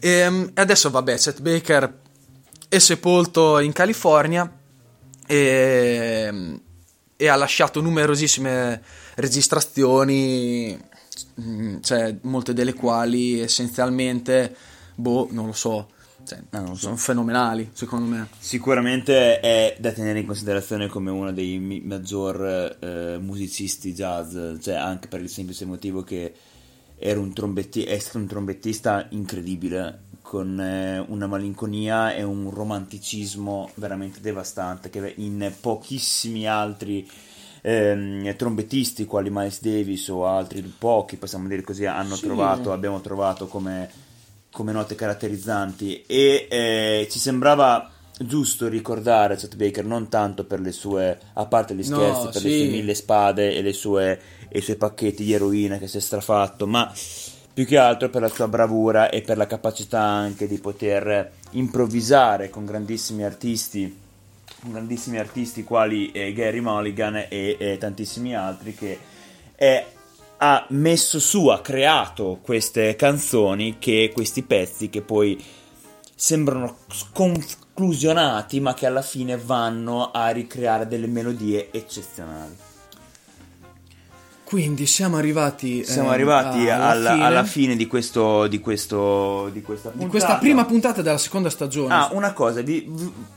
Ehm, 0.00 0.50
E 0.54 0.60
adesso, 0.60 0.90
vabbè, 0.90 1.16
Chet 1.16 1.40
Baker 1.40 1.92
è 2.68 2.78
sepolto 2.78 3.58
in 3.60 3.72
California 3.72 4.48
e, 5.26 6.60
e 7.16 7.28
ha 7.28 7.34
lasciato 7.36 7.80
numerosissime 7.80 8.80
registrazioni, 9.18 10.78
mm, 11.40 11.76
cioè 11.80 12.16
molte 12.22 12.52
delle 12.52 12.72
quali 12.72 13.40
essenzialmente, 13.40 14.54
boh, 14.94 15.28
non 15.30 15.46
lo 15.46 15.52
so. 15.52 15.88
cioè, 16.24 16.40
lo 16.50 16.66
so. 16.68 16.74
sono 16.76 16.96
fenomenali, 16.96 17.70
secondo 17.72 18.06
me. 18.06 18.28
Sicuramente 18.38 19.40
è 19.40 19.76
da 19.78 19.92
tenere 19.92 20.20
in 20.20 20.26
considerazione 20.26 20.88
come 20.88 21.10
uno 21.10 21.32
dei 21.32 21.58
maggior 21.84 22.76
eh, 22.80 23.18
musicisti 23.20 23.92
jazz, 23.92 24.36
cioè 24.60 24.74
anche 24.74 25.08
per 25.08 25.20
il 25.20 25.28
semplice 25.28 25.64
motivo 25.64 26.02
che 26.02 26.32
era 26.96 27.18
un 27.18 27.32
trombetti- 27.32 27.84
è 27.84 27.98
stato 27.98 28.18
un 28.18 28.26
trombettista 28.26 29.06
incredibile, 29.10 30.06
con 30.20 30.60
eh, 30.60 31.02
una 31.08 31.26
malinconia 31.26 32.14
e 32.14 32.22
un 32.22 32.50
romanticismo 32.50 33.70
veramente 33.76 34.20
devastante 34.20 34.90
che 34.90 35.14
in 35.16 35.50
pochissimi 35.58 36.46
altri 36.46 37.08
ehm, 37.62 38.34
trombettisti 38.36 39.04
quali 39.04 39.30
Miles 39.30 39.60
Davis 39.60 40.08
o 40.08 40.26
altri 40.26 40.62
pochi, 40.62 41.16
possiamo 41.16 41.48
dire 41.48 41.62
così, 41.62 41.84
hanno 41.86 42.14
Sì. 42.16 42.22
trovato, 42.22 42.72
abbiamo 42.72 43.00
trovato 43.00 43.46
come, 43.46 43.88
come 44.50 44.72
note 44.72 44.94
caratterizzanti 44.94 46.02
e 46.06 46.46
eh, 46.50 47.08
ci 47.10 47.18
sembrava 47.18 47.90
giusto 48.20 48.66
ricordare 48.66 49.36
Chet 49.36 49.54
Baker 49.54 49.84
non 49.84 50.08
tanto 50.08 50.44
per 50.44 50.60
le 50.60 50.72
sue, 50.72 51.18
a 51.34 51.46
parte 51.46 51.74
gli 51.74 51.86
No, 51.88 51.96
scherzi, 51.96 52.28
per 52.32 52.42
le 52.42 52.50
sì. 52.50 52.56
sue 52.58 52.66
mille 52.66 52.94
spade 52.94 53.54
e, 53.54 53.62
le 53.62 53.72
sue, 53.72 54.20
e 54.48 54.58
i 54.58 54.62
suoi 54.62 54.76
pacchetti 54.76 55.22
di 55.24 55.32
eroina 55.32 55.78
che 55.78 55.86
si 55.86 55.98
è 55.98 56.00
strafatto, 56.00 56.66
ma 56.66 56.92
più 57.54 57.64
che 57.66 57.76
altro 57.78 58.08
per 58.08 58.20
la 58.22 58.28
sua 58.28 58.46
bravura 58.48 59.08
e 59.10 59.22
per 59.22 59.36
la 59.36 59.46
capacità 59.46 60.00
anche 60.00 60.46
di 60.46 60.58
poter 60.58 61.30
improvvisare 61.50 62.50
con 62.50 62.64
grandissimi 62.64 63.24
artisti 63.24 64.06
grandissimi 64.62 65.18
artisti 65.18 65.64
quali 65.64 66.10
eh, 66.12 66.32
Gary 66.32 66.60
Mulligan 66.60 67.16
e, 67.16 67.56
e 67.58 67.76
tantissimi 67.78 68.34
altri 68.34 68.74
che 68.74 68.98
eh, 69.56 69.84
ha 70.38 70.66
messo 70.70 71.18
su, 71.18 71.48
ha 71.48 71.60
creato 71.60 72.38
queste 72.42 72.94
canzoni, 72.96 73.78
che, 73.78 74.10
questi 74.12 74.42
pezzi 74.42 74.88
che 74.88 75.02
poi 75.02 75.42
sembrano 76.14 76.78
sconclusionati 76.88 78.60
ma 78.60 78.74
che 78.74 78.86
alla 78.86 79.02
fine 79.02 79.36
vanno 79.36 80.10
a 80.10 80.28
ricreare 80.30 80.86
delle 80.86 81.06
melodie 81.06 81.70
eccezionali. 81.72 82.67
Quindi 84.48 84.86
siamo 84.86 85.18
arrivati, 85.18 85.84
Siamo 85.84 86.08
ehm, 86.08 86.14
arrivati 86.14 86.70
alla 86.70 86.88
alla, 86.88 87.10
fine 87.12 87.24
alla 87.26 87.44
fine 87.44 87.76
di, 87.76 87.86
questo, 87.86 88.46
di, 88.46 88.60
questo, 88.60 89.50
di 89.52 89.60
questa 89.60 89.88
di 89.90 89.96
puntata. 89.98 90.10
questa 90.10 90.38
prima 90.38 90.64
puntata 90.64 91.02
della 91.02 91.18
seconda 91.18 91.50
stagione. 91.50 91.92
Ah, 91.92 92.08
una 92.12 92.32
cosa, 92.32 92.62
vi, 92.62 92.90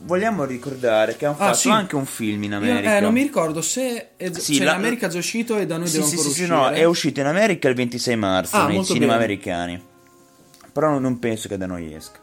vogliamo 0.03 0.45
ricordare 0.45 1.17
che 1.17 1.25
hanno 1.25 1.35
Ah, 1.37 1.47
fatto 1.47 1.57
sì. 1.57 1.69
anche 1.69 1.95
un 1.97 2.05
film 2.05 2.43
in 2.43 2.51
Io, 2.51 2.57
America. 2.59 2.95
eh, 2.95 3.01
non 3.01 3.11
mi 3.11 3.23
ricordo 3.23 3.61
se 3.61 4.11
è, 4.15 4.31
Sì, 4.31 4.55
cioè, 4.55 4.63
la- 4.63 4.71
in 4.71 4.77
America 4.77 5.07
è 5.07 5.09
già 5.09 5.17
uscito 5.17 5.57
e 5.57 5.65
da 5.65 5.75
noi 5.75 5.87
Sì, 5.87 5.95
deve 5.97 6.05
sì, 6.05 6.11
ancora 6.11 6.29
sì, 6.29 6.33
sì, 6.35 6.41
uscire. 6.43 6.57
no, 6.57 6.69
è 6.69 6.83
uscito 6.85 7.19
in 7.19 7.25
America 7.25 7.67
il 7.67 7.75
26 7.75 8.15
marzo 8.15 8.55
Ah, 8.55 8.67
nei 8.67 8.85
cinema 8.85 9.11
bene. 9.11 9.23
americani. 9.25 9.83
Però 10.71 10.97
non 10.97 11.19
penso 11.19 11.49
che 11.49 11.57
da 11.57 11.65
noi 11.65 11.93
esca. 11.93 12.19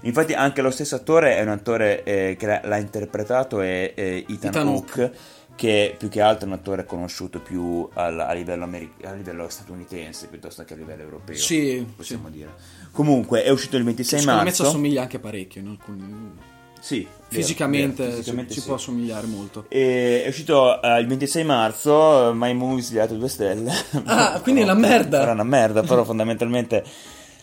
Infatti 0.00 0.32
anche 0.32 0.62
lo 0.62 0.72
stesso 0.72 0.96
attore 0.96 1.36
è 1.36 1.42
un 1.42 1.48
attore 1.50 2.02
eh, 2.02 2.34
che 2.36 2.46
l'ha, 2.46 2.60
l'ha 2.64 2.76
interpretato 2.78 3.60
è, 3.60 3.94
è 3.94 4.02
Ethan, 4.28 4.48
Ethan 4.48 4.66
Hawke, 4.66 5.12
che 5.56 5.94
più 5.98 6.08
che 6.08 6.20
altro 6.20 6.46
è 6.48 6.52
un 6.52 6.58
attore 6.58 6.84
conosciuto 6.84 7.38
più 7.40 7.88
al- 7.94 8.18
a, 8.20 8.32
livello 8.32 8.64
ameri- 8.64 8.92
a 9.04 9.12
livello 9.12 9.48
statunitense 9.48 10.26
piuttosto 10.28 10.64
che 10.64 10.74
a 10.74 10.76
livello 10.76 11.02
europeo. 11.02 11.36
Sì, 11.36 11.86
possiamo 11.96 12.28
dire. 12.30 12.50
Comunque 12.90 13.42
è 13.44 13.50
uscito 13.50 13.76
il 13.76 13.84
26 13.84 14.20
Secondo 14.20 14.42
me 14.42 14.52
ci 14.52 14.60
marzo. 14.60 14.66
assomiglia 14.74 15.02
anche 15.02 15.18
parecchio 15.18 15.60
in 15.60 15.68
alcuni- 15.68 16.50
Sì, 16.80 17.06
Fisicamente, 17.28 18.02
vero, 18.02 18.10
ci- 18.10 18.16
fisicamente 18.18 18.52
ci, 18.54 18.60
sì. 18.60 18.66
può 18.66 18.74
assomigliare 18.74 19.26
molto. 19.26 19.64
E 19.68 20.24
è 20.24 20.28
uscito 20.28 20.82
eh, 20.82 20.98
il 21.00 21.06
26 21.06 21.44
marzo, 21.44 22.32
My 22.34 22.52
Movies 22.54 22.90
gli 22.92 22.98
ha 22.98 23.02
dato 23.02 23.14
due 23.14 23.28
stelle. 23.28 23.72
Ah, 24.04 24.40
quindi 24.42 24.62
è 24.62 24.64
una 24.64 24.74
merda. 24.88 25.28
È 25.28 25.30
una 25.30 25.44
merda, 25.44 25.82
però 25.82 26.02
fondamentalmente 26.04 26.84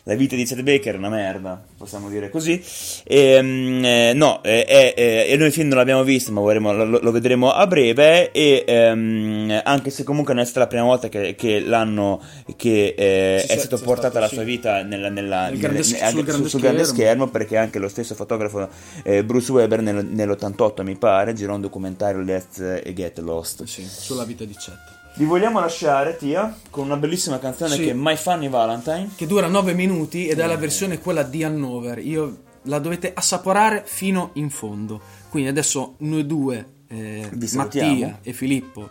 la 0.03 0.15
vita 0.15 0.35
di 0.35 0.45
Chet 0.45 0.61
Baker 0.63 0.95
è 0.95 0.97
una 0.97 1.09
merda, 1.09 1.61
possiamo 1.77 2.09
dire 2.09 2.29
così. 2.29 2.61
E, 3.03 3.41
mm, 3.41 3.83
eh, 3.85 4.13
no, 4.13 4.41
eh, 4.43 4.65
eh, 4.67 4.93
eh, 4.97 5.25
e 5.29 5.35
noi 5.37 5.47
il 5.47 5.53
film 5.53 5.67
non 5.67 5.77
l'abbiamo 5.77 6.03
visto, 6.03 6.31
ma 6.31 6.41
vorremmo- 6.41 6.73
lo, 6.73 6.99
lo 7.01 7.11
vedremo 7.11 7.51
a 7.51 7.67
breve. 7.67 8.31
E 8.31 8.63
ehm, 8.67 9.61
anche 9.63 9.89
se 9.89 10.03
comunque 10.03 10.33
non 10.33 10.41
è 10.43 10.45
stata 10.45 10.61
la 10.61 10.67
prima 10.67 10.83
volta 10.83 11.09
che, 11.09 11.35
che 11.35 11.59
l'hanno 11.59 12.21
che 12.55 12.95
eh, 12.97 13.43
è 13.45 13.57
c'è 13.57 13.67
portata 13.79 14.09
stato, 14.09 14.19
la 14.19 14.27
sì. 14.27 14.35
sua 14.35 14.43
vita 14.43 14.81
nella, 14.83 15.09
nella- 15.09 15.49
Nel 15.49 15.59
grande- 15.59 15.79
nelle- 15.79 15.83
sul 15.83 15.97
anche 16.01 16.23
grande 16.23 16.49
sul 16.49 16.59
grande 16.61 16.83
schermo. 16.83 16.99
schermo 17.01 17.27
perché 17.27 17.57
anche 17.57 17.79
lo 17.79 17.87
stesso 17.87 18.15
fotografo 18.15 18.67
eh, 19.03 19.23
Bruce 19.23 19.51
Weber 19.51 19.81
nel- 19.81 20.05
nell'88 20.05 20.81
mi 20.83 20.95
pare 20.95 21.33
girò 21.33 21.53
un 21.55 21.61
documentario 21.61 22.21
Let's 22.21 22.81
Get 22.93 23.19
Lost 23.19 23.63
Sì, 23.65 23.83
sulla 23.85 24.23
vita 24.23 24.43
di 24.45 24.55
Chet. 24.55 24.97
Vi 25.20 25.26
vogliamo 25.26 25.59
lasciare 25.59 26.15
Tia 26.15 26.57
con 26.70 26.86
una 26.86 26.95
bellissima 26.95 27.39
canzone 27.39 27.76
Sì. 27.76 27.84
che 27.84 27.89
è 27.89 27.93
My 27.93 28.15
Funny 28.15 28.47
Valentine 28.47 29.09
Che 29.17 29.28
dura 29.28 29.47
9 29.47 29.74
minuti 29.74 30.28
ed 30.28 30.39
è 30.39 30.45
la 30.47 30.55
versione 30.55 30.99
quella 30.99 31.24
di 31.24 31.43
Hannover. 31.43 31.97
Io 31.99 32.43
la 32.63 32.80
dovete 32.80 33.11
assaporare 33.13 33.84
fino 33.86 34.30
in 34.34 34.49
fondo. 34.49 35.01
Quindi 35.30 35.49
adesso 35.49 35.95
noi 35.97 36.26
due, 36.26 36.65
eh. 36.88 37.30
Mattia 37.53 38.20
e 38.24 38.32
Filippo, 38.32 38.89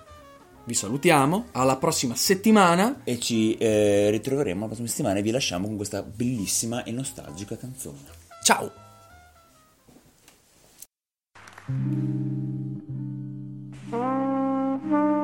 vi 0.65 0.75
salutiamo. 0.75 1.47
Alla 1.53 1.77
prossima 1.77 2.15
settimana. 2.15 3.01
e 3.05 3.19
ci 3.19 3.57
eh, 3.57 4.11
ritroveremo 4.11 4.61
la 4.61 4.67
prossima 4.67 4.89
settimana 4.89 5.21
e 5.21 5.23
vi 5.23 5.31
lasciamo 5.31 5.67
con 5.67 5.77
questa 5.77 6.03
bellissima 6.03 6.83
e 6.83 6.93
nostalgica 6.93 7.57
canzone 7.57 7.97
Ciao! 8.43 8.71
Thank 13.91 15.18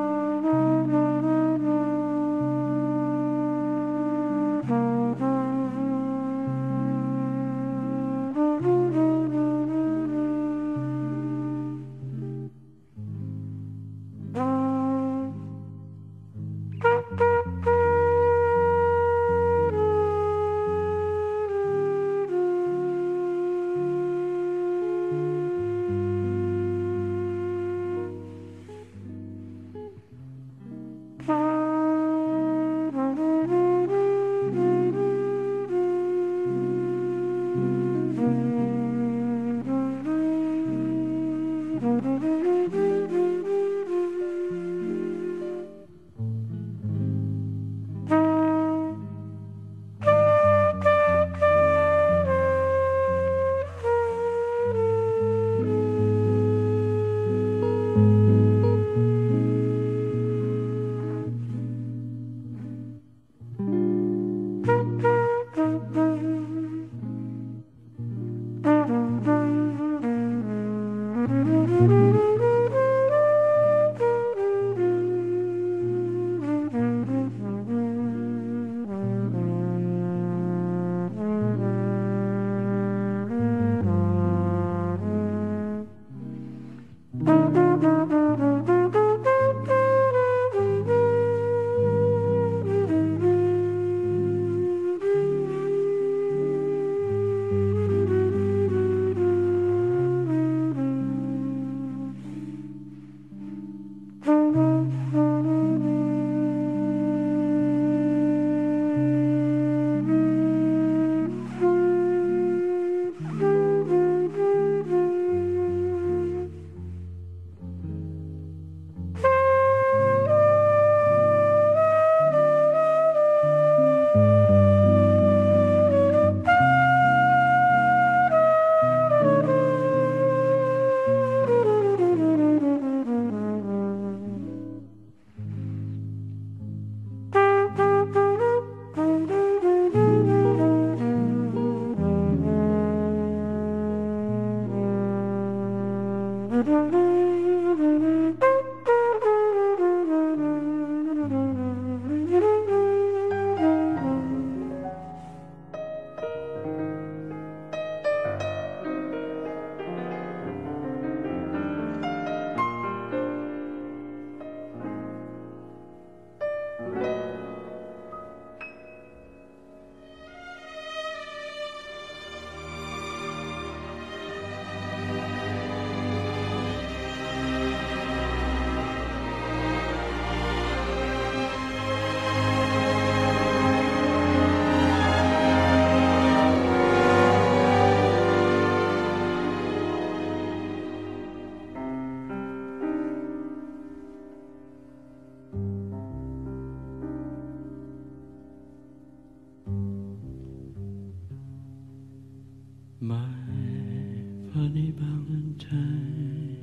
funny 204.55 204.93
Valentine, 204.97 206.54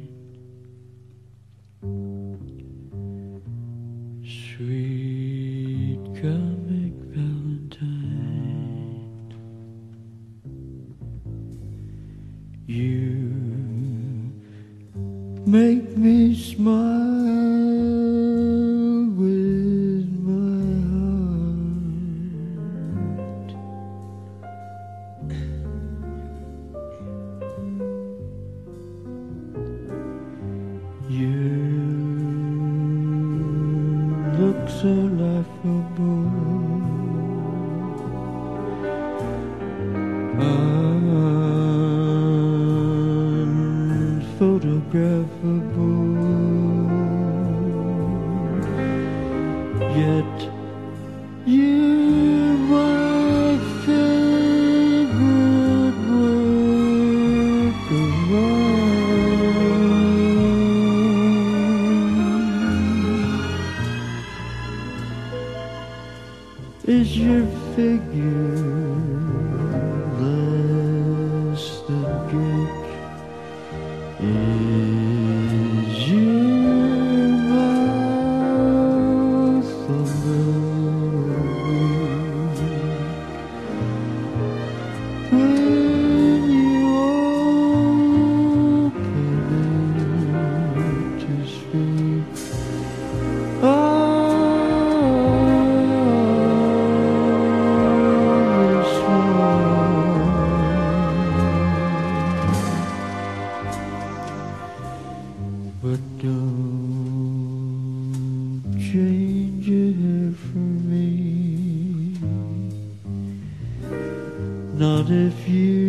Not 114.82 115.12
if 115.12 115.48
you 115.48 115.81